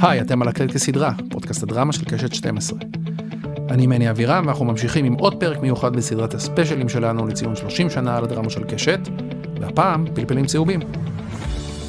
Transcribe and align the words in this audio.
היי, 0.00 0.20
אתם 0.20 0.42
על 0.42 0.48
הקלט 0.48 0.72
כסדרה, 0.72 1.12
פודקאסט 1.30 1.62
הדרמה 1.62 1.92
של 1.92 2.04
קשת 2.04 2.34
12. 2.34 2.78
אני 3.70 3.86
מני 3.86 4.10
אבירם, 4.10 4.46
ואנחנו 4.46 4.64
ממשיכים 4.64 5.04
עם 5.04 5.14
עוד 5.14 5.40
פרק 5.40 5.60
מיוחד 5.60 5.96
בסדרת 5.96 6.34
הספיישלים 6.34 6.88
שלנו 6.88 7.26
לציון 7.26 7.56
30 7.56 7.90
שנה 7.90 8.16
על 8.16 8.24
הדרמה 8.24 8.50
של 8.50 8.64
קשת, 8.64 9.00
והפעם 9.60 10.06
פלפלים 10.14 10.46
צהובים. 10.46 10.80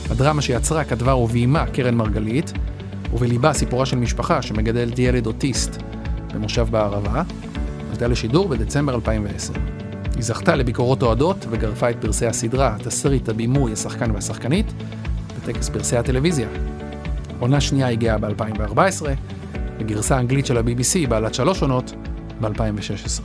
הדרמה 0.09 0.41
שיצרה, 0.41 0.83
כתבה 0.83 1.15
וביימה 1.15 1.65
קרן 1.65 1.95
מרגלית, 1.95 2.53
ובליבה 3.13 3.53
סיפורה 3.53 3.85
של 3.85 3.97
משפחה 3.97 4.41
שמגדלת 4.41 4.99
ילד 4.99 5.25
אוטיסט 5.25 5.81
במושב 6.33 6.67
בערבה, 6.71 7.23
עלתה 7.91 8.07
לשידור 8.07 8.47
בדצמבר 8.47 8.95
2010. 8.95 9.53
היא 10.15 10.23
זכתה 10.23 10.55
לביקורות 10.55 11.03
אוהדות 11.03 11.45
וגרפה 11.49 11.89
את 11.89 11.95
פרסי 12.01 12.25
הסדרה, 12.25 12.75
התסריט, 12.75 13.29
הבימוי, 13.29 13.73
השחקן 13.73 14.11
והשחקנית, 14.11 14.73
בטקס 15.37 15.69
פרסי 15.69 15.97
הטלוויזיה. 15.97 16.47
עונה 17.39 17.61
שנייה 17.61 17.89
הגיעה 17.89 18.17
ב-2014, 18.17 19.05
וגרסה 19.79 20.19
אנגלית 20.19 20.45
של 20.45 20.57
ה-BBC 20.57 21.07
בעלת 21.09 21.33
שלוש 21.33 21.61
עונות 21.61 21.93
ב-2016. 22.41 23.21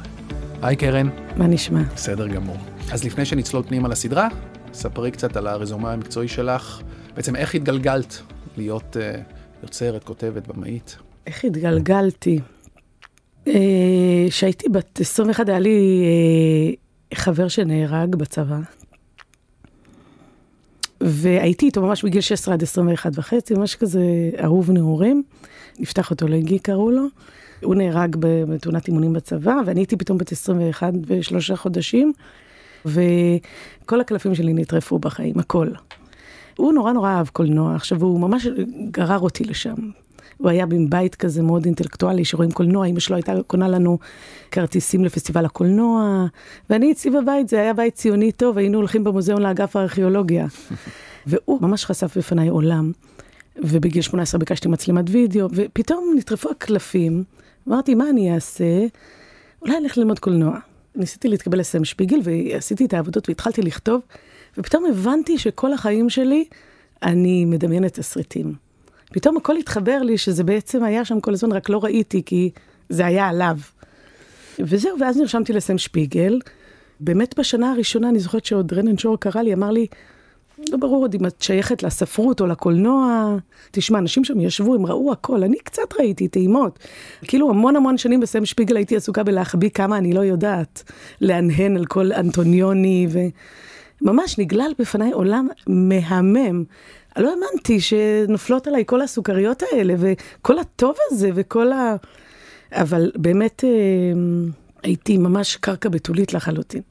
היי 0.63 0.77
קרן. 0.77 1.09
מה 1.37 1.47
נשמע? 1.47 1.83
בסדר 1.95 2.27
גמור. 2.27 2.57
אז 2.93 3.05
לפני 3.05 3.25
שנצלול 3.25 3.63
פנימה 3.63 3.89
לסדרה, 3.89 4.29
ספרי 4.73 5.11
קצת 5.11 5.37
על 5.37 5.47
הרזומה 5.47 5.93
המקצועי 5.93 6.29
שלך, 6.29 6.81
בעצם 7.17 7.37
איך 7.37 7.55
התגלגלת 7.55 8.23
להיות 8.57 8.97
uh, 8.97 9.63
יוצרת, 9.63 10.05
כותבת, 10.05 10.47
במאית. 10.49 10.97
איך 11.27 11.45
התגלגלתי? 11.45 12.39
כשהייתי 14.29 14.67
uh, 14.67 14.73
בת 14.73 15.01
21 15.01 15.49
היה 15.49 15.59
לי 15.59 16.03
uh, 17.13 17.17
חבר 17.17 17.49
שנהרג 17.49 18.17
בצבא. 18.17 18.59
והייתי 21.05 21.67
איתו 21.67 21.83
ממש 21.83 22.05
בגיל 22.05 22.21
16 22.21 22.55
עד 22.55 22.63
21 22.63 23.13
וחצי, 23.15 23.55
ממש 23.55 23.77
כזה 23.77 24.01
אהוב 24.45 24.71
נעורים. 24.71 25.23
נפתח 25.79 26.11
אותו 26.11 26.29
לגי 26.29 26.59
קראו 26.59 26.91
לו. 26.91 27.07
הוא 27.63 27.75
נהרג 27.75 28.17
בתאונת 28.21 28.89
אימונים 28.89 29.13
בצבא, 29.13 29.55
ואני 29.67 29.81
הייתי 29.81 29.97
פתאום 29.97 30.19
בת 30.19 30.33
21 30.33 30.93
ושלושה 31.07 31.57
חודשים, 31.57 32.13
וכל 32.87 34.01
הקלפים 34.01 34.35
שלי 34.35 34.53
נטרפו 34.53 34.99
בחיים, 34.99 35.39
הכל. 35.39 35.69
הוא 36.57 36.73
נורא 36.73 36.93
נורא 36.93 37.11
אהב 37.11 37.29
קולנוע, 37.29 37.75
עכשיו 37.75 38.03
הוא 38.03 38.21
ממש 38.21 38.47
גרר 38.91 39.19
אותי 39.19 39.45
לשם. 39.45 39.75
הוא 40.43 40.51
היה 40.51 40.65
עם 40.73 40.91
בית 40.91 41.15
כזה 41.15 41.43
מאוד 41.43 41.65
אינטלקטואלי, 41.65 42.25
שרואים 42.25 42.51
קולנוע, 42.51 42.87
אמא 42.87 43.01
שלו 43.01 43.17
הייתה 43.17 43.33
קונה 43.47 43.69
לנו 43.69 43.99
כרטיסים 44.51 45.05
לפסטיבל 45.05 45.45
הקולנוע, 45.45 46.27
ואני 46.71 46.93
אצלי 46.93 47.11
בבית, 47.11 47.49
זה 47.49 47.61
היה 47.61 47.73
בית 47.73 47.95
ציוני 47.95 48.33
טוב, 48.33 48.59
היינו 48.59 48.79
הולכים 48.79 49.05
במוזיאון 49.05 49.43
לאגף 49.43 49.77
הארכיאולוגיה. 49.77 50.47
והוא 51.27 51.63
ממש 51.63 51.85
חשף 51.85 52.19
בפניי 52.19 52.49
עולם, 52.49 52.93
ובגיל 53.57 54.03
18 54.03 54.39
ביקשתי 54.39 54.69
מצלמת 54.69 55.05
וידאו, 55.11 55.49
ופתאום 55.53 56.15
נטרפו 56.17 56.51
הקלפים, 56.51 57.25
אמרתי, 57.69 57.95
מה 57.95 58.11
אני 58.11 58.35
אעשה? 58.35 58.87
אולי 59.63 59.77
אלך 59.77 59.99
ללמוד 59.99 60.19
קולנוע. 60.19 60.59
ניסיתי 60.97 61.29
להתקבל 61.29 61.59
לסם 61.59 61.85
שפיגל, 61.85 62.19
ועשיתי 62.25 62.85
את 62.85 62.95
העבודות 62.95 63.29
והתחלתי 63.29 63.63
לכתוב, 63.63 64.01
ופתאום 64.59 64.85
הבנתי 64.91 65.39
שכל 65.39 65.73
החיים 65.73 66.11
שלי, 66.11 66.45
אני 67.03 67.45
מדמיינת 67.45 67.99
תסריטים. 67.99 68.62
פתאום 69.13 69.37
הכל 69.37 69.57
התחבר 69.57 70.03
לי 70.03 70.19
שזה 70.19 70.45
בעצם 70.45 70.85
היה 70.85 71.05
שם 71.05 71.21
כל 71.21 71.33
הזמן, 71.33 71.53
רק 71.53 71.69
לא 71.69 71.85
ראיתי, 71.85 72.23
כי 72.27 72.51
זה 72.89 73.07
היה 73.07 73.29
עליו. 73.29 73.57
וזהו, 74.59 75.01
ואז 75.01 75.17
נרשמתי 75.17 75.53
לסם 75.53 75.79
שפיגל. 75.79 76.41
באמת 77.01 77.39
בשנה 77.39 77.73
הראשונה, 77.73 78.09
אני 78.09 78.19
זוכרת 78.19 78.45
שעוד 78.45 78.73
רנן 78.73 78.99
שור 78.99 79.21
קרא 79.21 79.43
לי, 79.43 79.55
אמר 79.55 79.71
לי, 79.71 79.87
לא 80.71 80.79
ברור 80.79 81.05
עוד 81.05 81.15
אם 81.15 81.27
את 81.27 81.43
שייכת 81.43 81.83
לספרות 81.83 82.41
או 82.41 82.47
לקולנוע. 82.47 83.37
תשמע, 83.71 83.99
אנשים 83.99 84.25
שם 84.25 84.41
ישבו, 84.41 84.75
הם 84.75 84.87
ראו 84.87 85.13
הכל, 85.13 85.43
אני 85.43 85.59
קצת 85.59 85.93
ראיתי 85.99 86.29
טעימות. 86.29 86.79
כאילו 87.23 87.51
המון 87.51 87.77
המון 87.77 87.99
שנים 87.99 88.21
בסם 88.21 88.45
שפיגל 88.45 88.77
הייתי 88.77 88.97
עסוקה 88.97 89.23
בלהחביא 89.23 89.71
כמה 89.71 89.99
אני 89.99 90.13
לא 90.13 90.21
יודעת, 90.21 90.83
להנהן 91.21 91.77
על 91.77 91.87
כל 91.87 92.13
אנטוניוני, 92.13 93.07
וממש 94.03 94.39
נגלל 94.39 94.73
בפניי 94.79 95.13
עולם 95.13 95.49
מהמם. 95.67 96.65
לא 97.17 97.31
האמנתי 97.31 97.81
שנופלות 97.81 98.67
עליי 98.67 98.83
כל 98.87 99.03
הסוכריות 99.03 99.63
האלה, 99.63 99.95
וכל 99.99 100.59
הטוב 100.59 100.97
הזה, 101.11 101.31
וכל 101.35 101.73
ה... 101.73 101.97
אבל 102.73 103.11
באמת 103.15 103.65
אה, 103.65 103.71
הייתי 104.83 105.19
ממש 105.19 105.57
קרקע 105.57 105.89
בתולית 105.89 106.35
לחלוטין. 106.35 106.83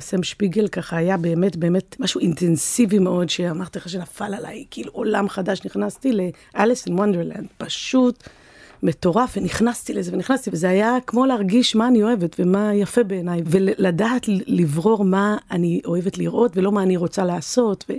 סם 0.00 0.22
שפיגל 0.22 0.68
ככה 0.68 0.96
היה 0.96 1.16
באמת 1.16 1.56
באמת 1.56 1.96
משהו 2.00 2.20
אינטנסיבי 2.20 2.98
מאוד, 2.98 3.30
שאמרתי 3.30 3.78
לך 3.78 3.88
שנפל 3.88 4.34
עליי, 4.34 4.64
כאילו 4.70 4.90
עולם 4.92 5.28
חדש, 5.28 5.60
נכנסתי 5.64 6.12
לאליס 6.54 6.86
אין 6.86 6.94
וונדרלנד, 6.98 7.46
פשוט 7.58 8.28
מטורף, 8.82 9.36
ונכנסתי 9.36 9.94
לזה 9.94 10.12
ונכנסתי, 10.14 10.50
וזה 10.52 10.68
היה 10.68 10.96
כמו 11.06 11.26
להרגיש 11.26 11.76
מה 11.76 11.88
אני 11.88 12.02
אוהבת 12.02 12.36
ומה 12.38 12.74
יפה 12.74 13.02
בעיניי, 13.02 13.42
ולדעת 13.46 14.22
לברור 14.28 15.04
מה 15.04 15.36
אני 15.50 15.80
אוהבת 15.84 16.18
לראות 16.18 16.56
ולא 16.56 16.72
מה 16.72 16.82
אני 16.82 16.96
רוצה 16.96 17.24
לעשות. 17.24 17.84
ו... 17.88 17.92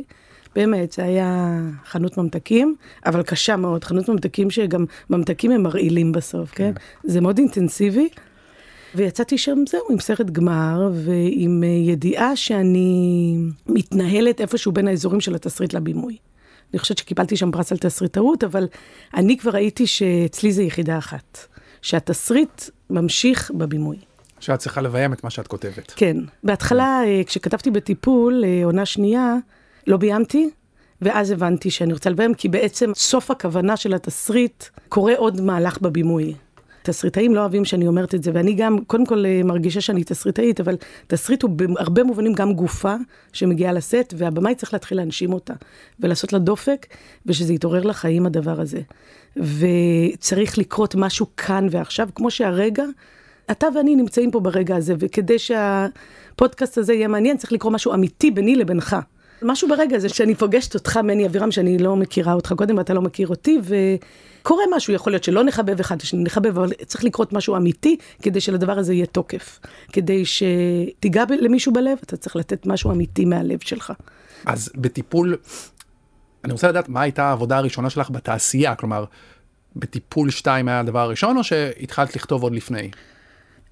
באמת, 0.56 0.92
זה 0.92 1.04
היה 1.04 1.60
חנות 1.86 2.18
ממתקים, 2.18 2.76
אבל 3.06 3.24
קשה 3.24 3.56
מאוד, 3.56 3.84
חנות 3.84 4.10
ממתקים 4.10 4.52
שגם 4.52 4.86
ממתקים 5.10 5.52
הם 5.52 5.64
מרעילים 5.64 6.12
בסוף, 6.12 6.52
כן? 6.52 6.72
כן? 6.74 7.10
זה 7.12 7.22
מאוד 7.22 7.38
אינטנסיבי. 7.38 8.10
ויצאתי 8.96 9.38
שם, 9.38 9.64
זהו, 9.70 9.82
עם 9.90 10.00
סרט 10.00 10.30
גמר, 10.30 10.92
ועם 10.94 11.64
אה, 11.64 11.68
ידיעה 11.68 12.36
שאני 12.36 13.36
מתנהלת 13.68 14.42
איפשהו 14.42 14.72
בין 14.72 14.88
האזורים 14.88 15.22
של 15.22 15.36
התסריט 15.36 15.74
לבימוי. 15.74 16.18
אני 16.74 16.80
חושבת 16.80 16.98
שקיבלתי 16.98 17.38
שם 17.38 17.52
פרס 17.52 17.72
על 17.72 17.78
תסריטאות, 17.78 18.44
אבל 18.44 18.68
אני 19.14 19.38
כבר 19.38 19.52
ראיתי 19.52 19.88
שאצלי 19.88 20.52
זה 20.52 20.64
יחידה 20.64 20.98
אחת, 20.98 21.38
שהתסריט 21.82 22.64
ממשיך 22.90 23.52
בבימוי. 23.58 23.98
שאת 24.40 24.60
צריכה 24.60 24.82
לביים 24.82 25.14
את 25.14 25.24
מה 25.24 25.30
שאת 25.30 25.48
כותבת. 25.48 25.94
כן. 25.96 26.18
בהתחלה, 26.44 27.02
כן. 27.06 27.24
כשכתבתי 27.24 27.72
בטיפול, 27.72 28.44
אה, 28.46 28.66
עונה 28.66 28.86
שנייה, 28.86 29.36
לא 29.88 29.98
ביימתי, 29.98 30.50
ואז 31.02 31.32
הבנתי 31.32 31.72
שאני 31.72 31.94
רוצה 31.94 32.10
לביים, 32.10 32.34
כי 32.34 32.50
בעצם 32.50 32.92
סוף 32.96 33.32
הכוונה 33.32 33.78
של 33.78 33.94
התסריט 33.94 34.64
קורה 34.90 35.14
עוד 35.18 35.42
מהלך 35.42 35.82
בבימוי. 35.82 36.34
תסריטאים 36.86 37.36
לא 37.36 37.40
אוהבים 37.40 37.66
שאני 37.66 37.88
אומרת 37.88 38.16
את 38.16 38.24
זה, 38.24 38.32
ואני 38.34 38.54
גם, 38.54 38.78
קודם 38.88 39.06
כל 39.06 39.26
אה, 39.26 39.42
מרגישה 39.44 39.82
שאני 39.82 40.04
תסריטאית, 40.04 40.60
אבל 40.60 40.76
תסריט 41.08 41.44
הוא 41.44 41.52
בהרבה 41.52 42.04
מובנים 42.04 42.34
גם 42.34 42.54
גופה 42.54 42.96
שמגיעה 43.34 43.74
לסט, 43.74 44.14
והבמאי 44.18 44.56
צריך 44.56 44.74
להתחיל 44.74 44.98
להנשים 44.98 45.34
אותה, 45.34 45.54
ולעשות 46.00 46.34
לה 46.34 46.40
דופק, 46.40 46.86
ושזה 47.26 47.54
יתעורר 47.54 47.82
לחיים 47.84 48.26
הדבר 48.26 48.62
הזה. 48.62 48.82
וצריך 49.36 50.58
לקרות 50.58 50.96
משהו 50.96 51.26
כאן 51.38 51.68
ועכשיו, 51.72 52.10
כמו 52.16 52.32
שהרגע, 52.32 52.84
אתה 53.52 53.68
ואני 53.76 53.96
נמצאים 53.96 54.32
פה 54.32 54.40
ברגע 54.40 54.76
הזה, 54.76 54.94
וכדי 55.00 55.40
שהפודקאסט 55.40 56.78
הזה 56.78 56.94
יהיה 56.94 57.08
מעניין, 57.08 57.38
צריך 57.38 57.52
לקרות 57.52 57.74
משהו 57.74 57.94
אמיתי 57.94 58.32
ביני 58.32 58.56
לבינך. 58.56 58.96
משהו 59.42 59.70
ברגע 59.70 59.96
הזה 59.96 60.10
שאני 60.10 60.36
פוגשת 60.36 60.74
אותך, 60.74 60.98
מני 60.98 61.26
אבירם, 61.26 61.52
שאני 61.52 61.78
לא 61.78 61.96
מכירה 61.96 62.34
אותך 62.34 62.54
קודם 62.58 62.78
ואתה 62.78 62.94
לא 62.94 63.02
מכיר 63.02 63.28
אותי, 63.28 63.60
וקורה 63.64 64.64
משהו, 64.76 64.94
יכול 64.94 65.14
להיות 65.14 65.24
שלא 65.24 65.44
נחבב 65.44 65.80
אחד 65.80 65.96
את 65.96 66.02
השני, 66.02 66.24
נחבב, 66.24 66.60
אבל 66.60 66.70
צריך 66.86 67.04
לקרות 67.04 67.34
משהו 67.34 67.56
אמיתי 67.56 67.98
כדי 68.22 68.42
שלדבר 68.42 68.80
הזה 68.80 68.94
יהיה 68.94 69.06
תוקף. 69.06 69.60
כדי 69.94 70.24
שתיגע 70.26 71.24
למישהו 71.42 71.74
בלב, 71.74 71.98
אתה 72.04 72.18
צריך 72.18 72.36
לתת 72.36 72.66
משהו 72.66 72.92
אמיתי 72.92 73.26
מהלב 73.26 73.60
שלך. 73.62 73.94
אז 74.46 74.72
בטיפול, 74.76 75.38
אני 76.44 76.54
רוצה 76.54 76.68
לדעת 76.68 76.90
מה 76.90 77.02
הייתה 77.02 77.24
העבודה 77.24 77.58
הראשונה 77.58 77.90
שלך 77.90 78.10
בתעשייה, 78.10 78.76
כלומר, 78.76 79.06
בטיפול 79.76 80.30
2 80.30 80.68
היה 80.68 80.80
הדבר 80.80 81.00
הראשון, 81.00 81.38
או 81.38 81.44
שהתחלת 81.44 82.16
לכתוב 82.16 82.44
עוד 82.44 82.54
לפני? 82.54 82.90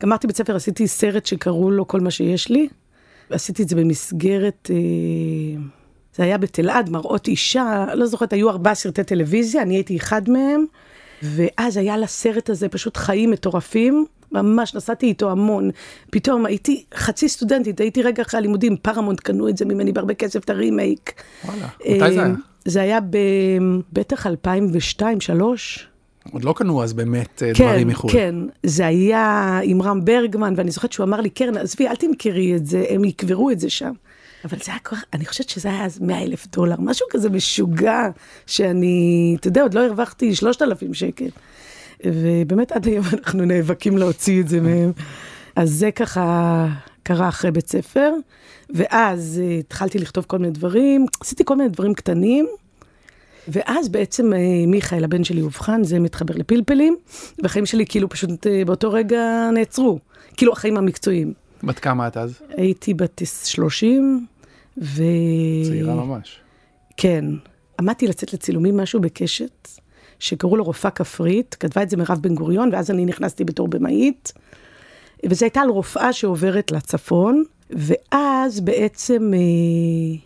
גמרתי 0.01 0.27
בית 0.27 0.37
ספר, 0.37 0.55
עשיתי 0.55 0.87
סרט 0.87 1.25
שקראו 1.25 1.71
לו 1.71 1.87
כל 1.87 1.99
מה 1.99 2.11
שיש 2.11 2.49
לי. 2.49 2.67
עשיתי 3.33 3.63
את 3.63 3.69
זה 3.69 3.75
במסגרת, 3.75 4.71
אה, 4.73 5.61
זה 6.15 6.23
היה 6.23 6.37
בתלעד, 6.37 6.89
מראות 6.89 7.27
אישה, 7.27 7.85
לא 7.93 8.05
זוכרת, 8.05 8.33
היו 8.33 8.49
ארבעה 8.49 8.75
סרטי 8.75 9.03
טלוויזיה, 9.03 9.61
אני 9.61 9.75
הייתי 9.75 9.97
אחד 9.97 10.29
מהם, 10.29 10.65
ואז 11.23 11.77
היה 11.77 11.97
לסרט 11.97 12.49
הזה 12.49 12.69
פשוט 12.69 12.97
חיים 12.97 13.31
מטורפים. 13.31 14.05
ממש 14.31 14.75
נסעתי 14.75 15.05
איתו 15.05 15.31
המון. 15.31 15.69
פתאום 16.11 16.45
הייתי 16.45 16.83
חצי 16.95 17.29
סטודנטית, 17.29 17.79
הייתי 17.79 18.03
רגע 18.03 18.23
אחרי 18.23 18.37
הלימודים, 18.37 18.77
פרמונט 18.77 19.19
קנו 19.19 19.49
את 19.49 19.57
זה 19.57 19.65
ממני 19.65 19.91
בהרבה 19.91 20.13
כסף, 20.13 20.43
את 20.43 20.49
הרימייק. 20.49 21.21
וואלה, 21.45 21.67
מתי 21.79 22.13
זה 22.13 22.21
היה? 22.21 22.33
זה 22.65 22.81
היה 22.81 22.99
בטח 23.93 24.27
2002, 24.27 25.13
2003. 25.15 25.92
עוד 26.31 26.43
לא 26.43 26.53
קנו 26.57 26.83
אז 26.83 26.93
באמת 26.93 27.43
כן, 27.55 27.65
דברים 27.65 27.87
מחו"ל. 27.87 28.11
כן, 28.11 28.17
כן, 28.17 28.35
זה 28.63 28.85
היה 28.85 29.59
עם 29.63 29.81
רם 29.81 30.05
ברגמן, 30.05 30.53
ואני 30.57 30.71
זוכרת 30.71 30.91
שהוא 30.91 31.03
אמר 31.03 31.21
לי, 31.21 31.29
קרן, 31.29 31.57
עזבי, 31.57 31.87
אל 31.87 31.95
תמכרי 31.95 32.55
את 32.55 32.65
זה, 32.65 32.85
הם 32.89 33.03
יקברו 33.03 33.51
את 33.51 33.59
זה 33.59 33.69
שם. 33.69 33.91
אבל 34.45 34.57
זה 34.63 34.71
היה 34.71 34.79
כך, 34.79 35.03
אני 35.13 35.25
חושבת 35.25 35.49
שזה 35.49 35.69
היה 35.69 35.85
אז 35.85 35.99
100 36.01 36.21
אלף 36.21 36.47
דולר, 36.47 36.75
משהו 36.79 37.07
כזה 37.09 37.29
משוגע, 37.29 38.09
שאני, 38.45 39.35
אתה 39.39 39.47
יודע, 39.47 39.61
עוד 39.61 39.73
לא 39.73 39.85
הרווחתי 39.85 40.35
3,000 40.35 40.93
שקל. 40.93 41.29
ובאמת 42.05 42.71
עד 42.71 42.87
היום 42.87 43.05
אנחנו 43.13 43.45
נאבקים 43.45 43.97
להוציא 43.97 44.41
את 44.41 44.47
זה 44.47 44.61
מהם. 44.61 44.91
אז 45.55 45.71
זה 45.71 45.91
ככה 45.91 46.67
קרה 47.03 47.29
אחרי 47.29 47.51
בית 47.51 47.69
ספר, 47.69 48.13
ואז 48.69 49.41
התחלתי 49.59 49.99
לכתוב 49.99 50.25
כל 50.27 50.37
מיני 50.37 50.53
דברים, 50.53 51.05
עשיתי 51.21 51.43
כל 51.45 51.55
מיני 51.55 51.69
דברים 51.69 51.93
קטנים. 51.93 52.47
ואז 53.47 53.89
בעצם 53.89 54.33
אה, 54.33 54.39
מיכאל, 54.67 55.03
הבן 55.03 55.23
שלי, 55.23 55.41
אובחן, 55.41 55.83
זה 55.83 55.99
מתחבר 55.99 56.33
לפלפלים, 56.37 56.95
והחיים 57.43 57.65
שלי 57.65 57.85
כאילו 57.85 58.09
פשוט 58.09 58.47
אה, 58.47 58.65
באותו 58.65 58.91
רגע 58.91 59.49
נעצרו. 59.53 59.99
כאילו 60.37 60.53
החיים 60.53 60.77
המקצועיים. 60.77 61.33
בת 61.63 61.79
כמה 61.79 62.07
את 62.07 62.17
אז? 62.17 62.41
הייתי 62.57 62.93
בת 62.93 63.21
30, 63.45 64.25
ו... 64.77 65.03
צעירה 65.67 65.95
ממש. 65.95 66.39
כן. 66.97 67.25
עמדתי 67.79 68.07
לצאת 68.07 68.33
לצילומים 68.33 68.77
משהו 68.77 69.01
בקשת, 69.01 69.67
שקראו 70.19 70.57
לו 70.57 70.63
רופאה 70.63 70.91
כפרית, 70.91 71.55
כתבה 71.59 71.83
את 71.83 71.89
זה 71.89 71.97
מירב 71.97 72.19
בן 72.21 72.35
גוריון, 72.35 72.69
ואז 72.71 72.91
אני 72.91 73.05
נכנסתי 73.05 73.43
בתור 73.43 73.67
במאית. 73.67 74.33
וזו 75.29 75.45
הייתה 75.45 75.61
על 75.61 75.69
רופאה 75.69 76.13
שעוברת 76.13 76.71
לצפון, 76.71 77.43
ואז 77.75 78.59
בעצם 78.59 79.31
אה, 79.33 79.39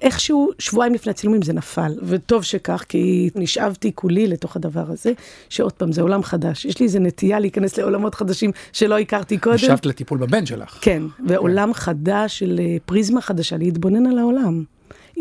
איכשהו 0.01 0.49
שבועיים 0.59 0.93
לפני 0.93 1.09
הצילומים 1.09 1.41
זה 1.41 1.53
נפל, 1.53 1.91
וטוב 2.03 2.43
שכך, 2.43 2.83
כי 2.89 3.29
נשאבתי 3.35 3.91
כולי 3.95 4.27
לתוך 4.27 4.55
הדבר 4.55 4.85
הזה, 4.87 5.11
שעוד 5.49 5.73
פעם, 5.73 5.91
זה 5.91 6.01
עולם 6.01 6.23
חדש. 6.23 6.65
יש 6.65 6.79
לי 6.79 6.85
איזה 6.85 6.99
נטייה 6.99 7.39
להיכנס 7.39 7.77
לעולמות 7.77 8.15
חדשים 8.15 8.51
שלא 8.73 8.99
הכרתי 8.99 9.37
קודם. 9.37 9.55
נשאבת 9.55 9.85
לטיפול 9.85 10.17
בבן 10.17 10.45
שלך. 10.45 10.77
כן, 10.81 11.03
ועולם 11.27 11.73
חדש 11.73 12.39
של 12.39 12.59
אה, 12.59 12.77
פריזמה 12.85 13.21
חדשה, 13.21 13.57
להתבונן 13.57 14.05
על 14.05 14.19
העולם. 14.19 14.63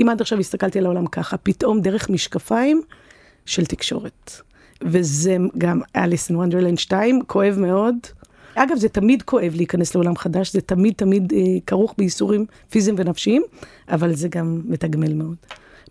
אם 0.02 0.08
עד 0.08 0.20
עכשיו 0.20 0.38
הסתכלתי 0.38 0.78
על 0.78 0.86
העולם 0.86 1.06
ככה, 1.06 1.36
פתאום 1.36 1.80
דרך 1.80 2.10
משקפיים 2.10 2.82
של 3.46 3.66
תקשורת. 3.66 4.32
וזה 4.82 5.36
גם 5.58 5.80
אליס 5.96 6.28
אין 6.28 6.36
וונדרלנד 6.36 6.78
2, 6.78 7.22
כואב 7.26 7.56
מאוד. 7.58 7.94
אגב, 8.58 8.76
זה 8.76 8.88
תמיד 8.88 9.22
כואב 9.22 9.52
להיכנס 9.56 9.94
לעולם 9.94 10.16
חדש, 10.16 10.52
זה 10.52 10.60
תמיד 10.60 10.94
תמיד 10.96 11.32
אה, 11.32 11.40
כרוך 11.66 11.94
בייסורים 11.98 12.46
פיזיים 12.70 12.96
ונפשיים, 12.98 13.42
אבל 13.88 14.14
זה 14.14 14.28
גם 14.28 14.62
מתגמל 14.64 15.14
מאוד. 15.14 15.36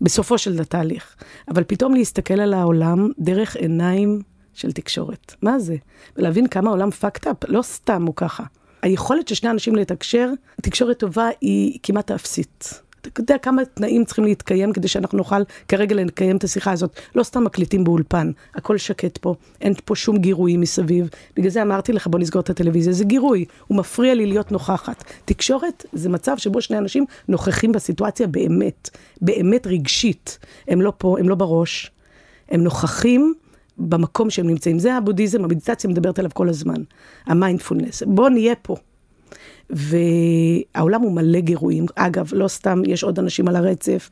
בסופו 0.00 0.38
של 0.38 0.60
התהליך. 0.60 1.16
אבל 1.48 1.64
פתאום 1.64 1.94
להסתכל 1.94 2.40
על 2.40 2.54
העולם 2.54 3.10
דרך 3.18 3.56
עיניים 3.56 4.22
של 4.54 4.72
תקשורת. 4.72 5.34
מה 5.42 5.58
זה? 5.58 5.76
ולהבין 6.16 6.46
כמה 6.46 6.70
העולם 6.70 6.88
fucked 7.00 7.24
up, 7.24 7.46
לא 7.48 7.62
סתם 7.62 8.06
הוא 8.06 8.14
ככה. 8.16 8.44
היכולת 8.82 9.28
של 9.28 9.34
שני 9.34 9.50
אנשים 9.50 9.76
לתקשר, 9.76 10.30
תקשורת 10.62 10.98
טובה 10.98 11.28
היא 11.40 11.78
כמעט 11.82 12.10
אפסית. 12.10 12.82
אתה 13.12 13.20
יודע 13.20 13.38
כמה 13.38 13.64
תנאים 13.64 14.04
צריכים 14.04 14.24
להתקיים 14.24 14.72
כדי 14.72 14.88
שאנחנו 14.88 15.18
נוכל 15.18 15.42
כרגע 15.68 15.94
לקיים 15.96 16.36
את 16.36 16.44
השיחה 16.44 16.72
הזאת. 16.72 17.00
לא 17.14 17.22
סתם 17.22 17.44
מקליטים 17.44 17.84
באולפן, 17.84 18.30
הכל 18.54 18.78
שקט 18.78 19.18
פה, 19.18 19.34
אין 19.60 19.74
פה 19.84 19.94
שום 19.96 20.18
גירוי 20.18 20.56
מסביב. 20.56 21.08
בגלל 21.36 21.50
זה 21.50 21.62
אמרתי 21.62 21.92
לך, 21.92 22.06
בוא 22.06 22.18
נסגור 22.18 22.42
את 22.42 22.50
הטלוויזיה, 22.50 22.92
זה 22.92 23.04
גירוי, 23.04 23.44
הוא 23.66 23.78
מפריע 23.78 24.14
לי 24.14 24.26
להיות 24.26 24.52
נוכחת. 24.52 25.04
תקשורת 25.24 25.86
זה 25.92 26.08
מצב 26.08 26.38
שבו 26.38 26.60
שני 26.60 26.78
אנשים 26.78 27.04
נוכחים 27.28 27.72
בסיטואציה 27.72 28.26
באמת, 28.26 28.90
באמת 29.20 29.66
רגשית. 29.66 30.38
הם 30.68 30.82
לא 30.82 30.92
פה, 30.98 31.16
הם 31.20 31.28
לא 31.28 31.34
בראש, 31.34 31.90
הם 32.48 32.62
נוכחים. 32.62 33.34
במקום 33.78 34.30
שהם 34.30 34.46
נמצאים. 34.46 34.78
זה 34.78 34.94
הבודהיזם, 34.94 35.44
המדיטציה 35.44 35.90
מדברת 35.90 36.18
עליו 36.18 36.30
כל 36.34 36.48
הזמן, 36.48 36.82
המיינדפולנס. 37.26 38.02
בוא 38.02 38.28
נהיה 38.28 38.54
פה. 38.62 38.76
והעולם 39.70 41.00
הוא 41.00 41.12
מלא 41.12 41.40
גירויים. 41.40 41.86
אגב, 41.94 42.30
לא 42.32 42.48
סתם, 42.48 42.82
יש 42.86 43.02
עוד 43.02 43.18
אנשים 43.18 43.48
על 43.48 43.56
הרצף. 43.56 44.10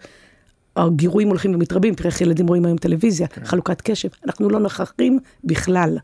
הגירויים 0.76 1.28
הולכים 1.28 1.54
ומתרבים, 1.54 1.94
תראה 1.94 2.10
איך 2.10 2.20
ילדים 2.20 2.46
רואים 2.46 2.64
היום 2.64 2.78
טלוויזיה, 2.78 3.26
כן. 3.26 3.44
חלוקת 3.44 3.80
קשב, 3.80 4.08
אנחנו 4.26 4.48
לא 4.48 4.60
נוכחים 4.60 5.18
בכלל. 5.44 5.98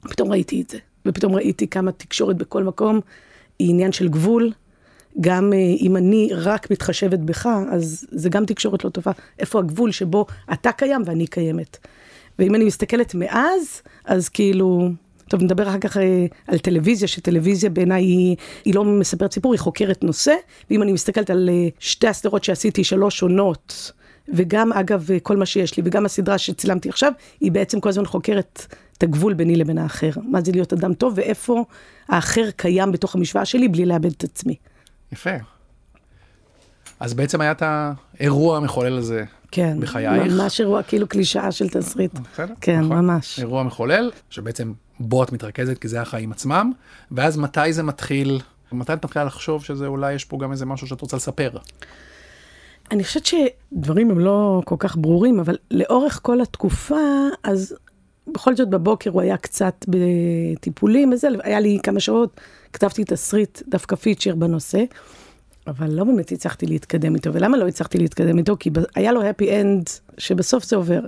פתאום 0.00 0.30
ראיתי 0.30 0.62
את 0.62 0.70
זה, 0.70 0.78
ופתאום 1.06 1.34
ראיתי 1.34 1.68
כמה 1.68 1.92
תקשורת 1.92 2.36
בכל 2.36 2.64
מקום 2.64 3.00
היא 3.58 3.70
עניין 3.70 3.92
של 3.92 4.08
גבול. 4.08 4.52
גם 5.20 5.52
uh, 5.52 5.82
אם 5.82 5.96
אני 5.96 6.28
רק 6.32 6.70
מתחשבת 6.70 7.18
בך, 7.18 7.48
אז 7.70 8.06
זה 8.10 8.28
גם 8.28 8.46
תקשורת 8.46 8.84
לא 8.84 8.90
טובה. 8.90 9.12
איפה 9.38 9.58
הגבול 9.58 9.92
שבו 9.92 10.26
אתה 10.52 10.72
קיים 10.72 11.02
ואני 11.06 11.26
קיימת. 11.26 11.78
ואם 12.38 12.54
אני 12.54 12.64
מסתכלת 12.64 13.14
מאז, 13.14 13.82
אז 14.04 14.28
כאילו, 14.28 14.88
טוב, 15.32 15.42
נדבר 15.42 15.68
אחר 15.68 15.78
כך 15.78 15.96
אה, 15.96 16.26
על 16.46 16.58
טלוויזיה, 16.58 17.08
שטלוויזיה 17.08 17.70
בעיניי 17.70 18.02
היא, 18.02 18.36
היא 18.64 18.74
לא 18.74 18.84
מספרת 18.84 19.32
סיפור, 19.32 19.52
היא 19.52 19.60
חוקרת 19.60 20.04
נושא, 20.04 20.34
ואם 20.70 20.82
אני 20.82 20.92
מסתכלת 20.92 21.30
על 21.30 21.48
אה, 21.52 21.68
שתי 21.78 22.08
הסדרות 22.08 22.44
שעשיתי, 22.44 22.84
שלוש 22.84 23.22
עונות, 23.22 23.92
וגם 24.28 24.72
אגב 24.72 25.10
אה, 25.10 25.20
כל 25.20 25.36
מה 25.36 25.46
שיש 25.46 25.76
לי, 25.76 25.82
וגם 25.86 26.06
הסדרה 26.06 26.38
שצילמתי 26.38 26.88
עכשיו, 26.88 27.12
היא 27.40 27.52
בעצם 27.52 27.80
כל 27.80 27.88
הזמן 27.88 28.06
חוקרת 28.06 28.66
את 28.98 29.02
הגבול 29.02 29.34
ביני 29.34 29.56
לבין 29.56 29.78
האחר. 29.78 30.10
מה 30.28 30.40
זה 30.44 30.52
להיות 30.52 30.72
אדם 30.72 30.94
טוב, 30.94 31.12
ואיפה 31.16 31.64
האחר 32.08 32.50
קיים 32.56 32.92
בתוך 32.92 33.14
המשוואה 33.14 33.44
שלי 33.44 33.68
בלי 33.68 33.86
לאבד 33.86 34.12
את 34.12 34.24
עצמי. 34.24 34.56
יפה. 35.12 35.36
אז 37.00 37.14
בעצם 37.14 37.40
היה 37.40 37.52
את 37.52 37.62
האירוע 37.62 38.56
המחולל 38.56 38.98
הזה 38.98 39.24
כן, 39.50 39.80
בחייך. 39.80 40.32
ממש 40.32 40.60
אירוע, 40.60 40.82
כאילו 40.82 41.08
קלישאה 41.08 41.52
של 41.52 41.68
תסריט. 41.68 42.18
בסדר? 42.32 42.54
כן, 42.60 42.80
נכון. 42.80 42.96
ממש. 42.96 43.38
אירוע 43.38 43.62
מחולל, 43.62 44.10
שבעצם 44.30 44.72
בו 45.02 45.22
את 45.22 45.32
מתרכזת, 45.32 45.78
כי 45.78 45.88
זה 45.88 46.00
החיים 46.00 46.32
עצמם, 46.32 46.72
ואז 47.10 47.36
מתי 47.36 47.72
זה 47.72 47.82
מתחיל, 47.82 48.40
מתי 48.72 48.92
את 48.92 49.04
מתחילה 49.04 49.24
לחשוב 49.24 49.64
שזה 49.64 49.86
אולי 49.86 50.12
יש 50.12 50.24
פה 50.24 50.38
גם 50.38 50.52
איזה 50.52 50.66
משהו 50.66 50.86
שאת 50.86 51.00
רוצה 51.00 51.16
לספר? 51.16 51.50
אני 52.90 53.04
חושבת 53.04 53.26
שדברים 53.26 54.10
הם 54.10 54.18
לא 54.18 54.62
כל 54.64 54.76
כך 54.78 54.96
ברורים, 54.96 55.40
אבל 55.40 55.56
לאורך 55.70 56.20
כל 56.22 56.40
התקופה, 56.40 57.00
אז 57.44 57.74
בכל 58.26 58.56
זאת 58.56 58.68
בבוקר 58.68 59.10
הוא 59.10 59.20
היה 59.20 59.36
קצת 59.36 59.86
בטיפולים 59.88 61.12
וזה, 61.12 61.28
היה 61.42 61.60
לי 61.60 61.78
כמה 61.82 62.00
שעות, 62.00 62.40
כתבתי 62.72 63.04
תסריט, 63.04 63.62
דווקא 63.68 63.96
פיצ'ר 63.96 64.34
בנושא. 64.34 64.84
אבל 65.66 65.90
לא 65.90 66.04
באמת 66.04 66.32
הצלחתי 66.32 66.66
להתקדם 66.66 67.14
איתו. 67.14 67.32
ולמה 67.32 67.56
לא 67.56 67.68
הצלחתי 67.68 67.98
להתקדם 67.98 68.38
איתו? 68.38 68.56
כי 68.60 68.70
היה 68.94 69.12
לו 69.12 69.22
happy 69.22 69.44
end 69.44 69.90
שבסוף 70.18 70.64
זה 70.64 70.76
עובר. 70.76 71.00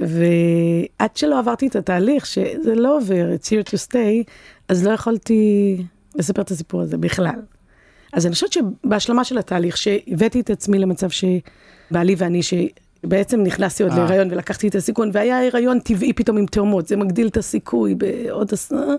ועד 0.00 1.16
שלא 1.16 1.38
עברתי 1.38 1.66
את 1.66 1.76
התהליך, 1.76 2.26
שזה 2.26 2.74
לא 2.74 2.96
עובר, 2.96 3.26
it's 3.34 3.46
here 3.46 3.70
to 3.70 3.88
stay, 3.88 4.30
אז 4.68 4.86
לא 4.86 4.90
יכולתי 4.90 5.76
לספר 6.14 6.42
את 6.42 6.50
הסיפור 6.50 6.80
הזה 6.80 6.98
בכלל. 6.98 7.40
אז 8.12 8.26
אני 8.26 8.34
חושבת 8.34 8.52
שבהשלמה 8.52 9.24
של 9.24 9.38
התהליך, 9.38 9.76
שהבאתי 9.76 10.40
את 10.40 10.50
עצמי 10.50 10.78
למצב 10.78 11.08
שבעלי 11.10 12.14
ואני, 12.18 12.40
בעצם 13.04 13.42
נכנסתי 13.42 13.82
עוד 13.82 13.92
אה. 13.92 13.98
להיריון 13.98 14.28
ולקחתי 14.30 14.68
את 14.68 14.74
הסיכון, 14.74 15.10
והיה 15.12 15.46
הריון 15.46 15.80
טבעי 15.80 16.12
פתאום 16.12 16.36
עם 16.36 16.46
תאומות, 16.46 16.88
זה 16.88 16.96
מגדיל 16.96 17.26
את 17.26 17.36
הסיכוי 17.36 17.94
בעוד 17.94 18.52
עשרה, 18.52 18.94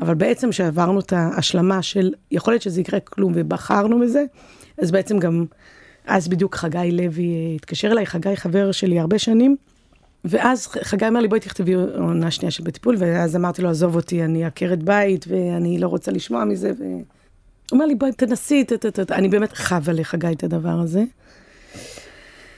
אבל 0.00 0.14
בעצם 0.14 0.52
שעברנו 0.52 1.00
את 1.00 1.12
ההשלמה 1.12 1.82
של 1.82 2.12
יכול 2.30 2.52
להיות 2.52 2.62
שזה 2.62 2.80
יקרה 2.80 3.00
כלום 3.00 3.32
ובחרנו 3.34 4.00
בזה, 4.00 4.24
אז 4.82 4.90
בעצם 4.90 5.18
גם, 5.18 5.44
אז 6.06 6.28
בדיוק 6.28 6.54
חגי 6.54 6.90
לוי 6.92 7.24
אה, 7.24 7.54
התקשר 7.54 7.92
אליי, 7.92 8.06
חגי 8.06 8.36
חבר 8.36 8.72
שלי 8.72 9.00
הרבה 9.00 9.18
שנים, 9.18 9.56
ואז 10.28 10.66
חגי 10.66 11.08
אומר 11.08 11.20
לי, 11.20 11.28
בואי 11.28 11.40
תכתבי 11.40 11.74
עונה 11.74 12.30
שנייה 12.30 12.50
של 12.50 12.62
בטיפול, 12.62 12.96
ואז 12.98 13.36
אמרתי 13.36 13.62
לו, 13.62 13.70
עזוב 13.70 13.96
אותי, 13.96 14.24
אני 14.24 14.44
עקרת 14.44 14.82
בית, 14.82 15.24
ואני 15.28 15.78
לא 15.78 15.88
רוצה 15.88 16.12
לשמוע 16.12 16.44
מזה, 16.44 16.70
ו... 16.78 16.84
הוא 16.84 17.76
אומר 17.76 17.86
לי, 17.86 17.94
בואי 17.94 18.12
תנסי, 18.12 18.64
אני 19.10 19.28
באמת 19.28 19.56
חווה 19.56 19.92
לחגי 19.92 20.32
את 20.32 20.44
הדבר 20.44 20.68
הזה. 20.68 21.04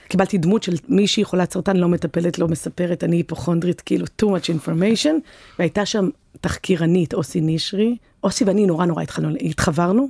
קיבלתי 0.07 0.37
דמות 0.37 0.63
של 0.63 0.73
מישהי 0.87 1.23
חולת 1.23 1.53
סרטן, 1.53 1.77
לא 1.77 1.87
מטפלת, 1.87 2.39
לא 2.39 2.47
מספרת, 2.47 3.03
אני 3.03 3.15
היפוכונדרית, 3.15 3.81
כאילו 3.81 4.05
too 4.21 4.25
much 4.25 4.67
information, 4.67 5.13
והייתה 5.59 5.85
שם 5.85 6.09
תחקירנית, 6.41 7.13
אוסי 7.13 7.39
נשרי, 7.41 7.97
אוסי 8.23 8.43
ואני 8.43 8.65
נורא 8.65 8.85
נורא 8.85 9.01
התחלנו, 9.01 9.29
התחברנו, 9.41 10.09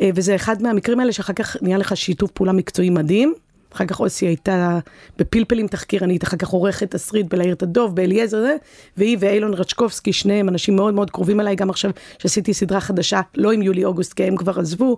אה, 0.00 0.10
וזה 0.14 0.34
אחד 0.34 0.62
מהמקרים 0.62 1.00
האלה 1.00 1.12
שאחר 1.12 1.32
כך 1.32 1.56
נהיה 1.62 1.78
לך 1.78 1.96
שיתוף 1.96 2.30
פעולה 2.30 2.52
מקצועי 2.52 2.90
מדהים. 2.90 3.34
אחר 3.76 3.86
כך 3.86 4.00
אוסי 4.00 4.26
הייתה 4.26 4.78
בפלפלים 5.18 5.66
תחקירנית, 5.66 6.24
אחר 6.24 6.36
כך 6.36 6.48
עורכת 6.48 6.90
תסריט 6.90 7.26
בלהעיר 7.26 7.54
את 7.54 7.62
הדוב, 7.62 7.96
באליעזר 7.96 8.40
זה, 8.40 8.56
והיא 8.96 9.16
ואילון 9.20 9.54
רצ'קובסקי, 9.54 10.12
שניהם 10.12 10.48
אנשים 10.48 10.76
מאוד 10.76 10.94
מאוד 10.94 11.10
קרובים 11.10 11.40
אליי, 11.40 11.56
גם 11.56 11.70
עכשיו 11.70 11.90
שעשיתי 12.18 12.54
סדרה 12.54 12.80
חדשה, 12.80 13.20
לא 13.34 13.52
עם 13.52 13.62
יולי 13.62 13.84
אוגוסט, 13.84 14.12
כי 14.12 14.24
הם 14.24 14.36
כבר 14.36 14.60
עזבו, 14.60 14.96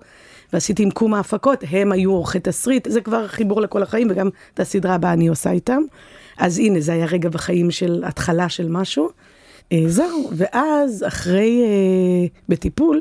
ועשיתי 0.53 0.83
עם 0.83 0.91
קום 0.91 1.15
ההפקות, 1.15 1.65
הם 1.71 1.93
היו 1.93 2.13
עורכי 2.13 2.41
תסריט, 2.41 2.89
זה 2.91 3.01
כבר 3.01 3.27
חיבור 3.27 3.61
לכל 3.61 3.83
החיים, 3.83 4.09
וגם 4.11 4.29
את 4.55 4.61
הסדרה 4.61 4.95
הבאה 4.95 5.13
אני 5.13 5.29
עושה 5.29 5.51
איתם. 5.51 5.83
אז 6.39 6.59
הנה, 6.59 6.81
זה 6.81 6.93
היה 6.93 7.07
רגע 7.07 7.29
בחיים 7.29 7.71
של 7.71 8.03
התחלה 8.07 8.49
של 8.49 8.69
משהו. 8.69 9.09
אה, 9.73 9.83
זהו, 9.87 10.31
ואז 10.37 11.05
אחרי, 11.09 11.63
אה, 11.65 12.27
בטיפול, 12.49 13.01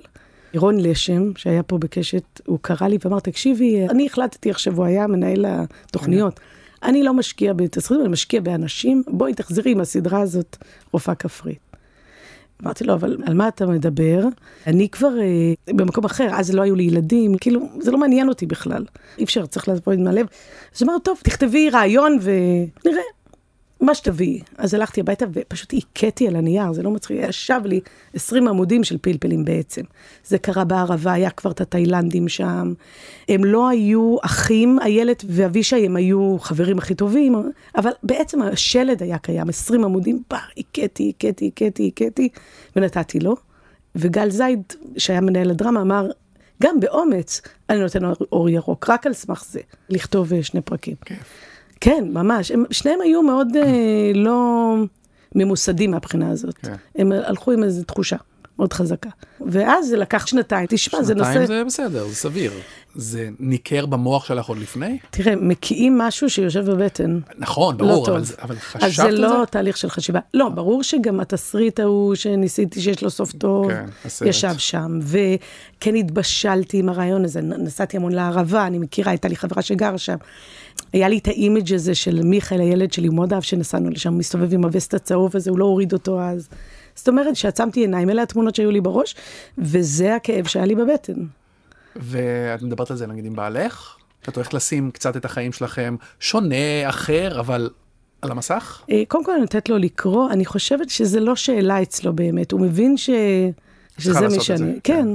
רון 0.56 0.80
לשם, 0.80 1.32
שהיה 1.36 1.64
פה 1.64 1.78
בקשת, 1.78 2.42
הוא 2.46 2.60
קרא 2.62 2.88
לי 2.88 2.98
ואמר, 3.06 3.20
תקשיבי, 3.20 3.88
אני 3.90 4.06
החלטתי 4.06 4.50
עכשיו, 4.50 4.78
הוא 4.78 4.86
היה 4.86 5.08
מנהל 5.08 5.46
התוכניות. 5.48 6.40
אני 6.84 7.04
לא 7.04 7.14
משקיע 7.14 7.54
בתסריטים, 7.54 8.06
אני 8.06 8.12
משקיע 8.12 8.42
באנשים, 8.42 9.04
בואי 9.08 9.34
תחזרי 9.34 9.72
עם 9.72 9.80
הסדרה 9.80 10.22
הזאת, 10.22 10.58
רופאה 10.92 11.16
כפרית. 11.16 11.60
אמרתי 12.64 12.84
לו, 12.84 12.94
אבל 12.94 13.18
על 13.26 13.34
מה 13.34 13.48
אתה 13.48 13.66
מדבר? 13.66 14.24
אני 14.68 14.90
כבר 14.90 15.20
אה, 15.20 15.74
במקום 15.74 16.06
אחר, 16.06 16.30
אז 16.32 16.56
לא 16.56 16.62
היו 16.62 16.76
לי 16.76 16.84
ילדים, 16.84 17.38
כאילו, 17.38 17.62
זה 17.80 17.92
לא 17.92 17.98
מעניין 17.98 18.30
אותי 18.30 18.46
בכלל. 18.46 18.86
אי 19.18 19.24
אפשר, 19.24 19.46
צריך 19.46 19.70
לבוא 19.70 19.94
עם 19.94 20.08
הלב. 20.08 20.26
אז 20.76 20.82
הוא 20.82 20.90
אמר, 20.90 21.00
טוב, 21.00 21.20
תכתבי 21.24 21.70
רעיון 21.70 22.18
ונראה. 22.22 23.02
מה 23.82 23.96
שתביאי. 23.96 24.42
אז 24.58 24.74
הלכתי 24.74 25.02
הביתה 25.02 25.26
ופשוט 25.34 25.74
הכיתי 25.74 26.28
על 26.28 26.36
הנייר, 26.36 26.74
זה 26.74 26.84
לא 26.84 26.92
מצחיק, 26.92 27.18
ישב 27.22 27.62
לי 27.66 27.80
20 28.14 28.48
עמודים 28.48 28.84
של 28.84 28.98
פלפלים 29.02 29.46
בעצם. 29.46 29.82
זה 30.26 30.38
קרה 30.38 30.64
בערבה, 30.64 31.14
היה 31.14 31.30
כבר 31.30 31.52
את 31.52 31.62
התאילנדים 31.62 32.28
שם. 32.28 32.74
הם 33.30 33.46
לא 33.46 33.70
היו 33.70 34.18
אחים, 34.22 34.80
איילת 34.80 35.24
ואבישי, 35.28 35.86
הם 35.86 35.96
היו 35.96 36.38
חברים 36.40 36.78
הכי 36.78 36.96
טובים, 36.96 37.36
אבל 37.76 37.92
בעצם 38.04 38.42
השלד 38.42 39.04
היה 39.04 39.18
קיים, 39.18 39.50
20 39.50 39.84
עמודים, 39.84 40.24
פר, 40.28 40.38
הכיתי, 40.58 41.14
הכיתי, 41.16 41.48
הכיתי, 41.54 41.92
הכיתי, 41.94 42.30
ונתתי 42.76 43.20
לו. 43.20 43.36
וגל 43.96 44.30
זייד, 44.30 44.62
שהיה 44.98 45.22
מנהל 45.22 45.50
הדרמה, 45.50 45.82
אמר, 45.82 46.08
גם 46.64 46.80
באומץ, 46.80 47.42
אני 47.70 47.80
נותן 47.80 48.00
אור 48.32 48.50
ירוק, 48.50 48.90
רק 48.90 49.06
על 49.06 49.14
סמך 49.14 49.46
זה, 49.46 49.60
לכתוב 49.90 50.34
אה, 50.34 50.44
שני 50.44 50.62
פרקים. 50.62 50.96
כן. 51.06 51.16
כן, 51.82 52.06
ממש. 52.14 52.52
הם, 52.52 52.64
שניהם 52.72 53.02
היו 53.02 53.22
מאוד 53.22 53.56
אה, 53.56 54.12
לא 54.16 54.76
ממוסדים 55.36 55.92
מהבחינה 55.92 56.30
הזאת. 56.30 56.58
כן. 56.58 56.76
הם 56.96 57.12
הלכו 57.12 57.52
עם 57.52 57.64
איזו 57.64 57.84
תחושה 57.84 58.18
מאוד 58.60 58.74
חזקה. 58.74 59.10
ואז 59.48 59.88
זה 59.88 59.98
לקח 59.98 60.28
שנתיים. 60.28 60.68
תשמע, 60.70 61.04
זה 61.04 61.16
נושא... 61.16 61.34
שנתיים 61.34 61.48
זה 61.48 61.64
בסדר, 61.64 62.08
זה 62.08 62.16
סביר. 62.16 62.52
זה 62.96 63.30
ניכר 63.40 63.86
במוח 63.86 64.26
שלך 64.26 64.46
עוד 64.46 64.58
לפני? 64.58 64.98
תראה, 65.10 65.36
מקיאים 65.36 65.98
משהו 65.98 66.30
שיושב 66.30 66.72
בבטן. 66.72 67.20
נכון, 67.38 67.78
לא 67.80 67.88
ברור, 67.88 68.06
טוב. 68.06 68.16
אבל, 68.16 68.26
אבל 68.42 68.56
חשבת 68.56 68.84
אז 68.84 68.96
זה 68.96 69.04
על 69.04 69.22
לא 69.22 69.30
זה? 69.30 69.46
תהליך 69.46 69.78
של 69.78 69.90
חשיבה. 69.90 70.20
לא, 70.34 70.50
ברור 70.50 70.84
שגם 70.84 71.20
התסריט 71.20 71.80
ההוא 71.80 72.16
שניסיתי 72.16 72.82
שיש 72.82 73.04
לו 73.04 73.10
סוף 73.10 73.32
טוב, 73.32 73.72
כן, 73.72 73.86
הסרט. 74.06 74.30
ישב 74.30 74.54
שם. 74.58 75.00
וכן 75.02 75.96
התבשלתי 75.96 76.78
עם 76.78 76.90
הרעיון 76.90 77.26
הזה, 77.26 77.42
נסעתי 77.42 77.98
המון 77.98 78.12
לערבה, 78.12 78.68
אני 78.68 78.80
מכירה, 78.80 79.12
הייתה 79.12 79.28
לי 79.28 79.36
חברה 79.36 79.62
שגרה 79.62 79.98
שם. 79.98 80.16
היה 80.94 81.10
לי 81.10 81.18
את 81.18 81.28
ה 81.28 81.35
image 81.35 81.74
הזה 81.74 81.96
של 81.96 82.22
מיכאל, 82.24 82.62
הילד 82.62 82.94
שלי, 82.94 83.10
מאוד 83.10 83.34
אהב 83.34 83.42
שנסענו 83.44 83.90
לשם, 83.90 84.18
מסתובב 84.18 84.54
עם 84.54 84.64
הווסט 84.64 84.94
הצהוב 84.94 85.36
הזה, 85.36 85.50
הוא 85.50 85.60
לא 85.60 85.66
הוריד 85.66 85.94
אותו 85.94 86.22
אז. 86.22 86.48
זאת 86.98 87.08
אומרת 87.08 87.36
שעצמתי 87.36 87.80
עיניים, 87.80 88.10
אלה 88.10 88.24
התמונות 88.24 88.56
שהיו 88.56 88.72
לי 88.72 88.82
בראש, 88.82 89.16
וזה 89.58 90.16
הכאב 90.16 90.48
שהיה 90.48 90.66
לי 90.66 90.76
בבטן. 90.76 91.26
ואת 91.96 92.62
מדברת 92.62 92.92
על 92.92 92.98
זה 92.98 93.08
נגיד 93.08 93.26
עם 93.26 93.36
בעלך? 93.36 93.96
שאת 94.26 94.36
הולכת 94.36 94.54
לשים 94.54 94.92
קצת 94.92 95.18
את 95.18 95.26
החיים 95.26 95.54
שלכם 95.54 95.96
שונה, 96.20 96.90
אחר, 96.90 97.40
אבל 97.40 97.70
על 98.22 98.32
המסך? 98.32 98.82
אה, 98.92 99.04
קודם 99.08 99.26
כל 99.26 99.32
אני 99.32 99.42
נותנת 99.42 99.70
לו 99.70 99.78
לקרוא, 99.78 100.32
אני 100.32 100.46
חושבת 100.46 100.90
שזה 100.90 101.20
לא 101.20 101.36
שאלה 101.36 101.82
אצלו 101.82 102.14
באמת, 102.14 102.52
הוא 102.52 102.62
מבין 102.62 102.98
ש... 102.98 103.10
שזה 103.98 104.28
מי 104.28 104.38
את 104.38 104.42
שאני... 104.42 104.58
זה, 104.58 104.74
כן. 104.84 105.08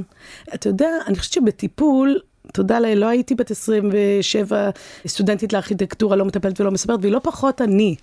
אתה 0.54 0.68
יודע, 0.68 0.90
אני 1.06 1.18
חושבת 1.18 1.32
שבטיפול, 1.32 2.20
תודה 2.52 2.80
לאל, 2.80 2.98
לא 2.98 3.06
הייתי 3.06 3.34
בת 3.34 3.50
27, 3.50 4.70
סטודנטית 5.06 5.52
לארכיטקטורה, 5.52 6.16
לא 6.16 6.24
מטפלת 6.24 6.60
ולא 6.60 6.70
מספרת, 6.70 6.98
והיא 7.02 7.12
לא 7.12 7.20
פחות 7.22 7.60
אני. 7.60 7.96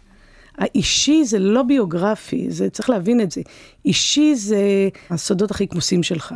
האישי 0.59 1.25
זה 1.25 1.39
לא 1.39 1.63
ביוגרפי, 1.63 2.45
זה, 2.49 2.69
צריך 2.69 2.89
להבין 2.89 3.21
את 3.21 3.31
זה. 3.31 3.41
אישי 3.85 4.35
זה 4.35 4.89
הסודות 5.09 5.51
הכי 5.51 5.67
כמוסים 5.67 6.03
שלך. 6.03 6.35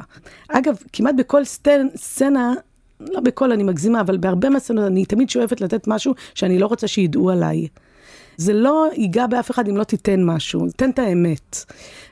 אגב, 0.50 0.75
כמעט 0.94 1.15
בכל 1.18 1.46
סצנ, 1.46 1.88
סצנה, 1.96 2.53
לא 3.00 3.20
בכל, 3.20 3.51
אני 3.51 3.63
מגזימה, 3.63 4.01
אבל 4.01 4.18
בהרבה 4.18 4.50
מהסצנות 4.50 4.88
אני 4.88 5.06
תמיד 5.06 5.30
שואפת 5.30 5.62
לתת 5.62 5.88
משהו 5.88 6.13
שאני 6.36 6.60
לא 6.60 6.68
רוצה 6.68 6.88
שידעו 6.88 7.30
עליי. 7.30 7.68
זה 8.38 8.54
לא 8.54 8.88
ייגע 8.96 9.28
באף 9.28 9.52
אחד 9.52 9.68
אם 9.68 9.78
לא 9.78 9.84
תיתן 9.84 10.24
משהו, 10.24 10.68
תן 10.75 10.90
את 10.90 11.00
האמת. 11.00 11.66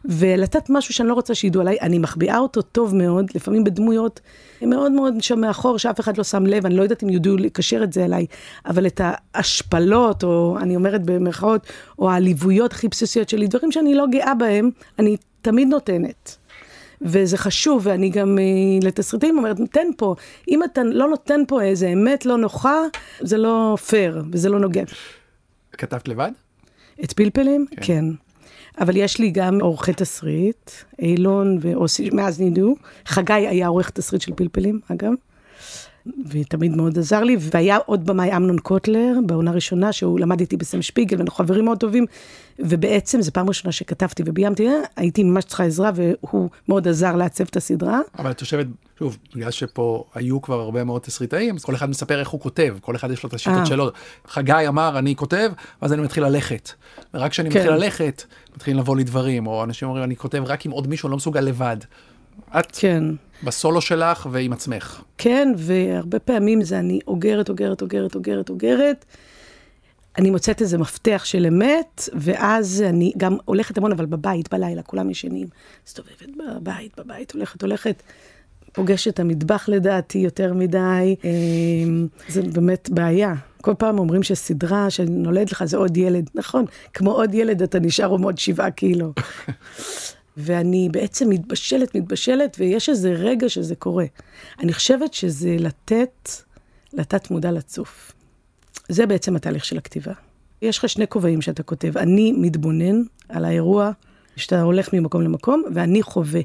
ולתת 0.05 0.69
משהו 0.69 0.93
שאני 0.93 1.09
לא 1.09 1.13
רוצה 1.13 1.35
שידעו 1.35 1.61
עליי, 1.61 1.77
אני 1.81 1.99
מחביאה 1.99 2.37
אותו 2.37 2.61
טוב 2.61 2.95
מאוד, 2.95 3.25
לפעמים 3.35 3.63
בדמויות 3.63 4.19
מאוד 4.61 4.91
מאוד 4.91 5.13
שם 5.21 5.39
מאחור, 5.39 5.77
שאף 5.77 5.99
אחד 5.99 6.17
לא 6.17 6.23
שם 6.23 6.45
לב, 6.45 6.65
אני 6.65 6.75
לא 6.75 6.83
יודעת 6.83 7.03
אם 7.03 7.09
יודעו 7.09 7.37
לקשר 7.37 7.83
את 7.83 7.93
זה 7.93 8.05
אליי, 8.05 8.25
אבל 8.65 8.87
את 8.87 9.01
ההשפלות, 9.03 10.23
או 10.23 10.57
אני 10.59 10.75
אומרת 10.75 11.03
במרכאות, 11.03 11.67
או 11.99 12.11
העליבויות 12.11 12.71
הכי 12.71 12.87
בסיסיות 12.87 13.29
שלי, 13.29 13.47
דברים 13.47 13.71
שאני 13.71 13.95
לא 13.95 14.05
גאה 14.11 14.35
בהם, 14.35 14.69
אני 14.99 15.17
תמיד 15.41 15.67
נותנת. 15.67 16.37
וזה 17.01 17.37
חשוב, 17.37 17.81
ואני 17.83 18.09
גם 18.09 18.39
אה, 18.39 18.87
לתסריטים 18.87 19.37
אומרת, 19.37 19.57
תן 19.71 19.87
פה, 19.97 20.15
אם 20.49 20.63
אתה 20.63 20.83
לא 20.83 21.07
נותן 21.07 21.41
פה 21.47 21.61
איזה 21.61 21.87
אמת 21.87 22.25
לא 22.25 22.37
נוחה, 22.37 22.77
זה 23.21 23.37
לא 23.37 23.77
פייר, 23.87 24.23
וזה 24.31 24.49
לא 24.49 24.59
נוגע. 24.59 24.83
כתבת 25.77 26.07
לבד? 26.07 26.31
את 27.03 27.13
פלפלים? 27.13 27.65
כן. 27.71 27.81
כן. 27.81 28.05
אבל 28.79 28.97
יש 28.97 29.19
לי 29.19 29.31
גם 29.31 29.61
עורכי 29.61 29.93
תסריט, 29.93 30.71
אילון 30.99 31.57
ואוסי, 31.61 32.09
מאז 32.09 32.41
נידו. 32.41 32.75
חגי 33.05 33.33
היה 33.33 33.67
עורך 33.67 33.89
תסריט 33.89 34.21
של 34.21 34.33
פלפלים, 34.35 34.79
אגב. 34.91 35.11
ותמיד 36.29 36.75
מאוד 36.75 36.99
עזר 36.99 37.23
לי, 37.23 37.37
והיה 37.39 37.77
עוד 37.85 38.05
במאי 38.05 38.35
אמנון 38.35 38.59
קוטלר, 38.59 39.13
בעונה 39.25 39.51
ראשונה, 39.51 39.91
שהוא 39.91 40.19
למד 40.19 40.39
איתי 40.39 40.57
בסם 40.57 40.81
שפיגל, 40.81 41.17
ואנחנו 41.17 41.35
חברים 41.35 41.65
מאוד 41.65 41.77
טובים, 41.77 42.05
ובעצם 42.59 43.21
זו 43.21 43.31
פעם 43.33 43.47
ראשונה 43.47 43.71
שכתבתי 43.71 44.23
וביימתי, 44.25 44.67
הייתי 44.95 45.23
ממש 45.23 45.43
צריכה 45.43 45.63
עזרה, 45.63 45.91
והוא 45.95 46.49
מאוד 46.67 46.87
עזר 46.87 47.15
לעצב 47.15 47.43
את 47.43 47.57
הסדרה. 47.57 47.99
אבל 48.19 48.31
את 48.31 48.41
יושבת, 48.41 48.67
שוב, 48.99 49.17
בגלל 49.35 49.51
שפה 49.51 50.03
היו 50.15 50.41
כבר 50.41 50.59
הרבה 50.59 50.83
מאוד 50.83 51.01
תסריטאים, 51.01 51.55
אז 51.55 51.65
כל 51.65 51.75
אחד 51.75 51.89
מספר 51.89 52.19
איך 52.19 52.29
הוא 52.29 52.41
כותב, 52.41 52.77
כל 52.81 52.95
אחד 52.95 53.11
יש 53.11 53.23
לו 53.23 53.29
את 53.29 53.33
השיטות 53.33 53.59
אה. 53.59 53.65
שלו. 53.65 53.91
חגי 54.27 54.67
אמר, 54.67 54.99
אני 54.99 55.15
כותב, 55.15 55.51
ואז 55.81 55.93
אני 55.93 56.01
מתחיל 56.01 56.25
ללכת. 56.25 56.71
ורק 57.13 57.31
כשאני 57.31 57.51
כן. 57.51 57.59
מתחיל 57.59 57.73
ללכת, 57.73 58.23
מתחילים 58.55 58.79
לבוא 58.79 58.95
לי 58.95 59.03
דברים, 59.03 59.47
או 59.47 59.63
אנשים 59.63 59.87
אומרים, 59.87 60.03
אני 60.03 60.15
כותב 60.15 60.43
רק 60.45 60.65
עם 60.65 60.71
עוד 60.71 60.87
מישהו, 60.87 61.09
לא 61.09 61.17
מסוגל 61.17 61.41
לבד. 61.41 61.77
את 62.59 62.75
כן. 62.75 63.03
בסולו 63.43 63.81
שלך 63.81 64.27
ועם 64.31 64.53
עצמך. 64.53 65.01
כן, 65.17 65.53
והרבה 65.57 66.19
פעמים 66.19 66.63
זה 66.63 66.79
אני 66.79 66.99
אוגרת, 67.07 67.49
אוגרת, 67.49 67.81
אוגרת, 67.81 68.15
אוגרת, 68.15 68.49
אוגרת. 68.49 69.05
אני 70.17 70.29
מוצאת 70.29 70.61
איזה 70.61 70.77
מפתח 70.77 71.21
של 71.25 71.45
אמת, 71.45 72.09
ואז 72.13 72.83
אני 72.89 73.13
גם 73.17 73.37
הולכת 73.45 73.77
המון, 73.77 73.91
אבל 73.91 74.05
בבית, 74.05 74.53
בלילה, 74.53 74.81
כולם 74.81 75.09
ישנים. 75.09 75.47
מסתובבת 75.87 76.29
בבית, 76.37 76.99
בבית, 76.99 77.33
הולכת, 77.33 77.61
הולכת. 77.61 78.03
פוגשת 78.73 79.13
את 79.13 79.19
המטבח 79.19 79.69
לדעתי 79.69 80.17
יותר 80.17 80.53
מדי, 80.53 81.15
אמ, 81.23 82.07
זה 82.27 82.41
באמת 82.41 82.89
בעיה. 82.89 83.33
כל 83.61 83.73
פעם 83.77 83.99
אומרים 83.99 84.23
שסדרה 84.23 84.89
שנולד 84.89 85.49
לך 85.51 85.63
זה 85.63 85.77
עוד 85.77 85.97
ילד, 85.97 86.29
נכון, 86.35 86.65
כמו 86.93 87.11
עוד 87.11 87.33
ילד 87.33 87.61
אתה 87.61 87.79
נשאר 87.79 88.13
עם 88.13 88.23
עוד 88.23 88.37
שבעה 88.37 88.71
קילו. 88.71 89.13
ואני 90.37 90.89
בעצם 90.91 91.29
מתבשלת, 91.29 91.95
מתבשלת, 91.95 92.57
ויש 92.59 92.89
איזה 92.89 93.11
רגע 93.13 93.49
שזה 93.49 93.75
קורה. 93.75 94.05
אני 94.59 94.73
חושבת 94.73 95.13
שזה 95.13 95.55
לתת, 95.59 96.29
לתת 96.93 97.31
מודע 97.31 97.51
לצוף. 97.51 98.11
זה 98.89 99.05
בעצם 99.05 99.35
התהליך 99.35 99.65
של 99.65 99.77
הכתיבה. 99.77 100.13
יש 100.61 100.77
לך 100.77 100.89
שני 100.89 101.07
כובעים 101.07 101.41
שאתה 101.41 101.63
כותב. 101.63 101.97
אני 101.97 102.31
מתבונן 102.37 103.01
על 103.29 103.45
האירוע 103.45 103.91
שאתה 104.35 104.61
הולך 104.61 104.93
ממקום 104.93 105.21
למקום, 105.21 105.63
ואני 105.73 106.03
חווה. 106.03 106.41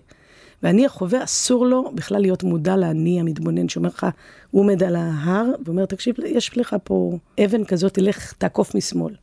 ואני 0.63 0.87
החווה, 0.87 1.25
אסור 1.25 1.67
לו 1.67 1.93
בכלל 1.95 2.21
להיות 2.21 2.43
מודע 2.43 2.77
לאני 2.77 3.21
המתבונן, 3.21 3.69
שאומר 3.69 3.89
לך, 3.89 4.07
הוא 4.51 4.63
עומד 4.63 4.83
על 4.83 4.97
ההר, 4.97 5.47
ואומר, 5.65 5.87
תקשיב, 5.87 6.15
יש 6.27 6.59
לך 6.59 6.77
פה 6.85 7.19
אבן 7.45 7.65
כזאת, 7.65 7.95
תלך, 7.95 8.33
תעקוף 8.33 8.75
משמאל. 8.75 9.15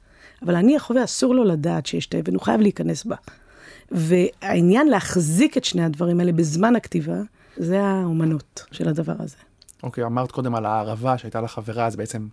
אבל 0.41 0.55
אני 0.55 0.75
החווה, 0.75 1.03
אסור 1.03 1.35
לו 1.35 1.43
לדעת 1.43 1.85
שיש 1.85 2.05
את 2.05 2.13
האבן, 2.13 2.33
הוא 2.33 2.41
חייב 2.41 2.61
להיכנס 2.61 3.05
בה. 3.05 3.15
והעניין 3.93 4.87
להחזיק 4.87 5.57
את 5.57 5.63
שני 5.63 5.83
הדברים 5.83 6.19
האלה 6.19 6.31
בזמן 6.31 6.75
הכתיבה, 6.75 7.17
זה 7.57 7.81
האומנות 7.81 8.65
של 8.71 8.89
הדבר 8.89 9.15
הזה. 9.19 9.35
אוקיי, 9.83 10.03
אמרת 10.03 10.31
קודם 10.31 10.55
על 10.55 10.65
הערבה 10.65 11.17
שהייתה 11.17 11.41
לך 11.41 11.51
חברה, 11.51 11.85
אז 11.85 11.95
בעצם 11.95 12.27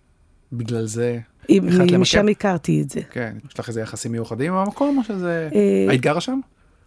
בגלל 0.53 0.85
זה 0.85 1.19
החלטת 1.49 1.71
למקם? 1.71 2.01
משם 2.01 2.27
הכרתי 2.27 2.81
את 2.81 2.89
זה. 2.89 3.01
כן, 3.11 3.35
יש 3.49 3.59
לך 3.59 3.69
איזה 3.69 3.81
יחסים 3.81 4.11
מיוחדים 4.11 4.53
עם 4.53 4.59
המקום, 4.59 4.97
או 4.97 5.03
שזה... 5.03 5.49
אה, 5.55 5.85
היית 5.89 6.01
גרה 6.01 6.21
שם? 6.21 6.39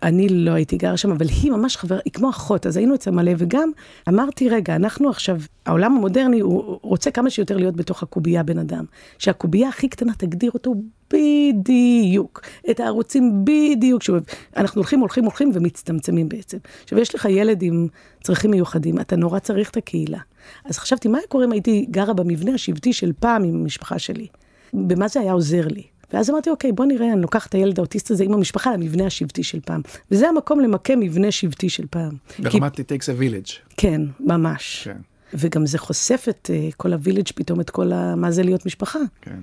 אני 0.04 0.28
לא 0.28 0.50
הייתי 0.50 0.76
גרה 0.76 0.96
שם, 0.96 1.10
אבל 1.10 1.26
היא 1.28 1.50
ממש 1.50 1.76
חברה, 1.76 1.98
היא 2.04 2.12
כמו 2.12 2.30
אחות, 2.30 2.66
אז 2.66 2.76
היינו 2.76 2.94
אצל 2.94 3.10
מלא, 3.10 3.32
וגם 3.38 3.70
אמרתי, 4.08 4.48
רגע, 4.48 4.76
אנחנו 4.76 5.08
עכשיו, 5.10 5.40
העולם 5.66 5.96
המודרני, 5.96 6.40
הוא 6.40 6.78
רוצה 6.82 7.10
כמה 7.10 7.30
שיותר 7.30 7.56
להיות 7.56 7.76
בתוך 7.76 8.02
הקובייה 8.02 8.42
בן 8.42 8.58
אדם. 8.58 8.84
שהקובייה 9.18 9.68
הכי 9.68 9.88
קטנה 9.88 10.12
תגדיר 10.18 10.50
אותו 10.54 10.74
בדיוק, 11.12 12.40
את 12.70 12.80
הערוצים 12.80 13.44
בדיוק, 13.44 14.02
שהוא, 14.02 14.18
אנחנו 14.56 14.78
הולכים, 14.78 15.00
הולכים, 15.00 15.24
הולכים 15.24 15.50
ומצטמצמים 15.54 16.28
בעצם. 16.28 16.58
עכשיו, 16.84 16.98
יש 16.98 17.14
לך 17.14 17.26
ילד 17.30 17.62
עם 17.62 17.88
צרכים 18.22 18.50
מיוחדים, 18.50 19.00
אתה 19.00 19.16
נורא 19.16 19.38
צריך 19.38 19.70
את 19.70 19.76
הקהילה. 19.76 20.18
אז 20.64 20.78
חשבתי, 20.78 21.08
מה 21.08 21.18
היה 21.18 21.26
קורה 21.26 21.44
אם 21.44 21.52
הייתי 21.52 21.86
גרה 21.90 22.14
במבנה 22.14 22.54
השבטי 22.54 22.92
של 22.92 23.12
פעם 23.20 23.44
עם 23.44 23.54
המשפחה 23.54 23.98
שלי? 23.98 24.26
במה 24.72 25.08
זה 25.08 25.20
היה 25.20 25.32
עוזר 25.32 25.66
לי? 25.68 25.93
ואז 26.14 26.30
אמרתי, 26.30 26.50
אוקיי, 26.50 26.72
בוא 26.72 26.84
נראה, 26.84 27.12
אני 27.12 27.22
לוקחת 27.22 27.48
את 27.48 27.54
הילד 27.54 27.78
האוטיסט 27.78 28.10
הזה 28.10 28.24
עם 28.24 28.34
המשפחה 28.34 28.72
למבנה 28.72 29.06
השבטי 29.06 29.42
של 29.42 29.60
פעם. 29.60 29.80
וזה 30.10 30.28
המקום 30.28 30.60
למקם 30.60 31.00
מבנה 31.00 31.30
שבטי 31.30 31.68
של 31.68 31.86
פעם. 31.90 32.16
כי, 32.28 32.42
ברמת 32.42 32.80
It 32.80 32.82
takes 32.82 33.04
a 33.04 33.20
village. 33.20 33.52
כן, 33.76 34.02
ממש. 34.20 34.82
כן, 34.84 34.96
וגם 35.34 35.66
זה 35.66 35.78
חושף 35.78 36.26
את 36.28 36.50
uh, 36.52 36.74
כל 36.76 36.92
הווילג' 36.92 37.28
פתאום, 37.34 37.60
את 37.60 37.70
כל 37.70 37.92
ה... 37.92 38.14
מה 38.14 38.30
זה 38.30 38.42
להיות 38.42 38.66
משפחה. 38.66 38.98
כן. 39.20 39.38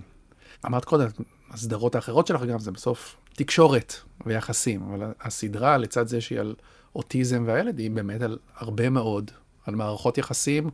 אמרת 0.66 0.86
קודם, 0.86 1.08
הסדרות 1.52 1.96
האחרות 1.96 2.28
שלך 2.28 2.44
גם 2.44 2.60
זה 2.60 2.72
בסוף 2.72 3.16
תקשורת 3.34 3.94
ויחסים, 4.26 4.82
אבל 4.84 5.12
הסדרה 5.22 5.78
לצד 5.78 6.08
זה 6.08 6.22
שהיא 6.22 6.40
על 6.40 6.56
אוטיזם 6.96 7.44
והילד, 7.48 7.80
היא 7.80 7.92
באמת 7.92 8.22
על 8.22 8.38
הרבה 8.56 8.90
מאוד, 8.90 9.32
על 9.66 9.76
מערכות 9.76 10.18
יחסים, 10.18 10.70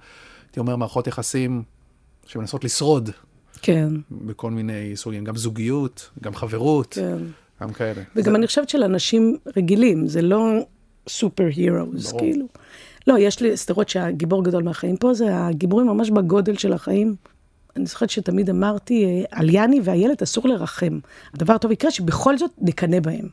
הייתי 0.45 0.59
אומר 0.59 0.75
מערכות 0.75 1.07
יחסים 1.07 1.63
שמנסות 2.25 2.63
לשרוד. 2.63 3.09
כן, 3.61 3.89
בכל 4.11 4.51
מיני 4.51 4.91
סוגים, 4.95 5.23
גם 5.23 5.35
זוגיות, 5.37 6.09
גם 6.23 6.35
חברות, 6.35 6.93
כן. 6.93 7.17
גם 7.61 7.73
כאלה. 7.73 8.01
וגם 8.15 8.31
זה- 8.31 8.37
אני 8.37 8.47
חושבת 8.47 8.69
של 8.69 8.83
אנשים 8.83 9.37
רגילים, 9.57 10.07
זה 10.07 10.21
לא 10.21 10.53
סופר 11.09 11.47
הירוס. 11.55 12.11
כאילו. 12.11 12.45
לא, 13.07 13.19
יש 13.19 13.39
לי 13.41 13.57
סדרות 13.57 13.89
שהגיבור 13.89 14.43
גדול 14.43 14.63
מהחיים 14.63 14.97
פה, 14.97 15.13
זה 15.13 15.25
הגיבורים 15.37 15.87
ממש 15.87 16.09
בגודל 16.09 16.57
של 16.57 16.73
החיים. 16.73 17.15
אני 17.75 17.85
זוכרת 17.85 18.09
שתמיד 18.09 18.49
אמרתי, 18.49 19.05
אה, 19.05 19.23
על 19.39 19.49
יאני 19.49 19.79
והילד 19.83 20.21
אסור 20.23 20.47
לרחם. 20.49 20.99
הדבר 21.33 21.53
הטוב 21.53 21.71
יקרה 21.71 21.91
שבכל 21.91 22.37
זאת 22.37 22.51
נקנא 22.61 22.99
בהם, 22.99 23.27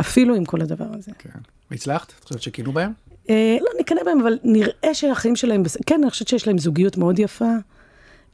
אפילו 0.00 0.34
עם 0.34 0.44
כל 0.44 0.60
הדבר 0.60 0.86
הזה. 0.98 1.12
כן. 1.18 1.38
והצלחת? 1.70 2.12
את 2.20 2.24
חושבת 2.24 2.42
שכינו 2.42 2.72
בהם? 2.72 2.92
אה, 3.30 3.56
לא 3.60 3.68
נקנא 3.80 4.00
בהם, 4.04 4.20
אבל 4.20 4.38
נראה 4.44 4.94
שהחיים 4.94 5.36
שלהם. 5.36 5.62
כן, 5.86 6.00
אני 6.02 6.10
חושבת 6.10 6.28
שיש 6.28 6.46
להם 6.46 6.58
זוגיות 6.58 6.96
מאוד 6.96 7.18
יפה, 7.18 7.50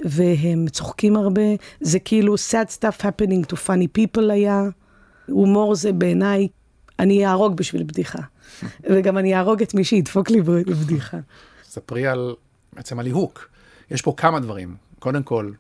והם 0.05 0.69
צוחקים 0.69 1.17
הרבה. 1.17 1.43
זה 1.81 1.99
כאילו 1.99 2.35
sad 2.35 2.79
stuff 2.79 3.00
happening 3.03 3.53
to 3.53 3.57
funny 3.67 3.99
people 3.99 4.31
היה. 4.33 4.62
הומור 5.26 5.75
זה 5.75 5.93
בעיניי, 5.93 6.49
אני 6.99 7.26
אהרוג 7.26 7.57
בשביל 7.57 7.83
בדיחה. 7.83 8.19
וגם 8.91 9.19
אני 9.19 9.35
אהרוג 9.35 9.62
את 9.62 9.75
מי 9.75 9.85
שידפוק 9.85 10.31
לי 10.31 10.41
בבדיחה. 10.41 11.19
ספרי 11.65 12.07
על, 12.07 12.35
בעצם 12.73 12.99
על 12.99 13.05
ליהוק. 13.05 13.49
יש 13.91 14.03
פה 14.03 14.15
כמה 14.17 14.41
דברים. 14.41 14.76
קודם 14.99 15.23
כל, 15.23 15.50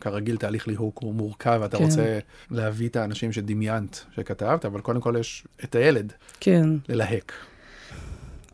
כרגיל 0.00 0.36
תהליך 0.36 0.68
ליהוק 0.68 0.98
הוא 1.02 1.14
מורכב, 1.14 1.58
ואתה 1.62 1.78
כן. 1.78 1.84
רוצה 1.84 2.18
להביא 2.50 2.88
את 2.88 2.96
האנשים 2.96 3.32
שדמיינת, 3.32 4.04
שכתבת, 4.16 4.64
אבל 4.64 4.80
קודם 4.80 5.00
כל 5.00 5.14
יש 5.20 5.44
את 5.64 5.74
הילד 5.74 6.12
כן. 6.40 6.68
ללהק. 6.88 7.32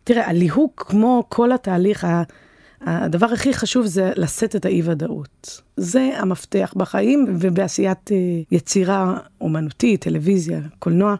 תראה, 0.05 0.29
הליהוק, 0.31 0.85
כמו 0.89 1.25
כל 1.29 1.53
התהליך, 1.53 2.05
ה- 2.05 2.23
הדבר 2.87 3.27
הכי 3.27 3.55
חשוב 3.55 3.87
זה 3.87 4.13
לשאת 4.17 4.57
את 4.57 4.65
האי-ודאות. 4.65 5.61
זה 5.77 6.11
המפתח 6.17 6.75
בחיים 6.77 7.27
ובעשיית 7.41 8.13
אה, 8.13 8.17
יצירה 8.51 9.19
אומנותית, 9.41 10.01
טלוויזיה, 10.01 10.61
קולנוע. 10.79 11.15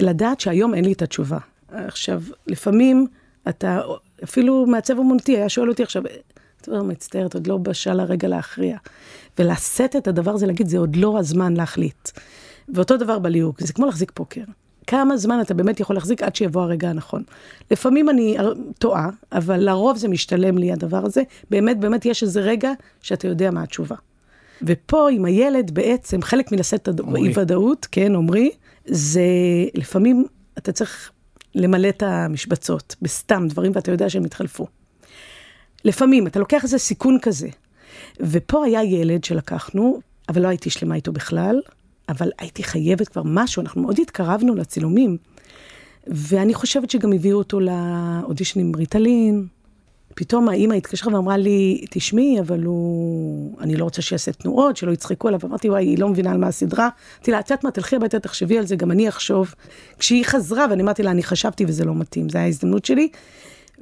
לדעת 0.00 0.40
שהיום 0.40 0.74
אין 0.74 0.84
לי 0.84 0.92
את 0.92 1.02
התשובה. 1.02 1.38
עכשיו, 1.68 2.22
לפעמים 2.46 3.06
אתה, 3.48 3.80
אפילו 4.24 4.66
מעצב 4.66 4.98
אומנותי 4.98 5.36
היה 5.36 5.48
שואל 5.48 5.68
אותי 5.68 5.82
עכשיו, 5.82 6.02
אומר, 6.68 6.82
מצטערת, 6.82 7.34
עוד 7.34 7.46
לא 7.46 7.56
בשל 7.56 8.00
הרגע 8.00 8.28
להכריע. 8.28 8.76
ולשאת 9.38 9.96
את 9.96 10.08
הדבר 10.08 10.30
הזה, 10.30 10.46
להגיד, 10.46 10.68
זה 10.68 10.78
עוד 10.78 10.96
לא 10.96 11.18
הזמן 11.18 11.54
להחליט. 11.54 12.10
ואותו 12.68 12.96
דבר 12.96 13.18
בליהוק, 13.18 13.60
זה 13.60 13.72
כמו 13.72 13.86
להחזיק 13.86 14.12
פוקר. 14.14 14.42
כמה 14.86 15.16
זמן 15.16 15.40
אתה 15.40 15.54
באמת 15.54 15.80
יכול 15.80 15.96
להחזיק 15.96 16.22
עד 16.22 16.36
שיבוא 16.36 16.62
הרגע 16.62 16.90
הנכון. 16.90 17.22
לפעמים 17.70 18.08
אני 18.08 18.36
טועה, 18.78 19.08
אבל 19.32 19.60
לרוב 19.60 19.96
זה 19.96 20.08
משתלם 20.08 20.58
לי 20.58 20.72
הדבר 20.72 21.04
הזה. 21.04 21.22
באמת, 21.50 21.80
באמת 21.80 22.06
יש 22.06 22.22
איזה 22.22 22.40
רגע 22.40 22.72
שאתה 23.02 23.28
יודע 23.28 23.50
מה 23.50 23.62
התשובה. 23.62 23.96
ופה 24.62 25.10
עם 25.10 25.24
הילד 25.24 25.70
בעצם, 25.70 26.22
חלק 26.22 26.52
מלשאת 26.52 26.88
את 26.88 27.00
עמרי. 27.00 27.20
האי-ודאות, 27.20 27.86
כן, 27.92 28.14
עמרי, 28.14 28.50
זה 28.86 29.20
לפעמים 29.74 30.24
אתה 30.58 30.72
צריך 30.72 31.10
למלא 31.54 31.88
את 31.88 32.02
המשבצות 32.02 32.96
בסתם 33.02 33.48
דברים 33.48 33.72
ואתה 33.74 33.90
יודע 33.90 34.10
שהם 34.10 34.24
יתחלפו. 34.24 34.66
לפעמים 35.84 36.26
אתה 36.26 36.38
לוקח 36.38 36.64
איזה 36.64 36.78
סיכון 36.78 37.18
כזה. 37.22 37.48
ופה 38.20 38.64
היה 38.64 38.84
ילד 38.84 39.24
שלקחנו, 39.24 40.00
אבל 40.28 40.42
לא 40.42 40.48
הייתי 40.48 40.70
שלמה 40.70 40.94
איתו 40.94 41.12
בכלל, 41.12 41.60
אבל 42.08 42.30
הייתי 42.38 42.62
חייבת 42.62 43.08
כבר 43.08 43.22
משהו, 43.24 43.62
אנחנו 43.62 43.82
מאוד 43.82 44.00
התקרבנו 44.00 44.54
לצילומים. 44.54 45.16
ואני 46.06 46.54
חושבת 46.54 46.90
שגם 46.90 47.12
הביאו 47.12 47.38
אותו 47.38 47.60
לאודישן 47.60 48.60
עם 48.60 48.72
ריטלין. 48.76 49.46
פתאום 50.14 50.48
האימא 50.48 50.74
התקשרה 50.74 51.14
ואמרה 51.14 51.36
לי, 51.36 51.84
תשמעי, 51.90 52.40
אבל 52.40 52.62
הוא... 52.62 53.58
אני 53.60 53.76
לא 53.76 53.84
רוצה 53.84 54.02
שיעשה 54.02 54.32
תנועות, 54.32 54.76
שלא 54.76 54.92
יצחקו 54.92 55.28
עליו. 55.28 55.40
אמרתי, 55.44 55.70
וואי, 55.70 55.84
היא 55.84 55.98
לא 55.98 56.08
מבינה 56.08 56.30
על 56.30 56.38
מה 56.38 56.46
הסדרה. 56.46 56.88
אמרתי 57.16 57.30
לה, 57.30 57.40
את 57.40 57.50
יודעת 57.50 57.64
מה, 57.64 57.70
תלכי 57.70 57.96
הביתה, 57.96 58.20
תחשבי 58.20 58.58
על 58.58 58.66
זה, 58.66 58.76
גם 58.76 58.90
אני 58.90 59.08
אחשוב. 59.08 59.54
כשהיא 59.98 60.24
חזרה, 60.24 60.66
ואני 60.70 60.82
אמרתי 60.82 61.02
לה, 61.02 61.10
אני 61.10 61.22
חשבתי 61.22 61.64
וזה 61.68 61.84
לא 61.84 61.94
מתאים, 61.94 62.28
זו 62.28 62.38
הייתה 62.38 62.46
ההזדמנות 62.46 62.84
שלי. 62.84 63.08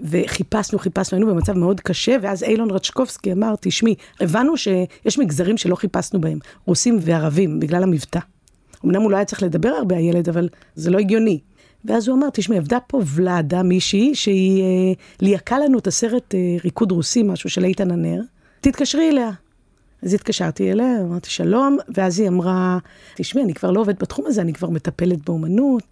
וחיפשנו, 0.03 0.79
חיפשנו, 0.79 1.19
היינו 1.19 1.35
במצב 1.35 1.53
מאוד 1.53 1.81
קשה, 1.81 2.17
ואז 2.23 2.43
אילון 2.43 2.71
רצ'קובסקי 2.71 3.33
אמר, 3.33 3.55
תשמעי, 3.61 3.95
הבנו 4.21 4.57
שיש 4.57 5.19
מגזרים 5.19 5.57
שלא 5.57 5.75
חיפשנו 5.75 6.21
בהם, 6.21 6.39
רוסים 6.67 6.99
וערבים, 7.01 7.61
בגלל 7.61 7.83
המבטא. 7.83 8.21
אמנם 8.85 9.03
הוא 9.03 9.11
לא 9.11 9.17
היה 9.17 9.25
צריך 9.25 9.43
לדבר 9.43 9.69
הרבה, 9.69 9.97
הילד, 9.97 10.29
אבל 10.29 10.49
זה 10.75 10.91
לא 10.91 10.99
הגיוני. 10.99 11.41
ואז 11.85 12.09
הוא 12.09 12.17
אמר, 12.17 12.31
תשמעי, 12.31 12.59
עבדה 12.59 12.79
פה 12.87 13.01
ולאדה, 13.15 13.63
מישהי, 13.63 14.15
שהיא 14.15 14.63
אה, 14.63 14.93
ליהקה 15.21 15.59
לנו 15.59 15.79
את 15.79 15.87
הסרט 15.87 16.35
אה, 16.35 16.57
ריקוד 16.65 16.93
רוסי, 16.93 17.23
משהו 17.23 17.51
של 17.51 17.65
איתן 17.65 17.91
הנר, 17.91 18.21
תתקשרי 18.61 19.11
אליה. 19.11 19.31
אז 20.03 20.15
התקשרתי 20.15 20.73
אליה, 20.73 21.01
אמרתי 21.01 21.31
שלום, 21.31 21.79
ואז 21.95 22.21
היא 22.21 22.29
אמרה, 22.29 22.79
תשמעי, 23.15 23.45
אני 23.45 23.55
כבר 23.55 23.71
לא 23.71 23.81
עובדת 23.81 24.03
בתחום 24.03 24.27
הזה, 24.27 24.41
אני 24.41 24.53
כבר 24.53 24.71
מטפלת 24.71 25.25
באומנות, 25.25 25.83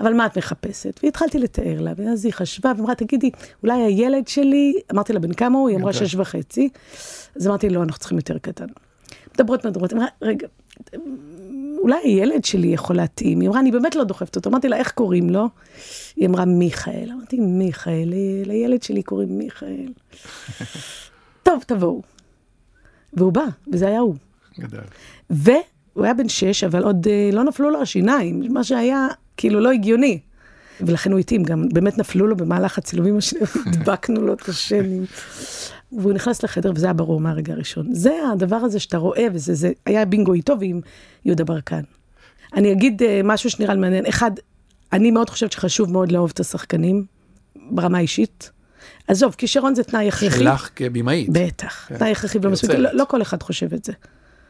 אבל 0.00 0.14
מה 0.14 0.26
את 0.26 0.38
מחפשת? 0.38 1.00
והתחלתי 1.02 1.38
לתאר 1.38 1.80
לה, 1.80 1.92
ואז 1.96 2.24
היא 2.24 2.32
חשבה 2.32 2.72
ואמרה, 2.76 2.94
תגידי, 2.94 3.30
אולי 3.62 3.82
הילד 3.82 4.28
שלי, 4.28 4.74
אמרתי 4.92 5.12
לה, 5.12 5.20
בן 5.20 5.32
כמה 5.32 5.58
הוא? 5.58 5.68
היא 5.68 5.76
אמרה 5.76 5.90
יותר. 5.90 6.06
שש 6.06 6.14
וחצי. 6.14 6.68
אז 7.36 7.46
אמרתי, 7.46 7.68
לא, 7.68 7.82
אנחנו 7.82 7.98
צריכים 7.98 8.18
יותר 8.18 8.38
קטן. 8.38 8.66
מדברות, 9.34 9.66
מדברות, 9.66 9.92
אמרה, 9.92 10.06
רגע, 10.22 10.46
אולי 11.78 11.96
הילד 12.04 12.44
שלי 12.44 12.68
יכול 12.68 12.96
להתאים. 12.96 13.40
היא 13.40 13.48
אמרה, 13.48 13.60
אני 13.60 13.70
באמת 13.70 13.94
לא 13.94 14.04
דוחפת 14.04 14.36
אותו. 14.36 14.50
אמרתי 14.50 14.68
לה, 14.68 14.76
איך 14.76 14.90
קוראים 14.92 15.30
לו? 15.30 15.48
היא 16.16 16.28
אמרה, 16.28 16.44
מיכאל. 16.44 17.10
אמרתי, 17.12 17.40
מיכאל, 17.40 18.12
לילד 18.46 18.82
שלי 18.82 19.02
קוראים 19.02 19.38
מיכאל. 19.38 19.88
טוב, 21.42 21.64
תבואו. 21.66 22.02
והוא 23.12 23.32
בא, 23.32 23.44
וזה 23.72 23.86
היה 23.86 24.00
הוא. 24.00 24.14
גדל. 24.58 24.78
והוא 25.30 26.04
היה 26.04 26.14
בן 26.14 26.28
שש, 26.28 26.64
אבל 26.64 26.82
עוד 26.82 27.06
אה, 27.08 27.30
לא 27.32 27.44
נפלו 27.44 27.70
לו 27.70 27.82
השיניים, 27.82 28.42
מה 28.50 28.64
שהיה 28.64 29.08
כאילו 29.36 29.60
לא 29.60 29.72
הגיוני. 29.72 30.18
ולכן 30.80 31.12
הוא 31.12 31.20
התאים, 31.20 31.42
גם 31.42 31.68
באמת 31.72 31.98
נפלו 31.98 32.26
לו 32.26 32.36
במהלך 32.36 32.78
הצילומים 32.78 33.18
השניים, 33.18 33.46
הדבקנו 33.66 34.20
לו 34.22 34.32
את 34.32 34.48
השנים. 34.48 35.04
והוא 35.92 36.12
נכנס 36.12 36.42
לחדר, 36.42 36.72
וזה 36.74 36.86
היה 36.86 36.92
ברור 36.92 37.20
מהרגע 37.20 37.52
הראשון. 37.52 37.94
זה 37.94 38.12
הדבר 38.32 38.56
הזה 38.56 38.80
שאתה 38.80 38.96
רואה, 38.96 39.26
וזה 39.32 39.54
זה, 39.54 39.70
היה 39.86 40.04
בינגו 40.04 40.32
איתו 40.32 40.60
ועם 40.60 40.80
יהודה 41.24 41.44
ברקן. 41.44 41.82
אני 42.54 42.72
אגיד 42.72 43.02
אה, 43.02 43.20
משהו 43.24 43.50
שנראה 43.50 43.74
לי 43.74 43.80
מעניין. 43.80 44.06
אחד, 44.06 44.30
אני 44.92 45.10
מאוד 45.10 45.30
חושבת 45.30 45.52
שחשוב 45.52 45.92
מאוד 45.92 46.12
לאהוב 46.12 46.30
את 46.34 46.40
השחקנים, 46.40 47.04
ברמה 47.70 47.98
האישית. 47.98 48.50
עזוב, 49.08 49.34
כישרון 49.38 49.74
זה 49.74 49.84
תנאי 49.84 50.08
הכרחי. 50.08 50.38
שלך 50.38 50.70
כבימאית. 50.76 51.28
בטח, 51.32 51.86
כן. 51.88 51.98
תנאי 51.98 52.10
הכרחי 52.10 52.38
ולא 52.38 52.50
מספיק. 52.50 52.70
לא, 52.70 52.90
לא 52.92 53.04
כל 53.04 53.22
אחד 53.22 53.42
חושב 53.42 53.74
את 53.74 53.84
זה. 53.84 53.92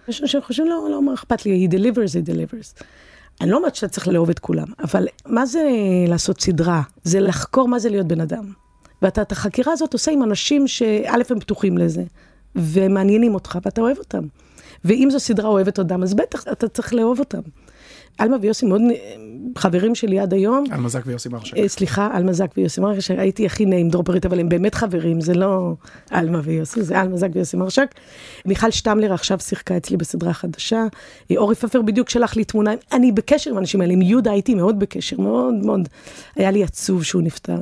יש 0.09 0.23
אנשים 0.23 0.41
שחושבים, 0.41 0.69
לא, 0.69 0.89
לא, 0.91 1.03
מה 1.03 1.15
אכפת 1.15 1.47
לי, 1.47 1.69
he 1.69 1.75
delivers, 1.75 2.13
he 2.13 2.29
delivers. 2.29 2.83
אני 3.43 3.51
לא 3.51 3.57
אומרת 3.57 3.75
שאתה 3.75 3.89
צריך 3.89 4.09
לאהוב 4.09 4.31
את 4.31 4.39
כולם, 4.39 4.67
אבל 4.85 5.07
מה 5.27 5.47
זה 5.47 5.69
לעשות 6.09 6.41
סדרה? 6.41 6.83
זה 7.05 7.21
לחקור 7.21 7.69
מה 7.69 7.79
זה 7.79 7.91
להיות 7.91 8.07
בן 8.07 8.21
אדם. 8.21 8.53
ואתה 9.03 9.23
את 9.23 9.33
החקירה 9.33 9.73
הזאת 9.73 9.93
עושה 9.93 10.13
עם 10.13 10.23
אנשים 10.23 10.69
שא' 10.69 11.23
הם 11.31 11.41
פתוחים 11.41 11.79
לזה, 11.79 12.03
ומעניינים 12.57 13.35
אותך, 13.35 13.59
ואתה 13.65 13.81
אוהב 13.81 13.99
אותם. 13.99 14.25
ואם 14.85 15.09
זו 15.13 15.21
סדרה 15.21 15.49
אוהבת 15.49 15.79
אותם, 15.79 16.03
אז 16.03 16.15
בטח 16.15 16.45
אתה 16.53 16.69
צריך 16.69 16.95
לאהוב 16.95 17.19
אותם. 17.19 17.41
עלמה 18.19 18.37
ויוסי 18.41 18.67
מאוד 18.67 18.83
חברים 19.59 19.95
שלי 19.95 20.21
עד 20.21 20.35
היום. 20.35 20.65
על 20.71 20.81
מזק 20.81 21.03
ויוסי 21.07 21.29
מרשק. 21.29 21.57
אה, 21.57 21.69
סליחה, 21.69 22.09
עלמה 22.13 22.33
זק 22.33 22.51
ויוסי 22.57 22.81
מרשק, 22.81 23.01
שהייתי 23.01 23.47
הכי 23.47 23.67
נעים 23.67 23.89
דרופרית, 23.89 24.27
אבל 24.27 24.41
הם 24.41 24.49
באמת 24.49 24.75
חברים, 24.75 25.21
זה 25.21 25.35
לא 25.35 25.75
עלמה 26.11 26.41
ויוסי, 26.45 26.83
זה 26.83 27.01
עלמה 27.01 27.17
זק 27.17 27.29
ויוסי 27.33 27.57
מרשק. 27.57 27.95
מיכל 28.47 28.71
שטמלר 28.71 29.13
עכשיו 29.13 29.39
שיחקה 29.41 29.77
אצלי 29.77 29.97
בסדרה 29.97 30.33
חדשה, 30.33 30.87
אה, 31.31 31.37
אורי 31.37 31.55
פפר 31.55 31.83
בדיוק 31.83 32.11
שלח 32.11 32.37
לי 32.37 32.45
תמונה, 32.45 32.71
אני 32.93 33.13
בקשר 33.13 33.51
עם 33.51 33.57
האנשים 33.57 33.81
האלה, 33.81 33.93
עם 33.93 34.03
יהודה 34.03 34.31
הייתי 34.31 34.55
מאוד 34.55 34.79
בקשר, 34.79 35.21
מאוד 35.21 35.55
מאוד, 35.55 35.89
היה 36.37 36.51
לי 36.51 36.65
עצוב 36.65 37.05
שהוא 37.05 37.23
נפטר. 37.23 37.59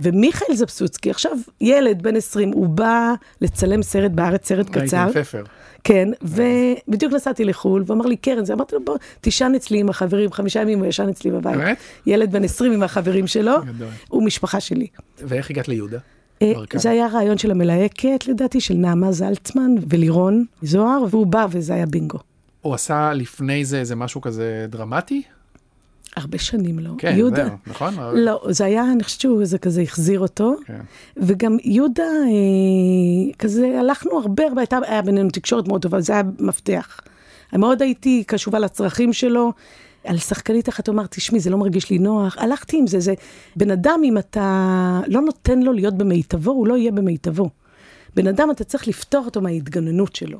ומיכאל 0.00 0.54
זפסוצקי, 0.54 1.10
עכשיו 1.10 1.32
ילד 1.60 2.02
בן 2.02 2.16
20, 2.16 2.52
הוא 2.52 2.66
בא 2.66 3.14
לצלם 3.40 3.82
סרט 3.82 4.10
בארץ, 4.10 4.48
סרט 4.48 4.76
ראיתי 4.76 4.86
קצר. 4.88 4.96
עם 4.96 5.12
פפר. 5.12 5.42
כן, 5.84 6.08
ובדיוק 6.22 7.12
נסעתי 7.12 7.44
לחו"ל, 7.44 7.82
והוא 7.86 7.96
אמר 7.96 8.06
לי, 8.06 8.16
קרן, 8.16 8.44
זה 8.44 8.52
אמרתי 8.52 8.74
לו, 8.74 8.84
בוא, 8.84 8.96
תישן 9.20 9.52
אצלי 9.56 9.78
עם 9.78 9.88
החברים, 9.88 10.32
חמישה 10.32 10.60
ימים 10.60 10.78
הוא 10.78 10.86
ישן 10.86 11.08
אצלי 11.08 11.30
בבית. 11.30 11.56
באמת? 11.56 11.78
ילד 12.06 12.32
בן 12.32 12.44
20 12.44 12.72
עם 12.72 12.82
החברים 12.82 13.26
שלו. 13.26 13.52
הוא 14.08 14.22
משפחה 14.22 14.60
שלי. 14.60 14.86
ואיך 15.18 15.50
הגעת 15.50 15.68
ליהודה? 15.68 15.98
אה. 16.42 16.52
זה 16.74 16.90
היה 16.90 17.06
רעיון 17.06 17.38
של 17.38 17.50
המלהקת, 17.50 18.26
לדעתי, 18.26 18.60
של 18.60 18.74
נעמה 18.74 19.12
זלצמן 19.12 19.70
ולירון 19.88 20.44
זוהר, 20.62 21.04
והוא 21.10 21.26
בא 21.26 21.46
וזה 21.50 21.74
היה 21.74 21.86
בינגו. 21.86 22.18
הוא 22.60 22.74
עשה 22.74 23.12
לפני 23.12 23.64
זה 23.64 23.78
איזה 23.78 23.96
משהו 23.96 24.20
כזה 24.20 24.66
דרמטי? 24.68 25.22
הרבה 26.16 26.38
שנים 26.38 26.78
לא. 26.78 26.90
כן, 26.98 27.14
יהודה, 27.16 27.44
זהו, 27.44 27.56
נכון? 27.66 27.94
לא, 28.14 28.42
זה 28.48 28.64
היה, 28.64 28.92
אני 28.92 29.04
חושבת 29.04 29.20
שהוא 29.20 29.44
זה 29.44 29.58
כזה 29.58 29.82
החזיר 29.82 30.20
אותו. 30.20 30.54
כן. 30.66 30.80
וגם 31.16 31.56
יהודה, 31.64 32.02
אה, 32.02 33.32
כזה, 33.38 33.80
הלכנו 33.80 34.18
הרבה, 34.18 34.46
הרבה, 34.46 34.60
הייתה, 34.60 34.78
היה 34.86 35.02
בינינו 35.02 35.30
תקשורת 35.30 35.68
מאוד 35.68 35.82
טובה, 35.82 36.00
זה 36.00 36.12
היה 36.12 36.22
מפתח. 36.38 37.00
מאוד 37.52 37.82
הייתי 37.82 38.24
קשובה 38.26 38.58
לצרכים 38.58 39.12
שלו. 39.12 39.52
על 40.04 40.18
שחקנית 40.18 40.68
אחת 40.68 40.88
הוא 40.88 40.94
אמר, 40.94 41.06
תשמעי, 41.06 41.40
זה 41.40 41.50
לא 41.50 41.58
מרגיש 41.58 41.90
לי 41.90 41.98
נוח. 41.98 42.38
הלכתי 42.38 42.78
עם 42.78 42.86
זה, 42.86 43.00
זה 43.00 43.14
בן 43.56 43.70
אדם, 43.70 44.00
אם 44.04 44.18
אתה 44.18 45.00
לא 45.06 45.20
נותן 45.20 45.60
לו 45.62 45.72
להיות 45.72 45.98
במיטבו, 45.98 46.50
הוא 46.50 46.66
לא 46.66 46.76
יהיה 46.76 46.92
במיטבו. 46.92 47.50
בן 48.16 48.26
אדם, 48.26 48.50
אתה 48.50 48.64
צריך 48.64 48.88
לפתוח 48.88 49.26
אותו 49.26 49.40
מההתגוננות 49.40 50.16
שלו. 50.16 50.38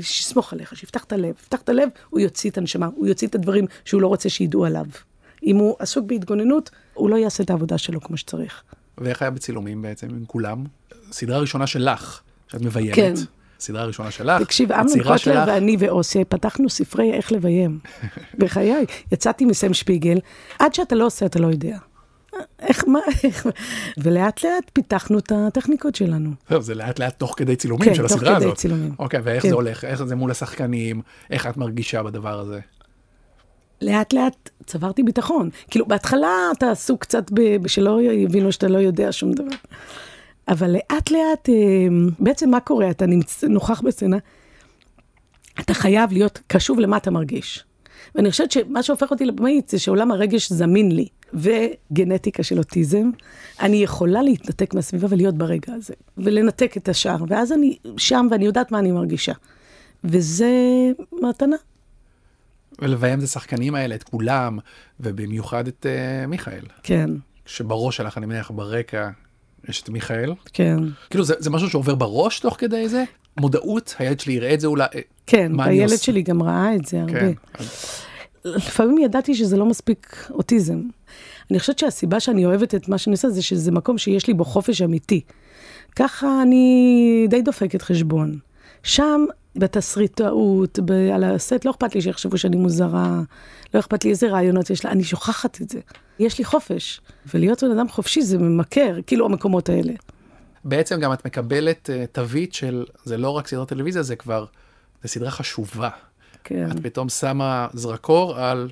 שיסמוך 0.00 0.52
עליך, 0.52 0.76
שיפתח 0.76 1.04
את 1.04 1.12
הלב. 1.12 1.34
יפתח 1.40 1.60
את 1.60 1.68
הלב, 1.68 1.88
הוא 2.10 2.20
יוציא 2.20 2.50
את 2.50 2.58
הנשמה, 2.58 2.88
הוא 2.94 3.06
יוציא 3.06 3.28
את 3.28 3.34
הדברים 3.34 3.66
שהוא 3.84 4.02
לא 4.02 4.06
רוצה 4.06 4.28
שידעו 4.28 4.64
עליו. 4.64 4.86
אם 5.42 5.56
הוא 5.56 5.76
עסוק 5.78 6.06
בהתגוננות, 6.06 6.70
הוא 6.94 7.10
לא 7.10 7.16
יעשה 7.16 7.42
את 7.42 7.50
העבודה 7.50 7.78
שלו 7.78 8.00
כמו 8.00 8.16
שצריך. 8.16 8.62
ואיך 8.98 9.22
היה 9.22 9.30
בצילומים 9.30 9.82
בעצם 9.82 10.08
עם 10.10 10.24
כולם? 10.26 10.64
סדרה 11.12 11.38
ראשונה 11.38 11.66
שלך, 11.66 12.20
שאת 12.48 12.60
מביימת. 12.60 12.96
כן. 12.96 13.14
סדרה 13.60 13.84
ראשונה 13.84 14.10
שלך, 14.10 14.42
תקשיב, 14.42 14.72
אמנון 14.72 14.98
קוטלר 14.98 15.16
שלך. 15.16 15.44
ואני 15.46 15.76
ואוסי 15.78 16.24
פתחנו 16.24 16.68
ספרי 16.68 17.12
איך 17.12 17.32
לביים. 17.32 17.78
בחיי. 18.38 18.86
יצאתי 19.12 19.44
מסם 19.44 19.74
שפיגל, 19.74 20.18
עד 20.58 20.74
שאתה 20.74 20.94
לא 20.94 21.06
עושה, 21.06 21.26
אתה 21.26 21.38
לא 21.38 21.46
יודע. 21.46 21.78
איך, 22.60 22.84
מה, 22.88 22.98
איך, 23.24 23.46
ולאט 23.98 24.44
לאט 24.44 24.70
פיתחנו 24.72 25.18
את 25.18 25.32
הטכניקות 25.34 25.94
שלנו. 25.94 26.30
זהו, 26.50 26.62
זה 26.62 26.74
לאט 26.74 26.98
לאט 26.98 27.18
תוך 27.18 27.34
כדי 27.36 27.56
צילומים 27.56 27.88
כן, 27.88 27.94
של 27.94 28.02
תוך 28.02 28.12
הסדרה 28.12 28.36
כדי 28.36 28.44
הזאת. 28.44 28.56
צילומים. 28.56 28.94
אוקיי, 28.98 29.20
ואיך 29.24 29.42
כן. 29.42 29.48
זה 29.48 29.54
הולך? 29.54 29.84
איך 29.84 30.04
זה 30.04 30.16
מול 30.16 30.30
השחקנים? 30.30 31.02
איך 31.30 31.46
את 31.46 31.56
מרגישה 31.56 32.02
בדבר 32.02 32.40
הזה? 32.40 32.60
לאט 33.82 34.12
לאט 34.12 34.50
צברתי 34.66 35.02
ביטחון. 35.02 35.50
כאילו, 35.70 35.86
בהתחלה 35.86 36.50
אתה 36.58 36.70
עסוק 36.70 37.00
קצת 37.00 37.24
ב- 37.32 37.66
שלא 37.66 38.02
יבינו 38.02 38.52
שאתה 38.52 38.68
לא 38.68 38.78
יודע 38.78 39.12
שום 39.12 39.32
דבר. 39.32 39.56
אבל 40.48 40.70
לאט 40.70 41.10
לאט, 41.10 41.48
אה, 41.48 41.54
בעצם 42.18 42.50
מה 42.50 42.60
קורה? 42.60 42.90
אתה. 42.90 43.04
נוכח 43.48 43.80
בסצנה, 43.80 44.16
אתה 45.60 45.74
חייב 45.74 46.12
להיות 46.12 46.40
קשוב 46.46 46.80
למה 46.80 46.96
אתה 46.96 47.10
מרגיש. 47.10 47.64
ואני 48.14 48.30
חושבת 48.30 48.52
שמה 48.52 48.82
שהופך 48.82 49.10
אותי 49.10 49.24
לבמאית 49.24 49.68
זה 49.68 49.78
שעולם 49.78 50.10
הרגש 50.10 50.52
זמין 50.52 50.92
לי, 50.92 51.06
וגנטיקה 51.34 52.42
של 52.42 52.58
אוטיזם, 52.58 53.10
אני 53.60 53.76
יכולה 53.76 54.22
להתנתק 54.22 54.74
מהסביבה 54.74 55.06
ולהיות 55.10 55.34
ברגע 55.34 55.74
הזה, 55.74 55.94
ולנתק 56.18 56.76
את 56.76 56.88
השאר, 56.88 57.16
ואז 57.28 57.52
אני 57.52 57.76
שם 57.96 58.26
ואני 58.30 58.44
יודעת 58.44 58.72
מה 58.72 58.78
אני 58.78 58.92
מרגישה. 58.92 59.32
וזה 60.04 60.52
מתנה. 61.22 61.56
ולביים 62.78 63.18
את 63.18 63.24
השחקנים 63.24 63.74
האלה, 63.74 63.94
את 63.94 64.02
כולם, 64.02 64.58
ובמיוחד 65.00 65.66
את 65.66 65.86
uh, 65.86 66.26
מיכאל. 66.26 66.64
כן, 66.82 67.10
שבראש 67.46 67.96
שלך, 67.96 68.18
אני 68.18 68.26
מניח, 68.26 68.50
ברקע, 68.50 69.10
יש 69.68 69.82
את 69.82 69.88
מיכאל. 69.88 70.34
כן. 70.52 70.76
כאילו, 71.10 71.24
זה, 71.24 71.34
זה 71.38 71.50
משהו 71.50 71.70
שעובר 71.70 71.94
בראש 71.94 72.40
תוך 72.40 72.56
כדי 72.58 72.88
זה? 72.88 73.04
מודעות, 73.40 73.94
הילד 73.98 74.20
שלי 74.20 74.32
יראה 74.32 74.54
את 74.54 74.60
זה 74.60 74.66
אולי. 74.66 74.86
כן, 75.26 75.60
הילד 75.60 75.92
עושה? 75.92 76.04
שלי 76.04 76.22
גם 76.22 76.42
ראה 76.42 76.74
את 76.74 76.86
זה 76.86 77.00
הרבה. 77.00 77.20
כן. 77.20 77.64
לפעמים 78.44 78.98
ידעתי 78.98 79.34
שזה 79.34 79.56
לא 79.56 79.66
מספיק 79.66 80.26
אוטיזם. 80.30 80.82
אני 81.50 81.60
חושבת 81.60 81.78
שהסיבה 81.78 82.20
שאני 82.20 82.44
אוהבת 82.46 82.74
את 82.74 82.88
מה 82.88 82.98
שאני 82.98 83.12
עושה 83.12 83.28
זה 83.28 83.42
שזה 83.42 83.70
מקום 83.70 83.98
שיש 83.98 84.26
לי 84.26 84.34
בו 84.34 84.44
חופש 84.44 84.82
אמיתי. 84.82 85.20
ככה 85.96 86.42
אני 86.42 87.26
די 87.28 87.42
דופקת 87.42 87.82
חשבון. 87.82 88.38
שם, 88.82 89.24
בתסריטאות, 89.56 90.78
ב- 90.84 91.10
על 91.14 91.24
הסט, 91.24 91.64
לא 91.64 91.70
אכפת 91.70 91.94
לי 91.94 92.02
שיחשבו 92.02 92.38
שאני 92.38 92.56
מוזרה, 92.56 93.20
לא 93.74 93.80
אכפת 93.80 94.04
לי 94.04 94.10
איזה 94.10 94.30
רעיונות 94.30 94.70
יש 94.70 94.84
לה, 94.84 94.90
אני 94.90 95.04
שוכחת 95.04 95.60
את 95.62 95.68
זה. 95.68 95.80
יש 96.18 96.38
לי 96.38 96.44
חופש, 96.44 97.00
ולהיות 97.34 97.64
בן 97.64 97.70
אדם 97.70 97.88
חופשי 97.88 98.22
זה 98.22 98.38
ממכר, 98.38 98.98
כאילו 99.06 99.26
המקומות 99.26 99.68
האלה. 99.68 99.92
בעצם 100.64 101.00
גם 101.00 101.12
את 101.12 101.26
מקבלת 101.26 101.90
uh, 101.92 102.06
תווית 102.06 102.54
של, 102.54 102.84
זה 103.04 103.16
לא 103.16 103.30
רק 103.30 103.48
סדרת 103.48 103.68
טלוויזיה, 103.68 104.02
זה 104.02 104.16
כבר, 104.16 104.44
זה 105.02 105.08
סדרה 105.08 105.30
חשובה. 105.30 105.88
כן, 106.44 106.70
את 106.70 106.80
פתאום 106.82 107.08
שמה 107.08 107.68
זרקור 107.72 108.38
על 108.38 108.70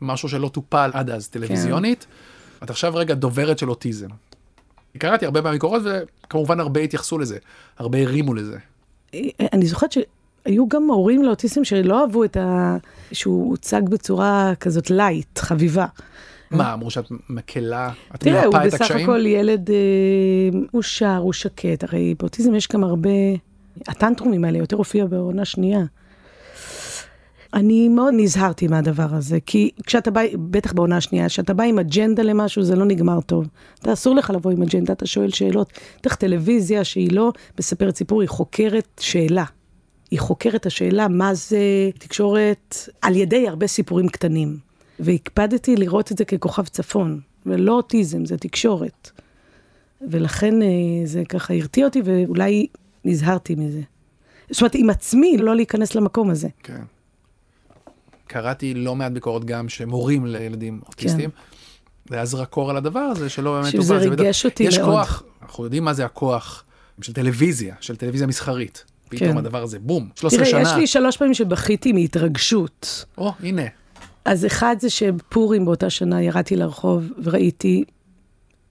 משהו 0.00 0.28
שלא 0.28 0.48
טופל 0.48 0.90
עד 0.94 1.10
אז, 1.10 1.28
טלוויזיונית. 1.28 2.06
את 2.62 2.70
עכשיו 2.70 2.94
רגע 2.94 3.14
דוברת 3.14 3.58
של 3.58 3.70
אוטיזם. 3.70 4.08
קראתי 4.98 5.24
הרבה 5.24 5.40
מהביקורות 5.40 5.82
וכמובן 5.84 6.60
הרבה 6.60 6.80
התייחסו 6.80 7.18
לזה, 7.18 7.38
הרבה 7.78 7.98
הרימו 7.98 8.34
לזה. 8.34 8.58
אני 9.52 9.66
זוכרת 9.66 9.92
שהיו 9.92 10.68
גם 10.68 10.90
הורים 10.90 11.22
לאוטיסטים 11.22 11.64
שלא 11.64 12.00
אהבו 12.00 12.24
את 12.24 12.36
ה... 12.36 12.76
שהוא 13.12 13.50
הוצג 13.50 13.82
בצורה 13.88 14.52
כזאת 14.60 14.90
light, 14.90 15.38
חביבה. 15.38 15.86
מה, 16.50 16.72
אמרו 16.72 16.90
שאת 16.90 17.04
מקלה, 17.28 17.90
את 18.14 18.20
תראה, 18.20 18.44
הוא 18.44 18.54
מרפאה 18.54 18.68
את 18.68 18.72
בסך 18.72 18.80
הקשיים? 18.80 19.10
הכל 19.10 19.26
ילד, 19.26 19.70
אה, 19.70 19.76
הוא 20.70 20.82
שר, 20.82 21.16
הוא 21.16 21.32
שקט, 21.32 21.84
הרי 21.84 22.14
באוטיזם 22.18 22.54
יש 22.54 22.68
גם 22.68 22.84
הרבה... 22.84 23.10
הטנטרומים 23.88 24.44
האלה 24.44 24.58
יותר 24.58 24.76
הופיע 24.76 25.06
בעונה 25.06 25.44
שנייה. 25.44 25.80
אני 27.54 27.88
מאוד 27.88 28.14
נזהרתי 28.16 28.68
מהדבר 28.68 29.14
הזה, 29.14 29.38
כי 29.46 29.70
כשאתה 29.86 30.10
בא, 30.10 30.20
בטח 30.34 30.72
בעונה 30.72 30.96
השנייה, 30.96 31.28
כשאתה 31.28 31.54
בא 31.54 31.64
עם 31.64 31.78
אג'נדה 31.78 32.22
למשהו, 32.22 32.62
זה 32.62 32.76
לא 32.76 32.84
נגמר 32.84 33.20
טוב. 33.20 33.46
אתה 33.80 33.92
אסור 33.92 34.14
לך 34.14 34.30
לבוא 34.30 34.50
עם 34.50 34.62
אג'נדה, 34.62 34.92
אתה 34.92 35.06
שואל 35.06 35.30
שאלות. 35.30 35.72
בטח 36.00 36.14
טלוויזיה 36.14 36.84
שהיא 36.84 37.12
לא 37.12 37.32
מספרת 37.58 37.96
סיפור, 37.96 38.20
היא 38.20 38.28
חוקרת 38.28 39.00
שאלה. 39.00 39.44
היא 40.10 40.20
חוקרת 40.20 40.66
השאלה 40.66 41.08
מה 41.08 41.34
זה 41.34 41.90
תקשורת 41.98 42.76
על 43.02 43.16
ידי 43.16 43.48
הרבה 43.48 43.66
סיפורים 43.66 44.08
קטנים. 44.08 44.58
והקפדתי 45.00 45.76
לראות 45.76 46.12
את 46.12 46.18
זה 46.18 46.24
ככוכב 46.24 46.64
צפון, 46.66 47.20
ולא 47.46 47.72
אוטיזם, 47.72 48.24
זה 48.24 48.36
תקשורת. 48.36 49.10
ולכן 50.10 50.62
אה, 50.62 50.68
זה 51.04 51.22
ככה 51.28 51.54
הרתיע 51.54 51.84
אותי, 51.84 52.02
ואולי 52.04 52.66
נזהרתי 53.04 53.54
מזה. 53.54 53.80
זאת 54.50 54.60
אומרת, 54.60 54.74
עם 54.74 54.90
עצמי, 54.90 55.36
לא 55.38 55.56
להיכנס 55.56 55.94
למקום 55.94 56.30
הזה. 56.30 56.48
כן. 56.62 56.82
קראתי 58.26 58.74
לא 58.74 58.96
מעט 58.96 59.12
ביקורות 59.12 59.44
גם 59.44 59.68
שמורים 59.68 60.26
לילדים 60.26 60.80
אוטיסטים. 60.86 61.30
זה 62.08 62.16
היה 62.16 62.24
זרקור 62.24 62.70
על 62.70 62.76
הדבר 62.76 63.00
הזה 63.00 63.28
שלא 63.28 63.52
באמת 63.52 63.72
כן. 63.72 63.82
שזה 63.82 63.96
ריגש 63.96 64.44
אותי 64.44 64.62
יש 64.62 64.78
מאוד. 64.78 64.90
כוח, 64.90 65.22
אנחנו 65.42 65.64
יודעים 65.64 65.84
מה 65.84 65.92
זה 65.92 66.04
הכוח 66.04 66.64
של 67.00 67.12
טלוויזיה, 67.12 67.74
של 67.80 67.96
טלוויזיה 67.96 68.26
מסחרית. 68.26 68.84
פתאום 69.08 69.32
כן. 69.32 69.38
הדבר 69.38 69.62
הזה, 69.62 69.78
בום, 69.78 70.08
13 70.14 70.38
תראה, 70.38 70.50
שנה. 70.50 70.60
יש 70.62 70.76
לי 70.76 70.86
שלוש 70.86 71.16
פעמים 71.16 71.34
שבכיתי 71.34 71.92
מהתרגשות. 71.92 73.04
או, 73.18 73.32
הנה. 73.40 73.62
אז 74.24 74.46
אחד 74.46 74.76
זה 74.80 74.90
שפורים 74.90 75.64
באותה 75.64 75.90
שנה 75.90 76.22
ירדתי 76.22 76.56
לרחוב 76.56 77.04
וראיתי 77.22 77.84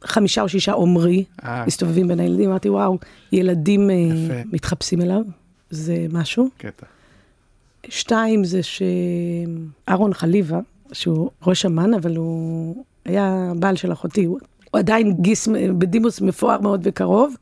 חמישה 0.03 0.41
או 0.41 0.49
שישה 0.49 0.71
עומרי 0.71 1.23
אה, 1.43 1.65
מסתובבים 1.65 2.07
בין 2.07 2.19
הילדים, 2.19 2.49
אמרתי, 2.49 2.69
וואו, 2.69 2.97
ילדים 3.31 3.89
אה, 3.89 3.95
יפה. 3.95 4.49
מתחפשים 4.51 5.01
אליו, 5.01 5.21
זה 5.69 6.05
משהו. 6.09 6.49
קטע. 6.57 6.85
שתיים 7.89 8.43
זה 8.43 8.59
שאהרון 8.63 10.13
חליבה, 10.13 10.59
שהוא 10.91 11.29
ראש 11.47 11.65
אמ"ן, 11.65 11.93
אבל 11.93 12.15
הוא 12.15 12.75
היה 13.05 13.51
בעל 13.59 13.75
של 13.75 13.91
אחותי, 13.91 14.25
הוא, 14.25 14.39
הוא 14.71 14.79
עדיין 14.79 15.13
גיס 15.19 15.47
בדימוס 15.77 16.21
מפואר 16.21 16.61
מאוד 16.61 16.81
וקרוב. 16.83 17.35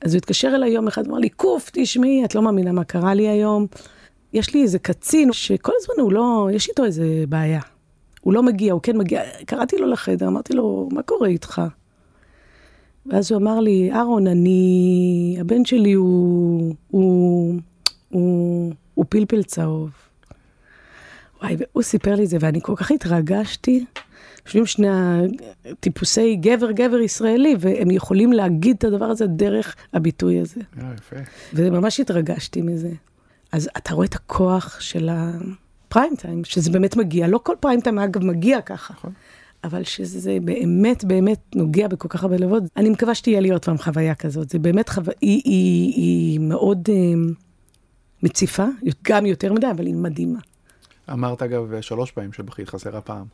אז 0.00 0.14
הוא 0.14 0.18
התקשר 0.18 0.52
אליי 0.54 0.70
יום 0.70 0.88
אחד, 0.88 1.06
אמר 1.06 1.18
לי, 1.18 1.28
קוף, 1.28 1.70
תשמעי, 1.72 2.24
את 2.24 2.34
לא 2.34 2.42
מאמינה 2.42 2.72
מה 2.72 2.84
קרה 2.84 3.14
לי 3.14 3.28
היום. 3.28 3.66
יש 4.32 4.54
לי 4.54 4.62
איזה 4.62 4.78
קצין 4.78 5.32
שכל 5.32 5.72
הזמן 5.80 6.02
הוא 6.04 6.12
לא, 6.12 6.48
יש 6.52 6.68
איתו 6.68 6.84
איזה 6.84 7.24
בעיה. 7.28 7.60
הוא 8.20 8.32
לא 8.32 8.42
מגיע, 8.42 8.72
הוא 8.72 8.80
כן 8.82 8.96
מגיע. 8.96 9.22
קראתי 9.46 9.76
לו 9.76 9.86
לחדר, 9.86 10.26
אמרתי 10.28 10.52
לו, 10.52 10.88
מה 10.92 11.02
קורה 11.02 11.28
איתך? 11.28 11.62
ואז 13.06 13.32
הוא 13.32 13.40
אמר 13.40 13.60
לי, 13.60 13.92
אהרון, 13.92 14.26
אני... 14.26 15.36
הבן 15.40 15.64
שלי 15.64 15.92
הוא... 15.92 16.74
הוא... 16.90 17.54
הוא... 18.08 18.72
הוא 18.96 19.04
פלפל 19.08 19.42
צהוב. 19.42 19.90
וואי, 21.42 21.56
והוא 21.58 21.82
סיפר 21.82 22.14
לי 22.14 22.24
את 22.24 22.28
זה, 22.28 22.36
ואני 22.40 22.60
כל 22.62 22.76
כך 22.76 22.90
התרגשתי. 22.90 23.84
יושבים 24.46 24.66
שני 24.66 24.88
הטיפוסי 25.64 26.36
גבר-גבר 26.36 26.98
ישראלי, 26.98 27.54
והם 27.58 27.90
יכולים 27.90 28.32
להגיד 28.32 28.76
את 28.78 28.84
הדבר 28.84 29.04
הזה 29.04 29.26
דרך 29.26 29.76
הביטוי 29.92 30.40
הזה. 30.40 30.60
אה, 30.82 30.92
יפה. 30.98 31.16
וממש 31.54 32.00
התרגשתי 32.00 32.62
מזה. 32.62 32.90
אז 33.52 33.68
אתה 33.76 33.94
רואה 33.94 34.06
את 34.06 34.14
הכוח 34.14 34.80
של 34.80 35.08
הפריים 35.12 36.16
טיים, 36.16 36.44
שזה 36.44 36.70
באמת 36.70 36.96
מגיע. 36.96 37.28
לא 37.28 37.40
כל 37.42 37.54
פריים 37.60 37.80
טיים, 37.80 37.98
אגב, 37.98 38.24
מגיע 38.24 38.60
ככה. 38.60 38.94
נכון. 38.94 39.12
אבל 39.64 39.84
שזה 39.84 40.38
באמת 40.44 41.04
באמת 41.04 41.40
נוגע 41.54 41.88
בכל 41.88 42.08
כך 42.08 42.22
הרבה 42.22 42.36
לבבות. 42.36 42.62
אני 42.76 42.90
מקווה 42.90 43.14
שתהיה 43.14 43.40
לי 43.40 43.50
עוד 43.50 43.64
פעם 43.64 43.78
חוויה 43.78 44.14
כזאת. 44.14 44.50
זה 44.50 44.58
באמת 44.58 44.88
חוויה, 44.88 45.16
היא, 45.20 45.42
היא, 45.44 45.92
היא 45.94 46.40
מאוד 46.40 46.88
אה, 46.92 46.94
מציפה, 48.22 48.64
גם 49.02 49.26
יותר 49.26 49.52
מדי, 49.52 49.70
אבל 49.70 49.86
היא 49.86 49.94
מדהימה. 49.94 50.38
אמרת 51.12 51.42
אגב 51.42 51.80
שלוש 51.80 52.10
פעמים 52.10 52.32
שבכית 52.32 52.68
חסרה 52.68 53.00
פעם. 53.00 53.24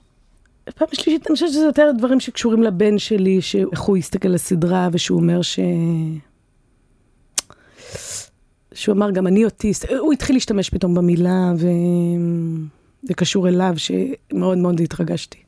פעם 0.75 0.89
שלישית, 0.93 1.27
אני 1.27 1.35
חושבת 1.35 1.49
שזה 1.49 1.65
יותר 1.65 1.91
דברים 1.99 2.21
שקשורים 2.21 2.63
לבן 2.63 2.99
שלי, 2.99 3.43
שאיך 3.43 3.81
הוא 3.81 3.97
הסתכל 3.97 4.29
על 4.29 4.35
הסדרה, 4.35 4.89
ושהוא 4.93 5.21
אומר 5.21 5.43
ש... 5.43 5.59
שהוא 8.75 8.95
אמר, 8.95 9.11
גם 9.11 9.27
אני 9.27 9.45
אוטיסט, 9.45 9.85
הוא 9.99 10.13
התחיל 10.13 10.37
להשתמש 10.37 10.71
פתאום 10.71 10.95
במילה, 10.95 11.53
וזה 11.57 13.15
קשור 13.15 13.49
אליו, 13.49 13.75
שמאוד 13.77 14.59
מאוד 14.59 14.81
התרגשתי. 14.81 15.39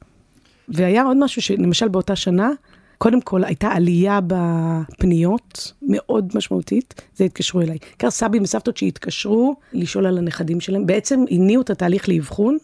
והיה 0.68 1.04
עוד 1.04 1.16
משהו 1.20 1.42
שלמשל 1.42 1.88
באותה 1.88 2.16
שנה, 2.16 2.50
קודם 2.98 3.20
כל 3.20 3.44
הייתה 3.44 3.68
עלייה 3.68 4.20
בפניות 4.26 5.72
מאוד 5.82 6.32
משמעותית, 6.34 7.02
זה 7.16 7.24
התקשרו 7.24 7.60
אליי. 7.60 7.78
בעיקר 7.88 8.10
סבים 8.10 8.42
וסבתות 8.42 8.76
שהתקשרו 8.76 9.56
לשאול 9.72 10.06
על 10.06 10.18
הנכדים 10.18 10.60
שלהם, 10.60 10.86
בעצם 10.86 11.24
הניעו 11.30 11.62
את 11.62 11.70
התהליך 11.70 12.08
לאבחון, 12.08 12.58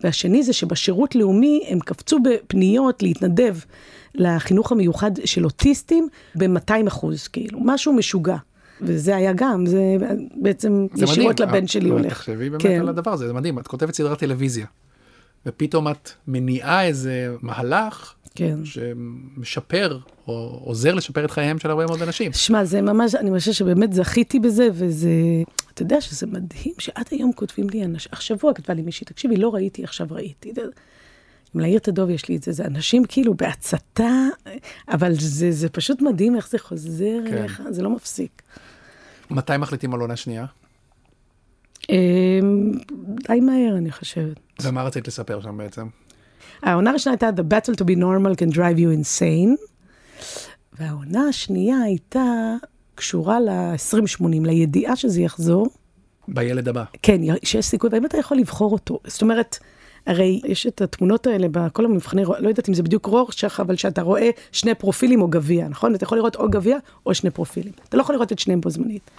והשני 0.00 0.42
זה 0.42 0.52
שבשירות 0.52 1.14
לאומי 1.14 1.64
הם 1.68 1.80
קפצו 1.80 2.18
בפניות 2.22 3.02
להתנדב 3.02 3.56
לחינוך 4.14 4.72
המיוחד 4.72 5.10
של 5.24 5.44
אוטיסטים 5.44 6.08
ב-200 6.34 6.88
אחוז, 6.88 7.28
כאילו, 7.28 7.60
משהו 7.62 7.92
משוגע. 7.92 8.36
וזה 8.80 9.16
היה 9.16 9.32
גם, 9.32 9.66
זה 9.66 9.96
בעצם 10.34 10.86
זה 10.94 11.02
מדהים. 11.02 11.18
ישירות 11.18 11.40
לבן 11.40 11.62
אה, 11.62 11.68
שלי 11.68 11.88
הולך. 11.88 12.12
תחשבי 12.12 12.50
באמת 12.50 12.62
כן. 12.62 12.80
על 12.80 12.88
הדבר 12.88 13.12
הזה, 13.12 13.26
זה 13.26 13.32
מדהים. 13.32 13.58
את 13.58 13.68
כותבת 13.68 13.94
סדרת 13.94 14.18
טלוויזיה, 14.18 14.66
ופתאום 15.46 15.88
את 15.88 16.10
מניעה 16.28 16.84
איזה 16.84 17.34
מהלך 17.40 18.14
כן. 18.34 18.58
שמשפר, 18.64 19.98
או 20.28 20.60
עוזר 20.64 20.94
לשפר 20.94 21.24
את 21.24 21.30
חייהם 21.30 21.58
של 21.58 21.70
הרבה 21.70 21.86
מאוד 21.86 22.02
אנשים. 22.02 22.32
שמע, 22.32 22.64
זה 22.64 22.82
ממש, 22.82 23.14
אני 23.14 23.30
חושבת 23.30 23.54
שבאמת 23.54 23.92
זכיתי 23.92 24.38
בזה, 24.38 24.68
וזה, 24.72 25.10
אתה 25.74 25.82
יודע 25.82 26.00
שזה 26.00 26.26
מדהים 26.26 26.74
שעד 26.78 27.06
היום 27.10 27.32
כותבים 27.32 27.70
לי 27.70 27.84
אנשים, 27.84 28.12
השבוע 28.12 28.54
כתבה 28.54 28.74
לי 28.74 28.82
מישהי, 28.82 29.04
תקשיבי, 29.04 29.36
לא 29.36 29.54
ראיתי, 29.54 29.84
עכשיו 29.84 30.06
ראיתי. 30.10 30.52
עם 31.54 31.60
להעיר 31.60 31.78
את 31.78 31.88
הדוב 31.88 32.10
יש 32.10 32.28
לי 32.28 32.36
את 32.36 32.42
זה, 32.42 32.52
זה 32.52 32.64
אנשים 32.64 33.04
כאילו 33.04 33.34
בהצתה, 33.34 34.26
אבל 34.88 35.12
זה, 35.18 35.52
זה 35.52 35.68
פשוט 35.68 36.02
מדהים 36.02 36.36
איך 36.36 36.48
זה 36.48 36.58
חוזר 36.58 37.18
כן. 37.28 37.36
אליך, 37.36 37.62
זה 37.70 37.82
לא 37.82 37.90
מפסיק. 37.90 38.42
מתי 39.30 39.56
מחליטים 39.56 39.94
על 39.94 40.00
עונה 40.00 40.16
שנייה? 40.16 40.46
אמ, 41.90 42.72
די 43.28 43.40
מהר, 43.40 43.76
אני 43.76 43.92
חושבת. 43.92 44.40
ומה 44.62 44.82
רצית 44.82 45.08
לספר 45.08 45.40
שם 45.40 45.56
בעצם? 45.56 45.86
העונה 46.62 46.90
הראשונה 46.90 47.16
הייתה 47.20 47.42
The 47.42 47.44
battle 47.54 47.74
to 47.74 47.84
be 47.84 47.96
normal 47.96 48.36
can 48.36 48.54
drive 48.54 48.78
you 48.78 49.02
insane, 49.02 49.56
והעונה 50.72 51.28
השנייה 51.28 51.76
הייתה 51.78 52.54
קשורה 52.94 53.40
ל-2080, 53.40 54.24
לידיעה 54.44 54.96
שזה 54.96 55.20
יחזור. 55.20 55.66
בילד 56.28 56.68
הבא. 56.68 56.84
כן, 57.02 57.20
שיש 57.44 57.66
סיכוי, 57.66 57.90
והאם 57.92 58.06
אתה 58.06 58.18
יכול 58.18 58.36
לבחור 58.36 58.72
אותו? 58.72 58.98
זאת 59.06 59.22
אומרת, 59.22 59.58
הרי 60.06 60.40
יש 60.44 60.66
את 60.66 60.80
התמונות 60.80 61.26
האלה 61.26 61.46
בכל 61.50 61.84
המבחני, 61.84 62.24
לא 62.24 62.48
יודעת 62.48 62.68
אם 62.68 62.74
זה 62.74 62.82
בדיוק 62.82 63.06
רורשך, 63.06 63.60
אבל 63.60 63.76
שאתה 63.76 64.02
רואה 64.02 64.30
שני 64.52 64.74
פרופילים 64.74 65.22
או 65.22 65.28
גביע, 65.28 65.68
נכון? 65.68 65.94
אתה 65.94 66.04
יכול 66.04 66.18
לראות 66.18 66.36
או 66.36 66.50
גביע 66.50 66.78
או 67.06 67.14
שני 67.14 67.30
פרופילים. 67.30 67.72
אתה 67.88 67.96
לא 67.96 68.02
יכול 68.02 68.14
לראות 68.14 68.32
את 68.32 68.38
שניהם 68.38 68.60
בו 68.60 68.70
זמנית. 68.70 69.10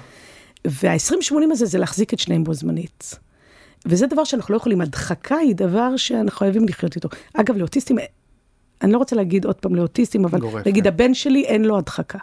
וה-20-80 0.67 1.35
הזה 1.51 1.65
זה 1.65 1.77
להחזיק 1.77 2.13
את 2.13 2.19
שניהם 2.19 2.43
בו 2.43 2.53
זמנית. 2.53 3.15
וזה 3.85 4.07
דבר 4.07 4.23
שאנחנו 4.23 4.53
לא 4.53 4.57
יכולים, 4.57 4.81
הדחקה 4.81 5.35
היא 5.35 5.55
דבר 5.55 5.97
שאנחנו 5.97 6.39
חייבים 6.39 6.67
לחיות 6.67 6.95
איתו. 6.95 7.09
אגב, 7.33 7.57
לאוטיסטים, 7.57 7.97
אני 8.83 8.91
לא 8.91 8.97
רוצה 8.97 9.15
להגיד 9.15 9.45
עוד 9.45 9.55
פעם 9.55 9.75
לאוטיסטים, 9.75 10.25
אבל 10.25 10.39
גורף, 10.39 10.67
נגיד 10.67 10.83
כן. 10.83 10.89
הבן 10.89 11.13
שלי 11.13 11.45
אין 11.45 11.65
לו 11.65 11.77
הדחקה. 11.77 12.17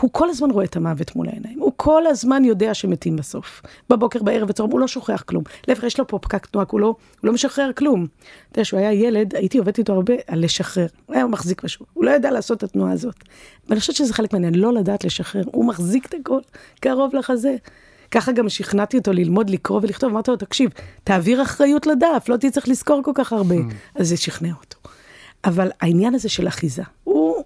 הוא 0.00 0.10
כל 0.12 0.30
הזמן 0.30 0.50
רואה 0.50 0.64
את 0.64 0.76
המוות 0.76 1.16
מול 1.16 1.28
העיניים, 1.28 1.60
הוא 1.60 1.72
כל 1.76 2.06
הזמן 2.06 2.44
יודע 2.44 2.74
שמתים 2.74 3.16
בסוף. 3.16 3.62
בבוקר, 3.90 4.22
בערב, 4.22 4.48
בצהריים, 4.48 4.72
הוא 4.72 4.80
לא 4.80 4.88
שוכח 4.88 5.22
כלום. 5.26 5.44
להפך, 5.68 5.82
יש 5.82 5.98
לו 5.98 6.06
פה 6.06 6.18
פקק 6.18 6.46
תנועה, 6.46 6.66
הוא 6.70 6.80
לא, 6.80 6.86
הוא 6.86 6.96
לא 7.22 7.32
משחרר 7.32 7.70
כלום. 7.72 8.06
אתה 8.06 8.58
יודע, 8.58 8.62
כשהוא 8.62 8.80
היה 8.80 8.92
ילד, 8.92 9.34
הייתי 9.34 9.58
עובדת 9.58 9.78
איתו 9.78 9.92
הרבה 9.92 10.14
על 10.26 10.44
לשחרר. 10.44 10.86
הוא 11.06 11.16
היה 11.16 11.26
מחזיק 11.26 11.64
משהו, 11.64 11.86
הוא 11.94 12.04
לא 12.04 12.10
ידע 12.10 12.30
לעשות 12.30 12.58
את 12.58 12.62
התנועה 12.62 12.92
הזאת. 12.92 13.14
ואני 13.68 13.80
חושבת 13.80 13.96
שזה 13.96 14.14
חלק 14.14 14.32
מעניין, 14.32 14.54
לא 14.54 14.72
לדעת 14.72 15.04
לשחרר. 15.04 15.42
הוא 15.52 15.64
מחזיק 15.64 16.06
את 16.06 16.14
הכל 16.20 16.40
קרוב 16.80 17.14
לחזה. 17.14 17.56
ככה 18.10 18.32
גם 18.32 18.48
שכנעתי 18.48 18.98
אותו 18.98 19.12
ללמוד 19.12 19.50
לקרוא 19.50 19.80
ולכתוב, 19.82 20.10
אמרתי 20.10 20.30
לו, 20.30 20.36
תקשיב, 20.36 20.70
תעביר 21.04 21.42
אחריות 21.42 21.86
לדף, 21.86 22.24
לא 22.28 22.36
תצטרך 22.36 22.68
לזכור 22.68 23.02
כל 23.04 23.12
כך 23.14 23.32
הרבה. 23.32 23.56
אז 23.94 24.08
זה 24.08 24.16
שכנע 24.16 24.52
אותו. 24.60 24.78
אבל 25.44 25.70
העניין 25.80 26.14
הזה 26.14 26.28
של 26.28 26.48
אחיזה, 26.48 26.82
הוא 27.04 27.44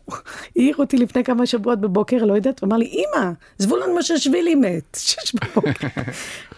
העיר 0.56 0.76
אותי 0.78 0.96
לפני 0.96 1.24
כמה 1.24 1.46
שבועות 1.46 1.80
בבוקר, 1.80 2.24
לא 2.24 2.34
יודעת, 2.34 2.60
הוא 2.60 2.66
אמר 2.66 2.76
לי, 2.76 2.86
אמא, 2.86 3.30
זבולון 3.58 3.94
מוששווילי 3.94 4.54
מת, 4.54 4.98
שש 5.08 5.34
בבוקר. 5.34 5.88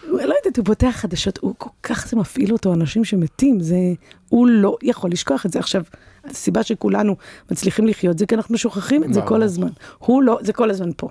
לא 0.09 0.35
יודעת, 0.37 0.57
הוא 0.57 0.65
פותח 0.65 0.91
חדשות, 0.91 1.39
הוא 1.39 1.55
כל 1.59 1.71
כך 1.83 2.09
זה 2.09 2.17
מפעיל 2.17 2.53
אותו, 2.53 2.75
אנשים 2.75 3.05
שמתים, 3.05 3.61
זה, 3.61 3.77
הוא 4.29 4.47
לא 4.47 4.77
יכול 4.83 5.11
לשכוח 5.11 5.47
את 5.47 5.53
זה. 5.53 5.59
עכשיו, 5.59 5.83
הסיבה 6.25 6.63
שכולנו 6.63 7.17
מצליחים 7.51 7.87
לחיות 7.87 8.19
זה 8.19 8.27
כי 8.27 8.35
אנחנו 8.35 8.59
שוכחים 8.59 9.05
את 9.05 9.15
זה. 9.15 9.21
כל 9.23 9.43
הזמן. 9.43 9.69
הוא 9.99 10.23
לא, 10.23 10.39
זה 10.43 10.53
כל 10.53 10.71
הזמן 10.71 10.91
פה. 10.97 11.09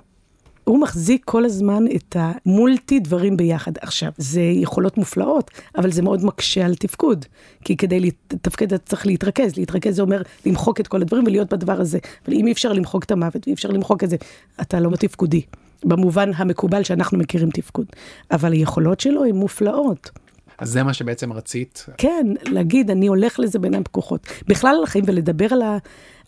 הוא 0.64 0.80
מחזיק 0.80 1.22
כל 1.24 1.44
הזמן 1.44 1.84
את 1.96 2.16
המולטי 2.18 3.00
דברים 3.00 3.36
ביחד. 3.36 3.72
עכשיו, 3.80 4.12
זה 4.18 4.40
יכולות 4.40 4.96
מופלאות, 4.96 5.50
אבל 5.78 5.90
זה 5.92 6.02
מאוד 6.02 6.24
מקשה 6.24 6.64
על 6.64 6.74
תפקוד. 6.74 7.24
כי 7.64 7.76
כדי 7.76 8.00
לתפקד 8.00 8.72
אתה 8.72 8.84
צריך 8.84 9.06
להתרכז. 9.06 9.56
להתרכז 9.56 9.96
זה 9.96 10.02
אומר 10.02 10.22
למחוק 10.46 10.80
את 10.80 10.88
כל 10.88 11.02
הדברים 11.02 11.24
ולהיות 11.26 11.52
בדבר 11.52 11.80
הזה. 11.80 11.98
אבל 12.26 12.36
אם 12.36 12.46
אי 12.46 12.52
אפשר 12.52 12.72
למחוק 12.72 13.04
את 13.04 13.10
המוות 13.10 13.46
ואי 13.46 13.54
אפשר 13.54 13.68
למחוק 13.68 14.04
את 14.04 14.10
זה, 14.10 14.16
אתה 14.60 14.80
לא 14.80 14.96
תפקודי. 14.96 15.42
במובן 15.84 16.30
המקובל 16.36 16.82
שאנחנו 16.82 17.18
מכירים 17.18 17.50
תפקוד. 17.50 17.86
אבל 18.30 18.52
היכולות 18.52 19.00
שלו 19.00 19.24
הן 19.24 19.36
מופלאות. 19.36 20.10
אז 20.58 20.70
זה 20.70 20.82
מה 20.82 20.94
שבעצם 20.94 21.32
רצית. 21.32 21.86
כן, 21.98 22.26
להגיד, 22.42 22.90
אני 22.90 23.06
הולך 23.06 23.40
לזה 23.40 23.58
בעיניים 23.58 23.84
פקוחות. 23.84 24.26
בכלל 24.48 24.74
על 24.78 24.84
החיים 24.84 25.04
ולדבר 25.08 25.46
על, 25.50 25.62
ה, 25.62 25.78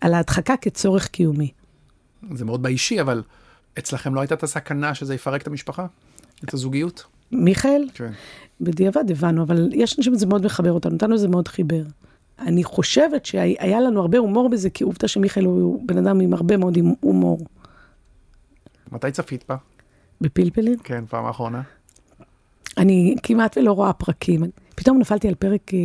על 0.01 0.14
ההדחקה 0.14 0.57
כצורך 0.57 1.09
קיומי. 1.09 1.51
זה 2.35 2.44
מאוד 2.44 2.62
באישי, 2.62 3.01
אבל 3.01 3.22
אצלכם 3.78 4.14
לא 4.14 4.20
הייתה 4.20 4.34
את 4.34 4.42
הסכנה 4.42 4.94
שזה 4.94 5.14
יפרק 5.14 5.42
את 5.42 5.46
המשפחה? 5.46 5.86
את 6.44 6.54
הזוגיות? 6.54 7.04
מיכאל, 7.32 7.88
כן. 7.94 8.12
בדיעבד 8.60 9.10
הבנו, 9.10 9.42
אבל 9.42 9.68
יש 9.72 9.98
אנשים 9.98 10.14
שזה 10.14 10.26
מאוד 10.26 10.44
מחבר 10.44 10.72
אותנו, 10.72 10.92
אותנו 10.92 11.18
זה 11.18 11.28
מאוד 11.28 11.48
חיבר. 11.48 11.82
אני 12.38 12.64
חושבת 12.64 13.26
שהיה 13.26 13.80
לנו 13.80 14.00
הרבה 14.00 14.18
הומור 14.18 14.48
בזה, 14.48 14.70
כי 14.70 14.84
עובדה 14.84 15.08
שמיכאל 15.08 15.44
הוא 15.44 15.82
בן 15.86 15.98
אדם 15.98 16.20
עם 16.20 16.34
הרבה 16.34 16.56
מאוד 16.56 16.78
הומור. 17.00 17.38
מתי 18.92 19.10
צפית 19.10 19.44
בה? 19.48 19.56
בפלפלים? 20.20 20.78
כן, 20.78 21.04
פעם 21.06 21.24
האחרונה. 21.24 21.62
אני 22.78 23.16
כמעט 23.22 23.58
ולא 23.58 23.72
רואה 23.72 23.92
פרקים. 23.92 24.42
פתאום 24.74 24.98
נפלתי 24.98 25.28
על 25.28 25.34
פרק 25.34 25.74
אה, 25.74 25.78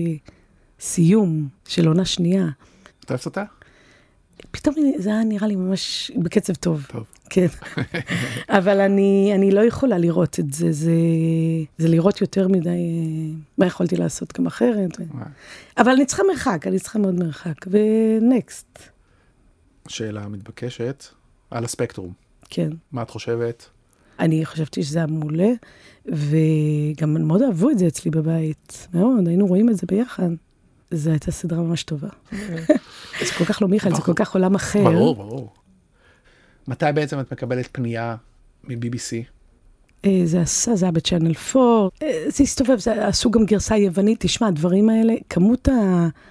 סיום 0.79 1.47
של 1.67 1.87
עונה 1.87 2.05
שנייה. 2.05 2.47
את 3.05 3.11
אוהבת 3.11 3.25
אותה? 3.25 3.43
פתאום 4.51 4.75
זה 4.97 5.09
היה 5.09 5.23
נראה 5.23 5.47
לי 5.47 5.55
ממש 5.55 6.11
בקצב 6.17 6.53
טוב. 6.53 6.85
טוב. 6.89 7.05
כן. 7.31 7.47
אבל 8.59 8.79
אני, 8.79 9.31
אני 9.35 9.51
לא 9.51 9.61
יכולה 9.61 9.97
לראות 9.97 10.39
את 10.39 10.53
זה, 10.53 10.71
זה, 10.71 10.91
זה 11.77 11.87
לראות 11.87 12.21
יותר 12.21 12.47
מדי, 12.47 12.69
אה, 12.69 13.39
מה 13.57 13.65
יכולתי 13.65 13.95
לעשות 13.95 14.39
גם 14.39 14.47
אחרת. 14.47 14.97
אבל 15.77 15.91
אני 15.91 16.05
צריכה 16.05 16.23
מרחק, 16.31 16.67
אני 16.67 16.79
צריכה 16.79 16.99
מאוד 16.99 17.15
מרחק. 17.15 17.65
ונקסט, 17.67 18.79
שאלה 19.87 20.27
מתבקשת 20.27 21.05
על 21.51 21.63
הספקטרום. 21.63 22.13
כן. 22.49 22.69
מה 22.91 23.01
את 23.01 23.09
חושבת? 23.09 23.69
אני 24.19 24.45
חשבתי 24.45 24.83
שזה 24.83 24.99
היה 24.99 25.07
מעולה, 25.07 25.49
וגם 26.05 27.27
מאוד 27.27 27.41
אהבו 27.41 27.69
את 27.69 27.79
זה 27.79 27.87
אצלי 27.87 28.11
בבית, 28.11 28.87
מאוד, 28.93 29.27
היינו 29.27 29.47
רואים 29.47 29.69
את 29.69 29.77
זה 29.77 29.87
ביחד. 29.87 30.29
זו 30.91 31.09
הייתה 31.09 31.31
סדרה 31.31 31.61
ממש 31.61 31.83
טובה. 31.83 32.09
זה 33.25 33.33
כל 33.37 33.45
כך 33.45 33.61
לא 33.61 33.67
מיכאל, 33.67 33.95
זה 33.95 34.01
כל 34.01 34.13
כך 34.15 34.35
עולם 34.35 34.55
אחר. 34.55 34.83
ברור, 34.83 35.15
ברור. 35.15 35.53
מתי 36.71 36.85
בעצם 36.95 37.19
את 37.19 37.31
מקבלת 37.31 37.69
פנייה 37.71 38.15
מ-BBC? 38.63 39.23
אה, 40.05 40.21
זה 40.25 40.41
עשה, 40.41 40.75
זה 40.75 40.85
היה 40.85 40.91
בצ'אנל 40.91 41.33
4, 41.55 41.89
אה, 42.03 42.23
זה 42.27 42.43
הסתובב, 42.43 42.79
זה 42.79 43.07
עשו 43.07 43.31
גם 43.31 43.45
גרסה 43.45 43.77
יוונית, 43.77 44.17
תשמע, 44.19 44.47
הדברים 44.47 44.89
האלה, 44.89 45.13
כמות 45.29 45.69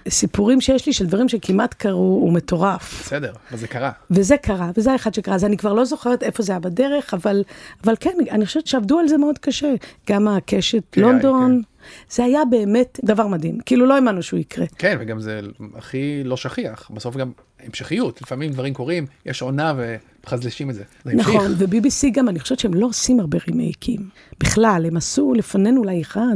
הסיפורים 0.05 0.61
שיש 0.61 0.85
לי 0.85 0.93
של 0.93 1.05
דברים 1.05 1.29
שכמעט 1.29 1.73
קרו, 1.73 2.19
הוא 2.21 2.33
מטורף. 2.33 3.03
בסדר, 3.05 3.33
אבל 3.51 3.59
זה 3.59 3.67
קרה. 3.67 3.91
וזה 4.11 4.37
קרה, 4.37 4.71
וזה 4.77 4.91
האחד 4.91 5.13
שקרה, 5.13 5.35
אז 5.35 5.45
אני 5.45 5.57
כבר 5.57 5.73
לא 5.73 5.85
זוכרת 5.85 6.23
איפה 6.23 6.43
זה 6.43 6.51
היה 6.51 6.59
בדרך, 6.59 7.13
אבל, 7.13 7.43
אבל 7.83 7.93
כן, 7.99 8.13
אני 8.31 8.45
חושבת 8.45 8.67
שעבדו 8.67 8.99
על 8.99 9.07
זה 9.07 9.17
מאוד 9.17 9.37
קשה. 9.37 9.73
גם 10.09 10.27
הקשת 10.27 10.83
כן, 10.91 11.01
לונדון, 11.01 11.61
זה 12.09 12.23
היה 12.23 12.45
באמת 12.45 12.99
דבר 13.03 13.27
מדהים, 13.27 13.59
כאילו 13.65 13.85
לא 13.85 13.95
האמנו 13.95 14.23
שהוא 14.23 14.39
יקרה. 14.39 14.65
כן, 14.77 14.97
וגם 14.99 15.19
זה 15.19 15.41
הכי 15.75 16.23
לא 16.23 16.37
שכיח. 16.37 16.91
בסוף 16.93 17.17
גם 17.17 17.31
המשכיות, 17.65 18.21
לפעמים 18.21 18.51
דברים 18.51 18.73
קורים, 18.73 19.05
יש 19.25 19.41
עונה 19.41 19.73
ומחזלשים 19.77 20.69
את 20.69 20.75
זה. 20.75 20.83
זה. 21.03 21.13
נכון, 21.13 21.51
ו-BBC 21.57 22.09
גם, 22.13 22.29
אני 22.29 22.39
חושבת 22.39 22.59
שהם 22.59 22.73
לא 22.73 22.85
עושים 22.85 23.19
הרבה 23.19 23.37
רימייקים. 23.47 24.09
בכלל, 24.39 24.85
הם 24.87 24.97
עשו 24.97 25.33
לפנינו 25.33 25.81
אולי 25.81 26.01
אחד. 26.01 26.35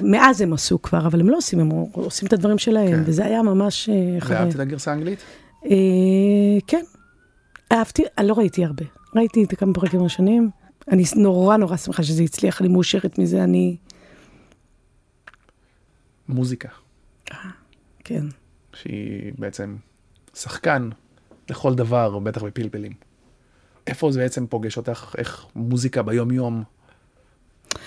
מאז 0.00 0.40
הם 0.40 0.52
עשו 0.52 0.82
כבר, 0.82 1.06
אבל 1.06 1.20
הם 1.20 1.28
לא 1.28 1.36
עושים, 1.36 1.60
הם 1.60 1.70
עושים 1.92 2.28
את 2.28 2.32
הדברים 2.32 2.58
שלהם, 2.58 2.96
כן. 2.96 3.02
וזה 3.04 3.24
היה 3.24 3.42
ממש 3.42 3.88
אה, 3.88 4.20
חוויה. 4.20 4.40
ואהבת 4.40 4.54
את 4.54 4.60
הגרסה 4.60 4.90
האנגלית? 4.90 5.18
אה, 5.64 5.70
כן, 6.66 6.82
אהבתי, 7.72 8.02
אני 8.18 8.28
לא 8.28 8.34
ראיתי 8.34 8.64
הרבה. 8.64 8.84
ראיתי 9.16 9.44
את 9.44 9.54
כמה 9.54 9.74
פרקים 9.74 10.02
ראשונים. 10.02 10.50
אני 10.92 11.04
נורא 11.16 11.56
נורא 11.56 11.76
שמחה 11.76 12.02
שזה 12.02 12.22
הצליח, 12.22 12.60
אני 12.60 12.68
מאושרת 12.68 13.18
מזה, 13.18 13.44
אני... 13.44 13.76
מוזיקה, 16.28 16.68
כן. 18.04 18.24
שהיא 18.74 19.32
בעצם 19.38 19.76
שחקן 20.34 20.88
לכל 21.50 21.74
דבר, 21.74 22.18
בטח 22.18 22.42
בפלפלים. 22.42 22.92
איפה 23.86 24.12
זה 24.12 24.20
בעצם 24.20 24.46
פוגש 24.46 24.76
אותך, 24.76 25.14
איך 25.18 25.46
מוזיקה 25.56 26.02
ביום-יום 26.02 26.62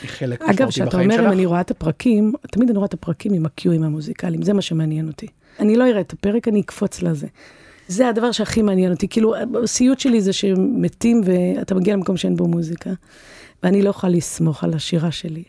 היא 0.01 0.09
חלק 0.09 0.41
אגב, 0.41 0.51
משמעותי 0.51 0.69
כשאתה 0.71 0.89
בחיים 0.89 1.11
אומר, 1.11 1.19
אם 1.19 1.25
שלך? 1.25 1.33
אני 1.33 1.45
רואה 1.45 1.61
את 1.61 1.71
הפרקים, 1.71 2.33
תמיד 2.51 2.69
אני 2.69 2.77
רואה 2.77 2.85
את 2.85 2.93
הפרקים 2.93 3.33
עם 3.33 3.45
הקיואים 3.45 3.83
המוזיקליים, 3.83 4.41
זה 4.41 4.53
מה 4.53 4.61
שמעניין 4.61 5.07
אותי. 5.07 5.27
אני 5.59 5.75
לא 5.75 5.89
אראה 5.89 6.01
את 6.01 6.13
הפרק, 6.13 6.47
אני 6.47 6.61
אקפוץ 6.61 7.01
לזה. 7.01 7.27
זה 7.87 8.09
הדבר 8.09 8.31
שהכי 8.31 8.61
מעניין 8.61 8.91
אותי. 8.91 9.07
כאילו, 9.07 9.33
הסיוט 9.63 9.99
שלי 9.99 10.21
זה 10.21 10.33
שמתים 10.33 11.21
ואתה 11.25 11.75
מגיע 11.75 11.95
למקום 11.95 12.17
שאין 12.17 12.35
בו 12.35 12.47
מוזיקה, 12.47 12.89
ואני 13.63 13.81
לא 13.81 13.89
יכולה 13.89 14.13
לסמוך 14.13 14.63
על 14.63 14.73
השירה 14.73 15.11
שלי. 15.11 15.43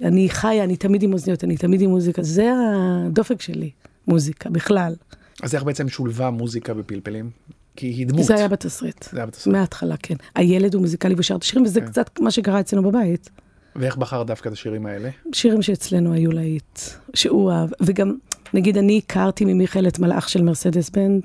אני 0.00 0.28
חיה, 0.30 0.64
אני 0.64 0.76
תמיד 0.76 1.02
עם 1.02 1.12
אוזניות, 1.12 1.44
אני 1.44 1.56
תמיד 1.56 1.80
עם 1.80 1.90
מוזיקה, 1.90 2.22
זה 2.22 2.52
הדופק 2.56 3.40
שלי, 3.40 3.70
מוזיקה, 4.08 4.50
בכלל. 4.50 4.94
אז 5.42 5.54
איך 5.54 5.64
בעצם 5.64 5.88
שולבה 5.88 6.30
מוזיקה 6.30 6.74
בפלפלים? 6.74 7.30
כי 7.76 7.86
היא 7.86 8.06
דמות. 8.06 8.24
זה 8.24 8.34
היה 8.34 8.48
בתסריט. 8.48 9.04
זה 9.10 9.16
היה 9.18 9.26
בתסריט. 9.26 9.56
מההתחלה, 9.56 9.96
כן. 9.96 10.14
הילד 10.34 10.74
הוא 10.74 10.80
מוזיקלי 10.80 11.14
ושר 11.18 11.36
את 11.36 11.42
השירים, 11.42 11.64
וזה 11.64 11.80
כן. 11.80 11.86
קצת 11.86 12.20
מה 12.20 12.30
שקרה 12.30 12.60
אצלנו 12.60 12.82
בבית. 12.82 13.30
ואיך 13.76 13.96
בחר 13.96 14.22
דווקא 14.22 14.48
את 14.48 14.52
השירים 14.52 14.86
האלה? 14.86 15.10
שירים 15.32 15.62
שאצלנו 15.62 16.12
היו 16.12 16.32
להיט, 16.32 16.80
שהוא 17.14 17.52
אהב, 17.52 17.70
וגם, 17.80 18.16
נגיד, 18.54 18.78
אני 18.78 19.00
הכרתי 19.04 19.44
ממיכאל 19.44 19.88
את 19.88 19.98
מלאך 19.98 20.28
של 20.28 20.42
מרסדס 20.42 20.90
בנד. 20.90 21.22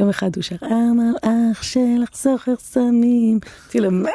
יום 0.00 0.08
אחד 0.08 0.36
הוא 0.36 0.42
שר, 0.42 0.56
המלאך 0.60 1.64
שלך 1.64 2.08
סוחר 2.14 2.54
סמים. 2.58 3.38
אמרתי 3.62 3.80
לו, 3.80 3.90
מה? 3.90 4.10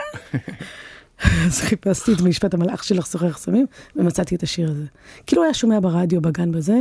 אז 1.24 1.60
חיפשתי 1.60 2.14
את 2.14 2.22
משפט 2.22 2.54
המלאך 2.54 2.84
שלך 2.84 3.06
סוחר 3.06 3.34
סמים, 3.34 3.66
ומצאתי 3.96 4.36
את 4.36 4.44
השיר 4.44 4.72
הזה. 4.72 4.86
כאילו 5.28 5.44
היה 5.44 5.54
שומע 5.54 5.80
ברדיו, 5.80 6.22
בגן 6.22 6.52
בזה, 6.52 6.78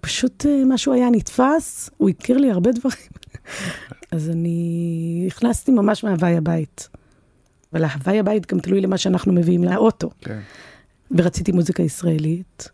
פשוט 0.00 0.46
אה, 0.46 0.62
משהו 0.66 0.92
היה 0.92 1.10
נתפס, 1.10 1.90
הוא 1.96 2.08
הכיר 2.08 2.38
לי 2.38 2.50
הרבה 2.50 2.72
דברים. 2.72 3.08
אז 4.12 4.30
אני 4.30 5.28
הכנסתי 5.30 5.72
ממש 5.72 6.04
מהוואי 6.04 6.36
הבית. 6.36 6.88
אבל 7.72 7.84
ההוואי 7.84 8.18
הבית 8.18 8.52
גם 8.52 8.60
תלוי 8.60 8.80
למה 8.80 8.98
שאנחנו 8.98 9.32
מביאים 9.32 9.64
לאוטו. 9.64 10.10
כן. 10.20 10.38
ורציתי 11.10 11.52
מוזיקה 11.52 11.82
ישראלית. 11.82 12.68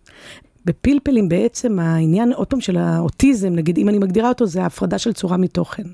בפלפלים 0.65 1.29
בעצם 1.29 1.79
העניין, 1.79 2.33
עוד 2.33 2.47
פעם, 2.47 2.61
של 2.61 2.77
האוטיזם, 2.77 3.55
נגיד, 3.55 3.79
אם 3.79 3.89
אני 3.89 3.99
מגדירה 3.99 4.29
אותו, 4.29 4.47
זה 4.47 4.63
ההפרדה 4.63 4.99
של 4.99 5.13
צורה 5.13 5.37
מתוכן. 5.37 5.87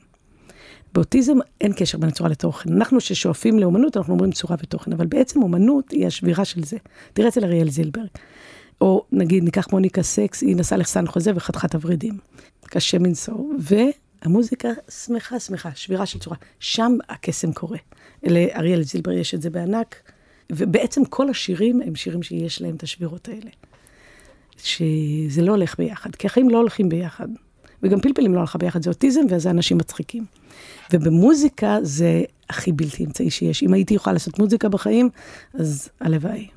באוטיזם 0.94 1.36
אין 1.60 1.72
קשר 1.76 1.98
בין 1.98 2.10
צורה 2.10 2.30
לתוכן. 2.30 2.72
אנחנו 2.72 3.00
ששואפים 3.00 3.58
לאומנות, 3.58 3.96
אנחנו 3.96 4.12
אומרים 4.12 4.32
צורה 4.32 4.56
ותוכן, 4.62 4.92
אבל 4.92 5.06
בעצם 5.06 5.42
אומנות 5.42 5.90
היא 5.90 6.06
השבירה 6.06 6.44
של 6.44 6.64
זה. 6.64 6.76
תראה 7.12 7.28
אצל 7.28 7.44
אריאל 7.44 7.70
זילברג. 7.70 8.08
או 8.80 9.04
נגיד, 9.12 9.44
ניקח 9.44 9.72
מוניקה 9.72 10.02
סקס, 10.02 10.42
היא 10.42 10.56
נסעה 10.56 10.78
לחסן 10.78 11.06
חוזה 11.06 11.32
וחתיכת 11.34 11.74
הוורידים. 11.74 12.18
קשה 12.64 12.98
מנשוא. 12.98 13.34
והמוזיקה 13.58 14.68
שמחה, 15.04 15.40
שמחה, 15.40 15.70
שבירה 15.74 16.06
של 16.06 16.18
צורה. 16.18 16.36
שם 16.60 16.92
הקסם 17.08 17.52
קורה. 17.52 17.78
לאריאל 18.22 18.82
זילבר 18.82 19.12
יש 19.12 19.34
את 19.34 19.42
זה 19.42 19.50
בענק. 19.50 20.12
ובעצם 20.52 21.04
כל 21.04 21.30
השירים 21.30 21.82
הם 21.82 21.94
שירים 21.94 22.22
שיש 22.22 22.62
להם 22.62 22.74
את 22.74 22.82
השבירות 22.82 23.28
האלה. 23.28 23.50
שזה 24.62 25.42
לא 25.42 25.52
הולך 25.52 25.78
ביחד, 25.78 26.14
כי 26.14 26.26
החיים 26.26 26.50
לא 26.50 26.58
הולכים 26.58 26.88
ביחד. 26.88 27.28
וגם 27.82 28.00
פלפלים 28.00 28.34
לא 28.34 28.38
הולכה 28.38 28.58
ביחד, 28.58 28.82
זה 28.82 28.90
אוטיזם 28.90 29.20
וזה 29.30 29.50
אנשים 29.50 29.78
מצחיקים. 29.78 30.24
ובמוזיקה 30.92 31.76
זה 31.82 32.22
הכי 32.50 32.72
בלתי 32.72 33.04
אמצעי 33.04 33.30
שיש. 33.30 33.62
אם 33.62 33.72
הייתי 33.72 33.94
יכולה 33.94 34.12
לעשות 34.12 34.38
מוזיקה 34.38 34.68
בחיים, 34.68 35.10
אז 35.54 35.88
הלוואי. 36.00 36.48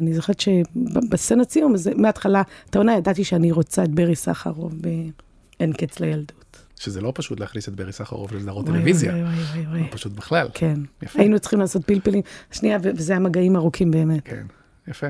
אני 0.00 0.14
זוכרת 0.14 0.40
שבסצנת 0.40 1.50
סיום, 1.50 1.74
אז 1.74 1.90
מההתחלה, 1.96 2.42
את 2.70 2.76
העונה 2.76 2.96
ידעתי 2.96 3.24
שאני 3.24 3.52
רוצה 3.52 3.84
את 3.84 3.90
ברי 3.90 4.16
סחרוב 4.16 4.74
ב"אין 4.80 5.72
קץ 5.72 6.00
לילדות". 6.00 6.42
שזה 6.78 7.00
לא 7.00 7.12
פשוט 7.14 7.40
להכניס 7.40 7.68
את 7.68 7.74
ברי 7.74 7.92
סחרוף 7.92 8.32
לסדרות 8.32 8.66
טלוויזיה. 8.66 9.12
וואי, 9.12 9.22
וואי, 9.22 9.34
וואי, 9.34 9.64
לא 9.64 9.68
וואי. 9.68 9.90
פשוט 9.90 10.12
בכלל. 10.12 10.48
כן. 10.54 10.80
יפה. 11.02 11.20
היינו 11.20 11.38
צריכים 11.38 11.60
לעשות 11.60 11.84
פלפלים. 11.84 12.22
שנייה, 12.50 12.78
וזה 12.82 13.12
היה 13.12 13.20
מגעים 13.20 13.56
ארוכים 13.56 13.90
באמת. 13.90 14.24
כן, 14.24 14.46
יפה. 14.88 15.06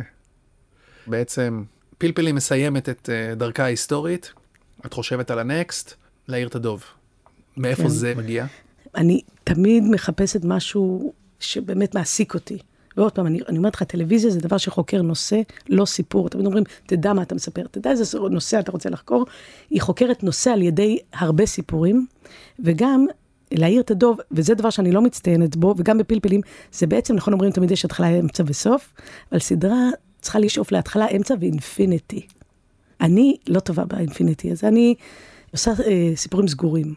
בעצם 1.06 1.64
פלפלי 1.98 2.32
מסיימת 2.32 2.88
את 2.88 3.10
אה, 3.12 3.34
דרכה 3.34 3.64
ההיסטורית, 3.64 4.32
את 4.86 4.92
חושבת 4.92 5.30
על 5.30 5.38
הנקסט, 5.38 5.94
להעיר 6.28 6.48
את 6.48 6.54
הדוב. 6.54 6.84
מאיפה 7.56 7.82
כן. 7.82 7.88
זה 7.88 8.14
מגיע? 8.16 8.46
אני 8.94 9.20
תמיד 9.44 9.84
מחפשת 9.90 10.40
משהו 10.44 11.12
שבאמת 11.40 11.94
מעסיק 11.94 12.34
אותי. 12.34 12.58
ועוד 12.96 13.12
פעם, 13.12 13.26
אני, 13.26 13.40
אני 13.48 13.58
אומרת 13.58 13.74
לך, 13.74 13.82
טלוויזיה 13.82 14.30
זה 14.30 14.40
דבר 14.40 14.58
שחוקר 14.58 15.02
נושא, 15.02 15.40
לא 15.68 15.84
סיפור. 15.84 16.28
תמיד 16.28 16.46
אומרים, 16.46 16.64
תדע 16.86 17.12
מה 17.12 17.22
אתה 17.22 17.34
מספר, 17.34 17.62
תדע 17.70 17.90
איזה 17.90 18.18
נושא 18.18 18.58
אתה 18.58 18.72
רוצה 18.72 18.90
לחקור. 18.90 19.26
היא 19.70 19.80
חוקרת 19.80 20.22
נושא 20.22 20.50
על 20.50 20.62
ידי 20.62 20.98
הרבה 21.12 21.46
סיפורים, 21.46 22.06
וגם 22.60 23.06
להעיר 23.52 23.80
את 23.80 23.90
הדוב, 23.90 24.18
וזה 24.30 24.54
דבר 24.54 24.70
שאני 24.70 24.92
לא 24.92 25.02
מצטיינת 25.02 25.56
בו, 25.56 25.74
וגם 25.78 25.98
בפלפלים, 25.98 26.40
זה 26.72 26.86
בעצם, 26.86 27.14
נכון 27.14 27.32
אומרים 27.32 27.52
תמיד 27.52 27.70
יש 27.70 27.84
התחלה, 27.84 28.08
אמצע 28.08 28.42
וסוף, 28.46 28.94
אבל 29.32 29.40
סדרה 29.40 29.88
צריכה 30.20 30.38
לשאוף 30.38 30.72
להתחלה, 30.72 31.06
אמצע 31.16 31.34
ואינפיניטי. 31.40 32.26
אני 33.02 33.36
לא 33.46 33.60
טובה 33.60 33.84
באינפיניטי 33.84 34.52
הזה, 34.52 34.68
אני 34.68 34.94
עושה 35.52 35.70
אה, 35.86 36.12
סיפורים 36.16 36.48
סגורים. 36.48 36.94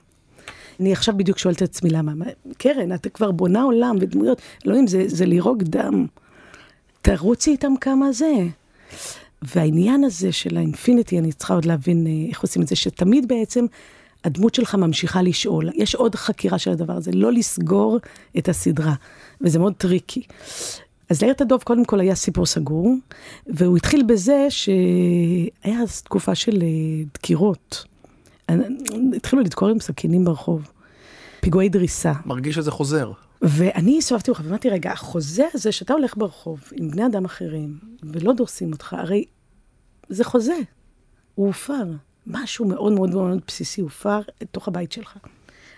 אני 0.80 0.94
עכשיו 0.94 1.18
בדיוק 1.18 1.38
שואלת 1.38 1.58
את 1.58 1.62
עצמי 1.62 1.90
למה. 1.90 2.16
מה, 2.16 2.26
קרן, 2.58 2.94
את 2.94 3.08
כבר 3.14 3.32
בונה 3.32 3.62
עולם 3.62 3.96
ודמויות, 4.02 4.42
אלוהים, 4.66 4.88
זה, 4.88 5.04
זה 5.08 5.26
לירוק 5.26 5.64
דם. 5.64 6.06
תרוצי 7.02 7.52
איתם 7.52 7.74
כמה 7.82 8.12
זה. 8.12 8.34
והעניין 9.42 10.04
הזה 10.04 10.32
של 10.32 10.58
ה-infinity, 10.58 11.20
אני 11.20 11.34
צריכה 11.34 11.54
עוד 11.54 11.66
להבין 11.66 12.08
אה, 12.08 12.30
איך 12.30 12.42
עושים 12.42 12.62
את 12.62 12.68
זה, 12.68 12.76
שתמיד 12.76 13.28
בעצם 13.28 13.66
הדמות 14.24 14.56
שלך 14.56 14.76
ממשיכה 14.76 15.22
לשאול. 15.22 15.70
יש 15.76 15.96
עוד 15.96 16.16
חקירה 16.16 16.60
של 16.60 16.72
הדבר 16.72 16.94
הזה, 16.94 17.12
לא 17.14 17.32
לסגור 17.32 18.00
את 18.38 18.50
הסדרה, 18.50 18.94
וזה 19.42 19.60
מאוד 19.60 19.74
tricky. 19.78 20.22
אז 21.10 21.22
להעיר 21.22 21.34
את 21.34 21.42
הדב 21.42 21.64
קודם 21.64 21.86
כל 21.86 22.00
היה 22.00 22.16
סיפור 22.16 22.46
סגור, 22.46 22.94
והוא 23.48 23.78
התחיל 23.78 24.04
בזה 24.04 24.48
שהיה 24.50 25.82
אז 25.82 26.02
תקופה 26.02 26.36
של 26.36 26.62
אה, 26.62 27.04
דקירות. 27.14 27.86
התחילו 29.16 29.42
לדקור 29.42 29.70
עם 29.70 29.80
סכינים 29.80 30.26
ברחוב. 30.26 30.72
פיגועי 31.42 31.70
דריסה. 31.70 32.14
מרגיש 32.26 32.56
שזה 32.56 32.72
חוזר. 32.72 33.12
ואני 33.42 33.98
הסתובבתי 33.98 34.32
לך 34.32 34.42
ואמרתי, 34.46 34.70
רגע, 34.70 34.92
החוזה 34.92 35.46
הזה 35.54 35.72
שאתה 35.72 35.94
הולך 35.94 36.18
ברחוב 36.18 36.64
עם 36.76 36.92
בני 36.92 37.06
אדם 37.06 37.26
אחרים, 37.26 37.80
ולא 38.04 38.34
דורסים 38.34 38.72
אותך, 38.72 38.94
הרי 38.94 39.26
זה 40.10 40.24
חוזה, 40.24 40.58
הוא 41.36 41.48
הופר. 41.48 41.84
משהו 42.28 42.66
מאוד 42.66 42.94
מאוד 42.94 43.10
מאוד 43.10 43.42
בסיסי 43.48 43.82
הופר 43.82 44.22
לתוך 44.42 44.68
הבית 44.68 44.92
שלך. 44.92 45.18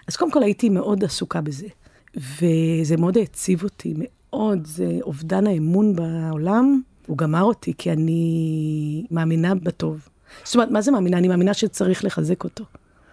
אז 0.08 0.16
קודם 0.16 0.32
כל 0.32 0.44
הייתי 0.44 0.70
מאוד 0.70 1.04
עסוקה 1.04 1.42
בזה, 1.42 1.68
וזה 2.16 2.98
מאוד 2.98 3.18
העציב 3.18 3.64
אותי, 3.64 3.94
מאוד, 4.34 4.68
זה 4.68 4.98
אובדן 5.02 5.48
האמון 5.48 5.96
בעולם. 5.96 6.82
הוא 7.08 7.18
גמר 7.18 7.44
אותי, 7.44 7.74
כי 7.78 7.92
אני 7.92 9.06
מאמינה 9.12 9.56
בטוב. 9.56 10.08
זאת 10.44 10.56
אומרת, 10.56 10.72
מה 10.72 10.82
זה 10.82 10.92
מאמינה? 10.92 11.18
אני 11.18 11.28
מאמינה 11.28 11.54
שצריך 11.54 12.06
לחזק 12.06 12.44
אותו. 12.44 12.66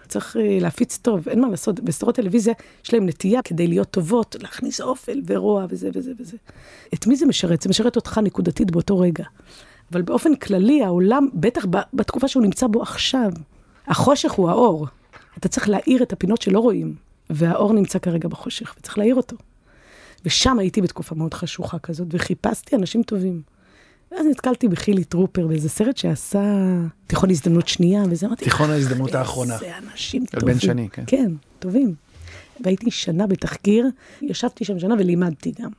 צריך 0.08 0.36
אה, 0.36 0.58
להפיץ 0.60 0.98
טוב, 0.98 1.28
אין 1.28 1.40
מה 1.40 1.48
לעשות. 1.48 1.80
בסדרות 1.80 2.14
טלוויזיה 2.14 2.54
יש 2.84 2.94
להם 2.94 3.06
נטייה 3.06 3.42
כדי 3.42 3.66
להיות 3.66 3.90
טובות, 3.90 4.36
להכניס 4.40 4.80
אופל 4.80 5.20
ורוע 5.26 5.66
וזה 5.68 5.90
וזה 5.94 6.12
וזה. 6.18 6.36
את 6.94 7.06
מי 7.06 7.16
זה 7.16 7.26
משרת? 7.26 7.62
זה 7.62 7.68
משרת 7.68 7.96
אותך 7.96 8.20
נקודתית 8.22 8.70
באותו 8.70 8.98
רגע. 8.98 9.24
אבל 9.92 10.02
באופן 10.02 10.34
כללי, 10.34 10.82
העולם, 10.82 11.28
בטח 11.34 11.66
בתקופה 11.92 12.28
שהוא 12.28 12.42
נמצא 12.42 12.66
בו 12.66 12.82
עכשיו, 12.82 13.30
החושך 13.86 14.32
הוא 14.32 14.50
האור. 14.50 14.86
אתה 15.38 15.48
צריך 15.48 15.68
להאיר 15.68 16.02
את 16.02 16.12
הפינות 16.12 16.42
שלא 16.42 16.58
רואים, 16.58 16.94
והאור 17.30 17.72
נמצא 17.72 17.98
כרגע 17.98 18.28
בחושך, 18.28 18.74
וצריך 18.78 18.98
להאיר 18.98 19.14
אותו. 19.14 19.36
ושם 20.24 20.58
הייתי 20.58 20.80
בתקופה 20.82 21.14
מאוד 21.14 21.34
חשוכה 21.34 21.78
כזאת, 21.78 22.08
וחיפשתי 22.10 22.76
אנשים 22.76 23.02
טובים. 23.02 23.42
ואז 24.12 24.26
נתקלתי 24.30 24.68
בחילי 24.68 25.04
טרופר 25.04 25.46
באיזה 25.46 25.68
סרט 25.68 25.96
שעשה 25.96 26.42
תיכון 27.06 27.30
הזדמנות 27.30 27.68
שנייה, 27.68 28.02
וזה 28.10 28.26
אמרתי, 28.26 28.44
תיכון 28.44 28.70
ההזדמנות 28.70 29.14
האחרונה. 29.14 29.54
איזה 29.54 29.78
אנשים 29.78 30.24
טובים. 30.26 30.54
בן 30.54 30.60
שני, 30.60 30.88
כן. 30.92 31.04
כן, 31.06 31.32
טובים. 31.58 31.94
והייתי 32.60 32.90
שנה 32.90 33.26
בתחקיר, 33.26 33.88
ישבתי 34.22 34.64
שם 34.64 34.78
שנה 34.78 34.94
ולימדתי 34.98 35.52
גם. 35.60 35.70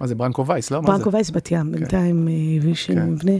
מה 0.00 0.06
זה 0.06 0.14
ברנקו 0.14 0.46
וייס, 0.46 0.70
לא? 0.70 0.80
ברנקו 0.80 1.12
וייס 1.12 1.30
בת 1.30 1.50
ים, 1.50 1.72
בינתיים 1.72 2.28
הביא 2.58 2.74
שם 2.74 2.94
כן. 2.94 3.06
מבנה. 3.06 3.32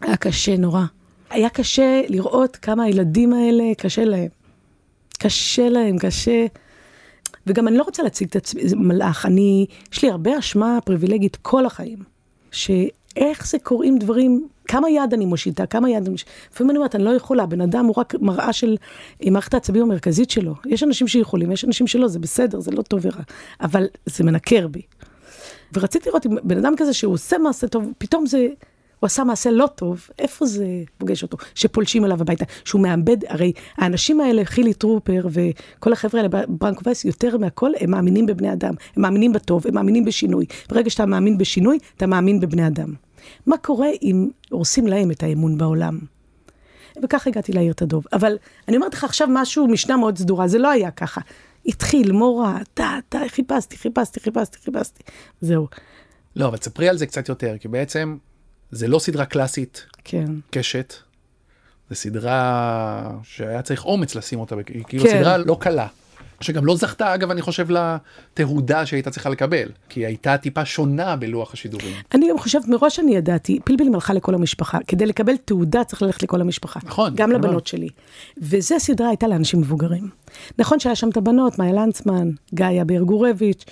היה 0.00 0.16
קשה 0.16 0.56
נורא. 0.56 0.84
היה 1.30 1.48
קשה 1.48 2.02
לראות 2.08 2.56
כמה 2.56 2.84
הילדים 2.84 3.32
האלה, 3.32 3.64
קשה 3.78 4.04
להם. 4.04 4.28
קשה 5.18 5.68
להם, 5.68 5.98
קשה. 5.98 6.46
וגם 7.46 7.68
אני 7.68 7.76
לא 7.76 7.82
רוצה 7.82 8.02
להציג 8.02 8.28
את 8.28 8.36
עצמי, 8.36 8.68
זה 8.68 8.76
מלאך, 8.76 9.26
אני, 9.26 9.66
יש 9.92 10.02
לי 10.02 10.10
הרבה 10.10 10.38
אשמה 10.38 10.78
פריבילגית 10.84 11.36
כל 11.36 11.66
החיים. 11.66 11.98
שאיך 12.50 13.46
זה 13.46 13.58
קורים 13.58 13.98
דברים, 13.98 14.48
כמה 14.68 14.90
יד 14.90 15.14
אני 15.14 15.26
מושיטה, 15.26 15.66
כמה 15.66 15.90
יד 15.90 16.02
אני 16.02 16.08
מושיטה. 16.08 16.30
לפעמים 16.52 16.70
אני 16.70 16.78
אומרת, 16.78 16.94
אני 16.94 17.04
לא 17.04 17.10
יכולה, 17.10 17.46
בן 17.46 17.60
אדם 17.60 17.84
הוא 17.84 17.94
רק 17.96 18.14
מראה 18.20 18.52
של 18.52 18.76
אה, 19.24 19.30
מערכת 19.30 19.54
העצבים 19.54 19.82
המרכזית 19.82 20.30
שלו. 20.30 20.54
יש 20.66 20.82
אנשים 20.82 21.08
שיכולים, 21.08 21.52
יש 21.52 21.64
אנשים 21.64 21.86
שלא, 21.86 22.08
זה 22.08 22.18
בסדר, 22.18 22.60
זה 22.60 22.70
לא 22.70 22.82
טוב 22.82 23.00
ורע. 23.02 23.22
אבל 23.60 23.86
זה 24.06 24.24
מנקר 24.24 24.68
בי. 24.68 24.82
ורציתי 25.74 26.08
לראות 26.08 26.26
אם 26.26 26.36
בן 26.42 26.58
אדם 26.58 26.74
כזה 26.76 26.92
שהוא 26.92 27.14
עושה 27.14 27.38
מעשה 27.38 27.68
טוב, 27.68 27.92
פתאום 27.98 28.26
זה, 28.26 28.46
הוא 29.00 29.06
עשה 29.06 29.24
מעשה 29.24 29.50
לא 29.50 29.66
טוב, 29.74 30.08
איפה 30.18 30.46
זה 30.46 30.66
פוגש 30.98 31.22
אותו? 31.22 31.36
שפולשים 31.54 32.04
אליו 32.04 32.20
הביתה, 32.20 32.44
שהוא 32.64 32.80
מאבד, 32.80 33.16
הרי 33.28 33.52
האנשים 33.76 34.20
האלה, 34.20 34.44
חילי 34.44 34.74
טרופר 34.74 35.26
וכל 35.30 35.92
החבר'ה 35.92 36.20
האלה, 36.20 36.46
ברנקו 36.48 36.84
וייס, 36.84 37.04
יותר 37.04 37.38
מהכל, 37.38 37.70
הם 37.80 37.90
מאמינים 37.90 38.26
בבני 38.26 38.52
אדם, 38.52 38.74
הם 38.96 39.02
מאמינים 39.02 39.32
בטוב, 39.32 39.66
הם 39.66 39.74
מאמינים 39.74 40.04
בשינוי. 40.04 40.46
ברגע 40.68 40.90
שאתה 40.90 41.06
מאמין 41.06 41.38
בשינוי, 41.38 41.78
אתה 41.96 42.06
מאמין 42.06 42.40
בבני 42.40 42.66
אדם. 42.66 42.94
מה 43.46 43.56
קורה 43.56 43.88
אם 44.02 44.28
הורסים 44.50 44.86
להם 44.86 45.10
את 45.10 45.22
האמון 45.22 45.58
בעולם? 45.58 45.98
וככה 47.02 47.30
הגעתי 47.30 47.52
לעיר 47.52 47.72
את 47.72 47.82
הדוב. 47.82 48.04
אבל 48.12 48.36
אני 48.68 48.76
אומרת 48.76 48.94
לך 48.94 49.04
עכשיו 49.04 49.28
משהו, 49.30 49.66
משנה 49.66 49.96
מאוד 49.96 50.18
סדורה, 50.18 50.48
זה 50.48 50.58
לא 50.58 50.70
היה 50.70 50.90
ככה. 50.90 51.20
התחיל, 51.66 52.12
מורה, 52.12 52.58
טה, 52.74 52.98
טה, 53.08 53.18
חיפשתי, 53.28 53.76
חיפשתי, 53.76 54.20
חיפשתי, 54.20 54.58
חיפשתי. 54.64 55.02
זהו, 55.40 55.66
לא, 56.36 56.48
אבל 56.48 56.56
תספרי 56.56 56.88
על 56.88 56.98
זה 56.98 57.06
קצת 57.06 57.28
יותר, 57.28 57.56
כי 57.60 57.68
בעצם 57.68 58.16
זה 58.70 58.88
לא 58.88 58.98
סדרה 58.98 59.24
קלאסית, 59.24 59.86
כן. 60.04 60.26
קשת. 60.50 60.94
זו 61.90 61.94
סדרה 61.96 63.10
שהיה 63.22 63.62
צריך 63.62 63.84
אומץ 63.84 64.14
לשים 64.14 64.40
אותה, 64.40 64.54
היא 64.68 64.84
כאילו 64.84 65.04
כן. 65.04 65.10
סדרה 65.10 65.38
לא 65.38 65.56
קלה. 65.60 65.86
שגם 66.40 66.66
לא 66.66 66.76
זכתה 66.76 67.14
אגב 67.14 67.30
אני 67.30 67.42
חושב 67.42 67.66
לתהודה 67.70 68.86
שהייתה 68.86 69.10
צריכה 69.10 69.30
לקבל 69.30 69.68
כי 69.88 70.06
הייתה 70.06 70.36
טיפה 70.36 70.64
שונה 70.64 71.16
בלוח 71.16 71.54
השידורים. 71.54 71.94
אני 72.14 72.30
גם 72.30 72.38
חושבת 72.38 72.68
מראש 72.68 72.98
אני 72.98 73.16
ידעתי 73.16 73.60
פלפלים 73.64 73.94
הלכה 73.94 74.14
לכל 74.14 74.34
המשפחה 74.34 74.78
כדי 74.86 75.06
לקבל 75.06 75.36
תעודה 75.36 75.84
צריך 75.84 76.02
ללכת 76.02 76.22
לכל 76.22 76.40
המשפחה 76.40 76.80
נכון, 76.84 77.14
גם 77.14 77.30
נכון. 77.30 77.44
לבנות 77.44 77.66
שלי 77.66 77.88
וזה 78.38 78.78
סדרה 78.78 79.08
הייתה 79.08 79.28
לאנשים 79.28 79.60
מבוגרים 79.60 80.10
נכון 80.58 80.80
שהיה 80.80 80.96
שם 80.96 81.08
את 81.08 81.16
הבנות 81.16 81.58
מאיה 81.58 81.72
לנצמן 81.72 82.30
גיא 82.54 82.84
באר 82.86 83.02
גורביץ'. 83.02 83.64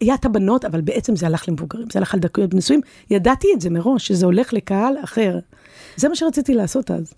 היה 0.00 0.14
את 0.14 0.24
הבנות 0.24 0.64
אבל 0.64 0.80
בעצם 0.80 1.16
זה 1.16 1.26
הלך 1.26 1.48
למבוגרים 1.48 1.86
זה 1.92 1.98
הלך 1.98 2.14
על 2.14 2.20
דקויות 2.20 2.54
נישואים 2.54 2.80
ידעתי 3.10 3.48
את 3.54 3.60
זה 3.60 3.70
מראש 3.70 4.06
שזה 4.06 4.26
הולך 4.26 4.52
לקהל 4.52 4.94
אחר. 5.04 5.38
זה 5.96 6.08
מה 6.08 6.16
שרציתי 6.16 6.54
לעשות 6.54 6.90
אז. 6.90 7.14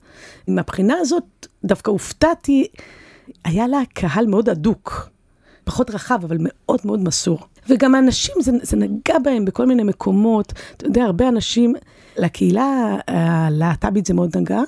מהבחינה 0.48 0.94
הזאת 1.00 1.46
דווקא 1.64 1.90
הופתעתי 1.90 2.66
היה 3.44 3.68
לה 3.68 3.80
קהל 3.94 4.26
מאוד 4.26 4.48
הדוק, 4.48 5.10
פחות 5.64 5.90
רחב, 5.90 6.18
אבל 6.24 6.36
מאוד 6.40 6.80
מאוד 6.84 7.00
מסור. 7.00 7.38
וגם 7.68 7.94
האנשים, 7.94 8.34
זה, 8.40 8.52
זה 8.62 8.76
נגע 8.76 9.18
בהם 9.18 9.44
בכל 9.44 9.66
מיני 9.66 9.82
מקומות. 9.82 10.52
אתה 10.76 10.86
יודע, 10.86 11.04
הרבה 11.04 11.28
אנשים, 11.28 11.74
לקהילה 12.18 12.96
הלהט"בית 13.08 14.06
זה 14.06 14.14
מאוד 14.14 14.36
נגע. 14.36 14.60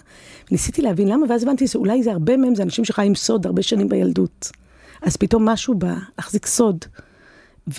ניסיתי 0.51 0.83
להבין 0.83 1.09
למה, 1.09 1.27
ואז 1.29 1.43
הבנתי 1.43 1.69
שאולי 1.69 2.03
זה 2.03 2.13
הרבה 2.13 2.37
מהם, 2.37 2.55
זה 2.55 2.63
אנשים 2.63 2.85
שחיים 2.85 3.15
סוד 3.15 3.47
הרבה 3.47 3.63
שנים 3.63 3.89
בילדות. 3.89 4.51
אז 5.03 5.17
פתאום 5.17 5.45
משהו 5.49 5.75
בא, 5.75 5.95
להחזיק 6.19 6.47
סוד, 6.47 6.85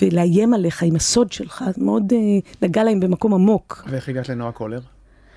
ולאיים 0.02 0.54
עליך 0.54 0.82
עם 0.82 0.96
הסוד 0.96 1.32
שלך, 1.32 1.64
מאוד 1.76 2.12
אה, 2.12 2.18
נגע 2.62 2.84
להם 2.84 3.00
במקום 3.00 3.34
עמוק. 3.34 3.84
ואיך 3.90 4.08
הגעת 4.08 4.28
לנועה 4.28 4.52
קולר? 4.52 4.80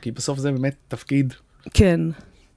כי 0.01 0.11
בסוף 0.11 0.39
זה 0.39 0.51
באמת 0.51 0.75
תפקיד 0.87 1.33
כן, 1.73 1.99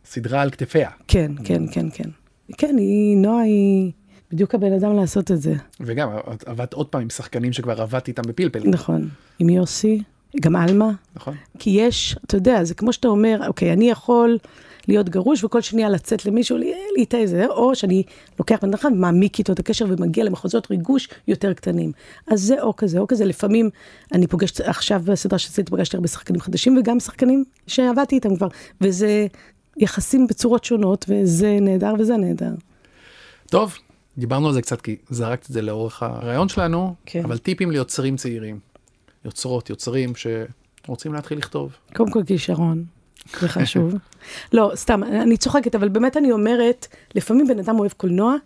סדרה 0.05 0.43
על 0.43 0.51
כתפיה 0.51 0.91
כן, 1.09 1.33
כן, 1.45 1.63
כן, 1.73 1.87
כן. 1.95 2.11
כן, 2.59 2.77
היא, 2.79 3.17
נועה 3.17 3.43
היא 3.43 3.93
בדיוק 4.33 4.55
הבן 4.55 4.73
אדם 4.73 4.97
לעשות 4.97 5.31
את 5.31 5.43
זה. 5.43 5.55
וגם 5.81 6.09
עבדת 6.47 6.73
עוד 6.73 6.87
פעם 6.87 7.03
עם 7.03 7.11
שחקנים 7.11 7.53
שכבר 7.53 7.83
עבדת 7.83 8.09
איתם 8.09 8.23
בפלפל 8.23 8.63
נכון. 8.65 9.09
עם 9.39 9.49
יוסי, 9.49 10.03
גם 10.41 10.57
עלמה. 10.57 10.91
נכון 11.17 11.35
כי 11.59 11.71
יש, 11.71 12.17
אתה 12.27 12.37
יודע, 12.37 12.65
זה 12.65 12.75
כמו 12.75 12.93
שאתה 12.93 13.09
אומר, 13.09 13.41
אוקיי, 13.47 13.73
אני 13.73 13.91
יכול 13.91 14.39
להיות 14.89 15.09
גרוש 15.09 15.45
וכל 15.45 15.61
שנייה 15.61 15.89
לצאת 15.89 16.27
למישהו, 16.27 16.59
זה, 17.25 17.47
או 17.47 17.75
שאני 17.75 18.03
לוקח 18.39 18.59
בן 18.63 18.75
אדם 18.75 18.93
ומעמיק 18.93 19.39
איתו 19.39 19.53
את 19.53 19.59
הקשר 19.59 19.85
ומגיע 19.89 20.25
למחוזות 20.25 20.71
ריגוש 20.71 21.09
יותר 21.29 21.53
קטנים. 21.53 21.93
אז 22.27 22.43
זה 22.43 22.63
או 22.63 22.77
כזה 22.77 22.99
או 22.99 23.07
כזה, 23.07 23.25
לפעמים 23.25 23.71
אני 24.13 24.27
פוגשת, 24.27 24.61
עכשיו 24.61 25.03
בסדרה 25.05 25.39
שעשיתי 25.39 25.71
פגשתי 25.71 25.97
הרבה 25.97 26.09
שחקנים 26.09 26.41
חדשים 26.41 26.79
וגם 26.79 27.01
שחקנים 27.01 27.45
שעבדתי 27.67 28.15
איתם 28.15 28.37
כבר, 28.37 28.49
וזה 28.81 29.27
יחסים 29.77 30.27
בצורות 30.27 30.65
שונות, 30.65 31.05
וזה 31.09 31.59
נהדר 31.61 31.95
וזה 31.99 32.17
נהדר. 32.17 32.55
טוב 33.51 33.79
דיברנו 34.19 34.47
על 34.47 34.53
זה 34.53 34.63
קצת 34.63 34.81
כי 34.81 34.97
זרקת 35.11 35.47
את 35.47 35.53
זה 35.53 35.63
לאורך 35.63 36.03
הרעיון 36.03 36.49
שלנו 36.49 36.95
כן. 37.07 37.25
אבל 37.25 37.39
טיפים 37.39 37.71
ליוצרים 37.71 38.17
צעירים 38.17 38.59
יוצרות 39.25 39.71
יוצרים 39.71 40.13
שרוצים 40.17 41.13
להתחיל 41.13 41.39
לכתוב 41.39 41.77
קודם 41.95 42.11
כל 42.11 42.25
כישרון, 42.27 42.85
זה 43.41 43.49
חשוב. 43.49 43.95
לא, 44.53 44.73
סתם, 44.75 45.03
אני 45.05 45.37
צוחקת, 45.37 45.75
אבל 45.75 45.89
באמת 45.89 46.17
אני 46.17 46.33
אומרת, 46.33 46.87
לפעמים 47.15 47.47
בן 47.47 47.59
אדם 47.59 47.79
אוהב 47.79 47.93
קולנוע, 47.93 48.37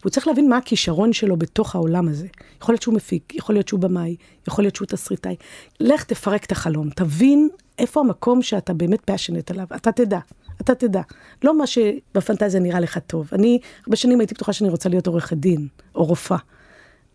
והוא 0.00 0.10
צריך 0.10 0.26
להבין 0.26 0.48
מה 0.48 0.56
הכישרון 0.56 1.12
שלו 1.12 1.36
בתוך 1.36 1.74
העולם 1.74 2.08
הזה. 2.08 2.26
יכול 2.62 2.72
להיות 2.72 2.82
שהוא 2.82 2.94
מפיק, 2.94 3.34
יכול 3.34 3.54
להיות 3.54 3.68
שהוא 3.68 3.80
במאי, 3.80 4.16
יכול 4.48 4.64
להיות 4.64 4.76
שהוא 4.76 4.86
תסריטאי. 4.86 5.36
לך 5.80 6.04
תפרק 6.04 6.44
את 6.44 6.52
החלום, 6.52 6.90
תבין 6.90 7.48
איפה 7.78 8.00
המקום 8.00 8.42
שאתה 8.42 8.74
באמת 8.74 9.00
פאשנט 9.00 9.50
עליו, 9.50 9.66
אתה 9.76 9.92
תדע, 9.92 10.18
אתה 10.60 10.74
תדע. 10.74 11.02
לא 11.44 11.58
מה 11.58 11.66
שבפנטזיה 11.66 12.60
נראה 12.60 12.80
לך 12.80 12.98
טוב. 12.98 13.28
אני, 13.32 13.58
הרבה 13.86 13.96
שנים 13.96 14.20
הייתי 14.20 14.34
בטוחה 14.34 14.52
שאני 14.52 14.70
רוצה 14.70 14.88
להיות 14.88 15.06
עורכת 15.06 15.36
דין, 15.36 15.68
או 15.94 16.04
רופאה. 16.04 16.38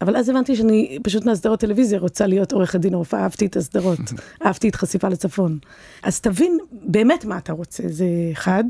אבל 0.02 0.18
אז 0.18 0.30
הבנתי 0.30 0.56
שאני 0.56 1.00
פשוט 1.04 1.26
מהסדרות 1.26 1.60
טלוויזיה 1.60 2.00
רוצה 2.00 2.28
להיות 2.28 2.52
עורכת 2.52 2.80
דין 2.80 2.94
רופאה, 2.94 3.20
אהבתי 3.20 3.46
את 3.46 3.56
הסדרות, 3.56 4.00
אהבתי 4.46 4.70
את 4.70 4.76
חשיפה 4.76 5.10
לצפון. 5.10 5.58
אז 6.04 6.20
תבין 6.22 6.58
באמת 6.72 7.26
מה 7.26 7.38
אתה 7.38 7.54
רוצה, 7.54 7.84
זה 7.88 8.06
אחד, 8.32 8.64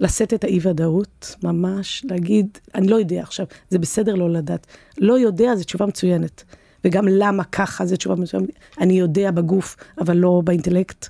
לשאת 0.00 0.34
את 0.34 0.44
האי 0.44 0.58
ודאות, 0.62 1.36
ממש, 1.42 2.02
להגיד, 2.10 2.58
אני 2.74 2.88
לא 2.88 2.96
יודע 2.96 3.20
עכשיו, 3.20 3.46
זה 3.70 3.78
בסדר 3.78 4.14
לא 4.14 4.30
לדעת. 4.30 4.66
לא 4.98 5.18
יודע, 5.18 5.56
זו 5.56 5.64
תשובה 5.64 5.86
מצוינת. 5.86 6.44
וגם 6.84 7.08
למה 7.08 7.44
ככה, 7.44 7.86
זו 7.86 7.96
תשובה 7.96 8.14
מצוינת. 8.14 8.48
אני 8.80 8.98
יודע 8.98 9.30
בגוף, 9.30 9.76
אבל 10.00 10.16
לא 10.16 10.42
באינטלקט. 10.44 11.08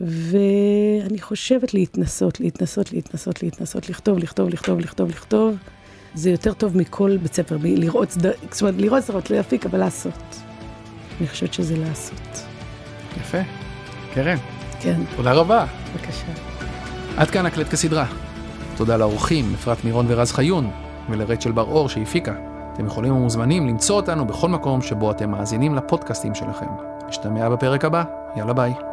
ואני 0.00 1.20
חושבת 1.20 1.74
להתנסות, 1.74 2.40
להתנסות, 2.40 2.92
להתנסות, 2.92 3.42
להתנסות, 3.42 3.88
לכתוב, 3.88 4.18
לכתוב, 4.18 4.48
לכתוב, 4.48 4.80
לכתוב, 4.80 5.10
לכתוב. 5.10 5.56
זה 6.14 6.30
יותר 6.30 6.52
טוב 6.52 6.76
מכל 6.76 7.16
בית 7.22 7.34
ספר, 7.34 7.56
לראות 7.62 8.10
סדרות, 8.10 8.36
זאת 8.50 8.62
אומרת, 8.62 8.74
לראות 8.78 9.04
סדרות, 9.04 9.30
להפיק, 9.30 9.66
אבל 9.66 9.78
לעשות. 9.78 10.36
אני 11.20 11.28
חושבת 11.28 11.54
שזה 11.54 11.76
לעשות. 11.76 12.44
יפה 13.20 13.38
קרן 14.14 14.36
כן, 14.80 15.00
תודה 15.16 15.32
רבה 15.32 15.66
בבקשה. 15.94 16.26
עד 17.16 17.30
כאן 17.30 17.46
הקלט 17.46 17.68
כסדרה. 17.68 18.06
תודה 18.76 18.96
לאורחים 18.96 19.54
אפרת 19.54 19.84
מירון 19.84 20.06
ורז 20.08 20.32
חיון 20.32 20.70
ולרייצ'ל 21.10 21.52
בר 21.52 21.62
אור 21.62 21.88
שהפיקה. 21.88 22.34
אתם 22.74 22.86
יכולים 22.86 23.12
ומוזמנים 23.12 23.66
למצוא 23.66 23.96
אותנו 23.96 24.26
בכל 24.26 24.48
מקום 24.48 24.82
שבו 24.82 25.10
אתם 25.10 25.30
מאזינים 25.30 25.74
לפודקאסטים 25.74 26.34
שלכם. 26.34 26.66
נשתמע 27.08 27.48
בפרק 27.48 27.84
הבא, 27.84 28.04
יאללה 28.36 28.52
ביי. 28.52 28.91